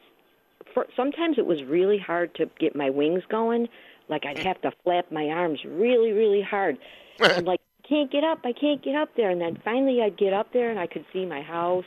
For, 0.74 0.86
sometimes 0.96 1.38
it 1.38 1.46
was 1.46 1.62
really 1.64 1.98
hard 1.98 2.34
to 2.36 2.48
get 2.58 2.74
my 2.76 2.90
wings 2.90 3.22
going. 3.28 3.68
Like 4.08 4.24
I'd 4.26 4.38
have 4.38 4.60
to 4.62 4.72
flap 4.82 5.10
my 5.10 5.26
arms 5.26 5.60
really, 5.64 6.12
really 6.12 6.42
hard. 6.42 6.78
I'm 7.20 7.44
like, 7.44 7.60
I 7.84 7.88
can't 7.88 8.10
get 8.10 8.24
up. 8.24 8.38
I 8.44 8.52
can't 8.52 8.82
get 8.82 8.94
up 8.94 9.10
there. 9.16 9.30
And 9.30 9.40
then 9.40 9.58
finally, 9.64 10.00
I'd 10.02 10.16
get 10.16 10.32
up 10.32 10.52
there 10.52 10.70
and 10.70 10.78
I 10.78 10.86
could 10.86 11.04
see 11.12 11.24
my 11.26 11.42
house 11.42 11.84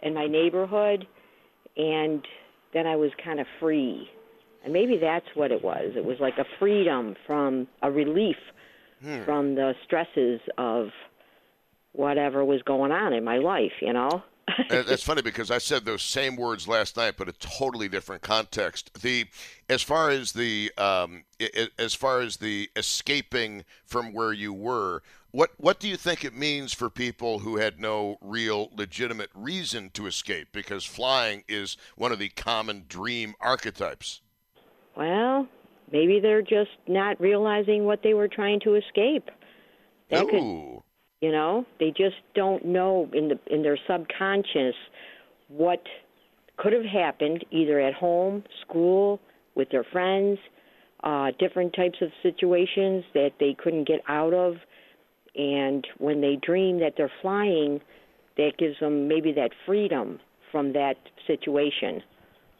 and 0.00 0.14
my 0.14 0.26
neighborhood, 0.26 1.06
and 1.76 2.26
then 2.74 2.86
I 2.86 2.96
was 2.96 3.10
kind 3.22 3.40
of 3.40 3.46
free. 3.58 4.08
And 4.62 4.72
maybe 4.72 4.98
that's 4.98 5.26
what 5.34 5.50
it 5.50 5.62
was. 5.64 5.92
It 5.96 6.04
was 6.04 6.18
like 6.20 6.38
a 6.38 6.44
freedom 6.58 7.14
from 7.26 7.68
a 7.82 7.90
relief 7.90 8.36
Hmm. 9.02 9.24
from 9.24 9.54
the 9.56 9.74
stresses 9.84 10.40
of 10.56 10.88
whatever 11.92 12.44
was 12.44 12.62
going 12.62 12.92
on 12.92 13.12
in 13.12 13.24
my 13.24 13.38
life. 13.38 13.72
You 13.82 13.92
know. 13.92 14.22
That's 14.68 15.02
funny 15.04 15.22
because 15.22 15.50
I 15.50 15.58
said 15.58 15.84
those 15.84 16.02
same 16.02 16.36
words 16.36 16.68
last 16.68 16.96
night, 16.96 17.14
but 17.16 17.28
a 17.28 17.32
totally 17.32 17.88
different 17.88 18.22
context. 18.22 19.00
The 19.02 19.26
as 19.68 19.82
far 19.82 20.10
as 20.10 20.32
the 20.32 20.72
um, 20.78 21.24
as 21.78 21.94
far 21.94 22.20
as 22.20 22.36
the 22.36 22.70
escaping 22.76 23.64
from 23.84 24.12
where 24.12 24.32
you 24.32 24.52
were, 24.52 25.02
what 25.32 25.50
what 25.58 25.80
do 25.80 25.88
you 25.88 25.96
think 25.96 26.24
it 26.24 26.34
means 26.34 26.72
for 26.72 26.88
people 26.88 27.40
who 27.40 27.56
had 27.56 27.80
no 27.80 28.18
real 28.20 28.70
legitimate 28.74 29.30
reason 29.34 29.90
to 29.94 30.06
escape? 30.06 30.48
Because 30.52 30.84
flying 30.84 31.44
is 31.48 31.76
one 31.96 32.12
of 32.12 32.18
the 32.18 32.28
common 32.30 32.84
dream 32.88 33.34
archetypes. 33.40 34.20
Well, 34.96 35.46
maybe 35.92 36.20
they're 36.20 36.42
just 36.42 36.70
not 36.86 37.20
realizing 37.20 37.84
what 37.84 38.02
they 38.02 38.14
were 38.14 38.28
trying 38.28 38.60
to 38.60 38.76
escape. 38.76 39.30
That 40.10 40.28
could, 40.28 40.40
Ooh, 40.40 40.75
you 41.20 41.32
know, 41.32 41.64
they 41.80 41.90
just 41.90 42.16
don't 42.34 42.64
know 42.64 43.08
in 43.12 43.28
the 43.28 43.38
in 43.46 43.62
their 43.62 43.78
subconscious 43.86 44.74
what 45.48 45.82
could 46.56 46.72
have 46.72 46.84
happened 46.84 47.44
either 47.50 47.80
at 47.80 47.94
home, 47.94 48.44
school, 48.62 49.20
with 49.54 49.70
their 49.70 49.84
friends, 49.84 50.38
uh 51.04 51.30
different 51.38 51.74
types 51.74 51.98
of 52.00 52.10
situations 52.22 53.04
that 53.14 53.32
they 53.40 53.54
couldn't 53.58 53.86
get 53.86 54.00
out 54.08 54.34
of 54.34 54.56
and 55.36 55.86
when 55.98 56.20
they 56.20 56.36
dream 56.36 56.80
that 56.80 56.94
they're 56.96 57.12
flying, 57.20 57.80
that 58.36 58.52
gives 58.58 58.78
them 58.80 59.06
maybe 59.06 59.32
that 59.32 59.50
freedom 59.66 60.18
from 60.50 60.72
that 60.72 60.96
situation. 61.26 62.02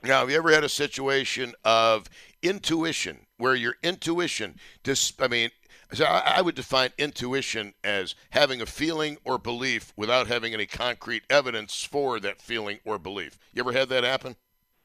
Now, 0.02 0.20
have 0.20 0.30
you 0.30 0.36
ever 0.36 0.52
had 0.52 0.64
a 0.64 0.68
situation 0.68 1.54
of 1.64 2.06
intuition 2.42 3.20
where 3.38 3.54
your 3.54 3.76
intuition, 3.82 4.56
dis- 4.82 5.14
I 5.18 5.28
mean, 5.28 5.50
so 5.92 6.04
I, 6.04 6.34
I 6.36 6.42
would 6.42 6.54
define 6.54 6.90
intuition 6.98 7.74
as 7.84 8.14
having 8.30 8.60
a 8.60 8.66
feeling 8.66 9.18
or 9.24 9.38
belief 9.38 9.92
without 9.96 10.26
having 10.26 10.52
any 10.54 10.66
concrete 10.66 11.22
evidence 11.30 11.84
for 11.84 12.18
that 12.20 12.40
feeling 12.40 12.80
or 12.84 12.98
belief. 12.98 13.38
You 13.52 13.60
ever 13.60 13.72
had 13.72 13.88
that 13.90 14.04
happen? 14.04 14.36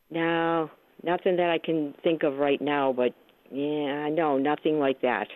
No, 0.09 0.69
nothing 1.03 1.37
that 1.37 1.49
I 1.49 1.57
can 1.57 1.95
think 2.03 2.23
of 2.23 2.37
right 2.37 2.61
now, 2.61 2.93
but 2.93 3.13
yeah, 3.49 4.09
no, 4.09 4.37
nothing 4.37 4.79
like 4.79 5.01
that. 5.01 5.27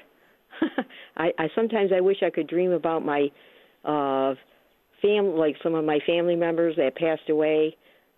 I, 1.18 1.32
I 1.38 1.50
sometimes 1.56 1.92
I 1.94 2.02
wish 2.02 2.18
I 2.24 2.30
could 2.30 2.48
dream 2.48 2.72
about 2.72 3.06
my 3.06 3.32
uh 3.84 4.36
fam 5.02 5.36
like 5.36 5.58
some 5.62 5.76
of 5.76 5.86
my 5.86 6.00
family 6.06 6.36
members 6.36 6.76
that 6.78 6.96
passed 6.96 7.30
away, 7.30 7.76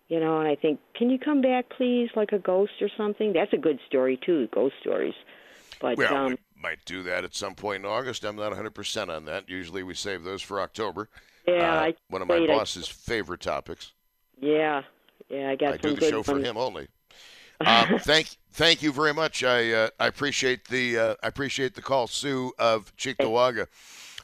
you 0.08 0.20
know, 0.20 0.38
and 0.38 0.48
I 0.48 0.54
think, 0.54 0.80
can 0.94 1.10
you 1.10 1.18
come 1.18 1.40
back 1.40 1.66
please 1.76 2.10
like 2.14 2.32
a 2.32 2.38
ghost 2.38 2.72
or 2.80 2.88
something? 2.96 3.32
That's 3.32 3.52
a 3.52 3.58
good 3.58 3.80
story 3.86 4.18
too, 4.24 4.48
ghost 4.52 4.74
stories. 4.80 5.14
But 5.80 5.96
well, 5.96 6.14
um 6.16 6.38
might 6.60 6.84
do 6.84 7.02
that 7.04 7.24
at 7.24 7.34
some 7.34 7.54
point 7.54 7.84
in 7.84 7.90
August. 7.90 8.24
I'm 8.24 8.36
not 8.36 8.52
100% 8.52 9.08
on 9.14 9.24
that. 9.26 9.48
Usually 9.48 9.82
we 9.82 9.94
save 9.94 10.24
those 10.24 10.42
for 10.42 10.60
October. 10.60 11.08
yeah, 11.46 11.74
Uh, 11.74 11.80
I 11.80 11.94
one 12.08 12.22
of 12.22 12.28
my 12.28 12.38
wait, 12.40 12.50
I- 12.50 12.56
boss's 12.56 12.88
favorite 12.88 13.40
topics. 13.40 13.92
yeah. 14.40 14.82
Yeah, 15.28 15.50
I 15.50 15.56
got 15.56 15.68
I 15.68 15.72
some 15.72 15.80
do 15.90 15.94
the 15.96 16.00
good 16.00 16.10
show 16.10 16.22
for 16.22 16.38
him 16.38 16.56
only. 16.56 16.88
Um, 17.60 17.98
thank, 17.98 18.28
thank 18.52 18.82
you 18.84 18.92
very 18.92 19.12
much. 19.12 19.42
I, 19.42 19.72
uh, 19.72 19.88
I 19.98 20.06
appreciate 20.06 20.68
the, 20.68 20.96
uh, 20.96 21.14
I 21.24 21.26
appreciate 21.26 21.74
the 21.74 21.82
call, 21.82 22.06
Sue 22.06 22.52
of 22.56 22.94
Cheektowaga. 22.96 23.66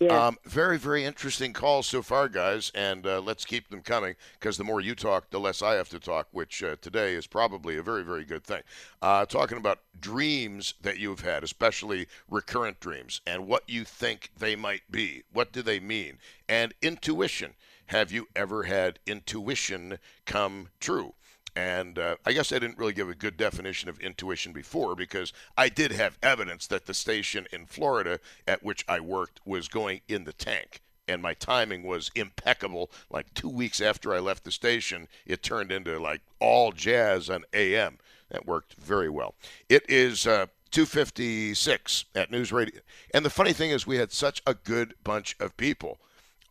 Yeah. 0.01 0.27
Um, 0.27 0.39
very, 0.45 0.77
very 0.77 1.05
interesting 1.05 1.53
calls 1.53 1.87
so 1.87 2.03
far, 2.03 2.29
guys, 2.29 2.73
and 2.75 3.07
uh, 3.07 3.21
let's 3.21 3.45
keep 3.45 3.69
them 3.69 3.81
coming 3.81 4.17
because 4.39 4.57
the 4.57 4.65
more 4.65 4.81
you 4.81 4.95
talk, 4.95 5.31
the 5.31 5.39
less 5.39 5.63
I 5.63 5.75
have 5.75 5.89
to 5.91 6.01
talk, 6.01 6.27
which 6.33 6.63
uh, 6.63 6.77
today 6.81 7.15
is 7.15 7.27
probably 7.27 7.77
a 7.77 7.83
very, 7.83 8.03
very 8.03 8.25
good 8.25 8.43
thing. 8.43 8.63
Uh, 9.01 9.25
talking 9.25 9.57
about 9.57 9.81
dreams 10.01 10.75
that 10.83 10.99
you've 10.99 11.21
had, 11.21 11.45
especially 11.45 12.09
recurrent 12.29 12.81
dreams, 12.81 13.21
and 13.27 13.47
what 13.47 13.63
you 13.69 13.85
think 13.85 14.31
they 14.37 14.57
might 14.57 14.83
be. 14.91 15.23
What 15.33 15.53
do 15.53 15.63
they 15.63 15.79
mean? 15.79 16.19
And 16.49 16.75
intuition. 16.83 17.53
Have 17.87 18.11
you 18.11 18.29
ever 18.35 18.65
had 18.65 18.99
intuition 19.07 19.99
come 20.25 20.69
true? 20.81 21.15
And 21.57 21.99
uh, 21.99 22.17
I 22.27 22.33
guess 22.33 22.53
I 22.53 22.59
didn't 22.59 22.79
really 22.79 22.93
give 22.93 23.09
a 23.09 23.15
good 23.15 23.37
definition 23.37 23.89
of 23.89 24.01
intuition 24.01 24.53
before 24.53 24.97
because 24.97 25.33
I 25.57 25.69
did 25.69 25.93
have 25.93 26.19
evidence 26.23 26.67
that 26.67 26.87
the 26.87 26.95
station 26.95 27.47
in 27.53 27.67
Florida 27.67 28.19
at 28.47 28.65
which 28.65 28.85
I 28.89 29.01
worked 29.01 29.41
was 29.45 29.69
going 29.69 30.01
in 30.09 30.25
the 30.25 30.33
tank. 30.33 30.81
And 31.07 31.23
my 31.23 31.35
timing 31.35 31.85
was 31.85 32.11
impeccable. 32.15 32.91
Like 33.11 33.33
two 33.35 33.49
weeks 33.49 33.81
after 33.81 34.15
I 34.15 34.19
left 34.19 34.45
the 34.45 34.51
station, 34.51 35.07
it 35.27 35.43
turned 35.43 35.71
into 35.71 36.01
like 36.01 36.23
all 36.41 36.73
jazz 36.73 37.31
on 37.31 37.45
AM. 37.53 37.99
That 38.31 38.47
worked 38.47 38.75
very 38.75 39.11
well. 39.11 39.35
It 39.69 39.85
is 39.89 40.27
uh, 40.27 40.47
256 40.73 42.07
at 42.17 42.33
News 42.33 42.51
Radio. 42.51 42.81
And 43.13 43.25
the 43.25 43.31
funny 43.31 43.53
thing 43.53 43.71
is, 43.71 43.87
we 43.87 43.99
had 43.99 44.11
such 44.11 44.43
a 44.45 44.55
good 44.55 44.95
bunch 45.05 45.37
of 45.39 45.57
people 45.57 45.99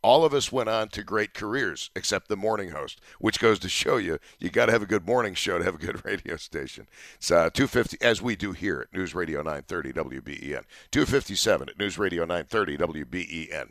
all 0.04 0.24
of 0.24 0.34
us 0.34 0.52
went 0.52 0.68
on 0.68 0.88
to 0.90 1.02
great 1.02 1.32
careers 1.32 1.90
except 1.96 2.28
the 2.28 2.36
morning 2.36 2.70
host 2.70 3.00
which 3.18 3.40
goes 3.40 3.58
to 3.58 3.70
show 3.70 3.96
you 3.96 4.18
you 4.38 4.50
got 4.50 4.66
to 4.66 4.72
have 4.72 4.82
a 4.82 4.86
good 4.86 5.06
morning 5.06 5.32
show 5.34 5.56
to 5.56 5.64
have 5.64 5.74
a 5.74 5.78
good 5.78 6.04
radio 6.04 6.36
station. 6.36 6.86
It's 7.16 7.30
uh, 7.30 7.48
250 7.48 7.96
as 8.02 8.20
we 8.20 8.36
do 8.36 8.52
here 8.52 8.82
at 8.82 8.92
news 8.96 9.14
radio 9.14 9.38
930 9.38 9.94
wben 9.94 10.64
257 10.90 11.68
at 11.70 11.78
news 11.78 11.98
radio 11.98 12.24
930 12.26 12.76
wben 12.76 13.70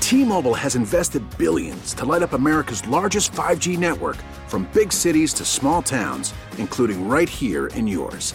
T-Mobile 0.00 0.54
has 0.54 0.76
invested 0.76 1.22
billions 1.38 1.94
to 1.94 2.04
light 2.04 2.22
up 2.22 2.32
America's 2.34 2.86
largest 2.88 3.32
5G 3.32 3.78
network 3.78 4.16
from 4.46 4.68
big 4.72 4.90
cities 4.90 5.34
to 5.34 5.44
small 5.44 5.82
towns, 5.82 6.32
including 6.56 7.06
right 7.06 7.28
here 7.28 7.66
in 7.68 7.86
yours. 7.86 8.34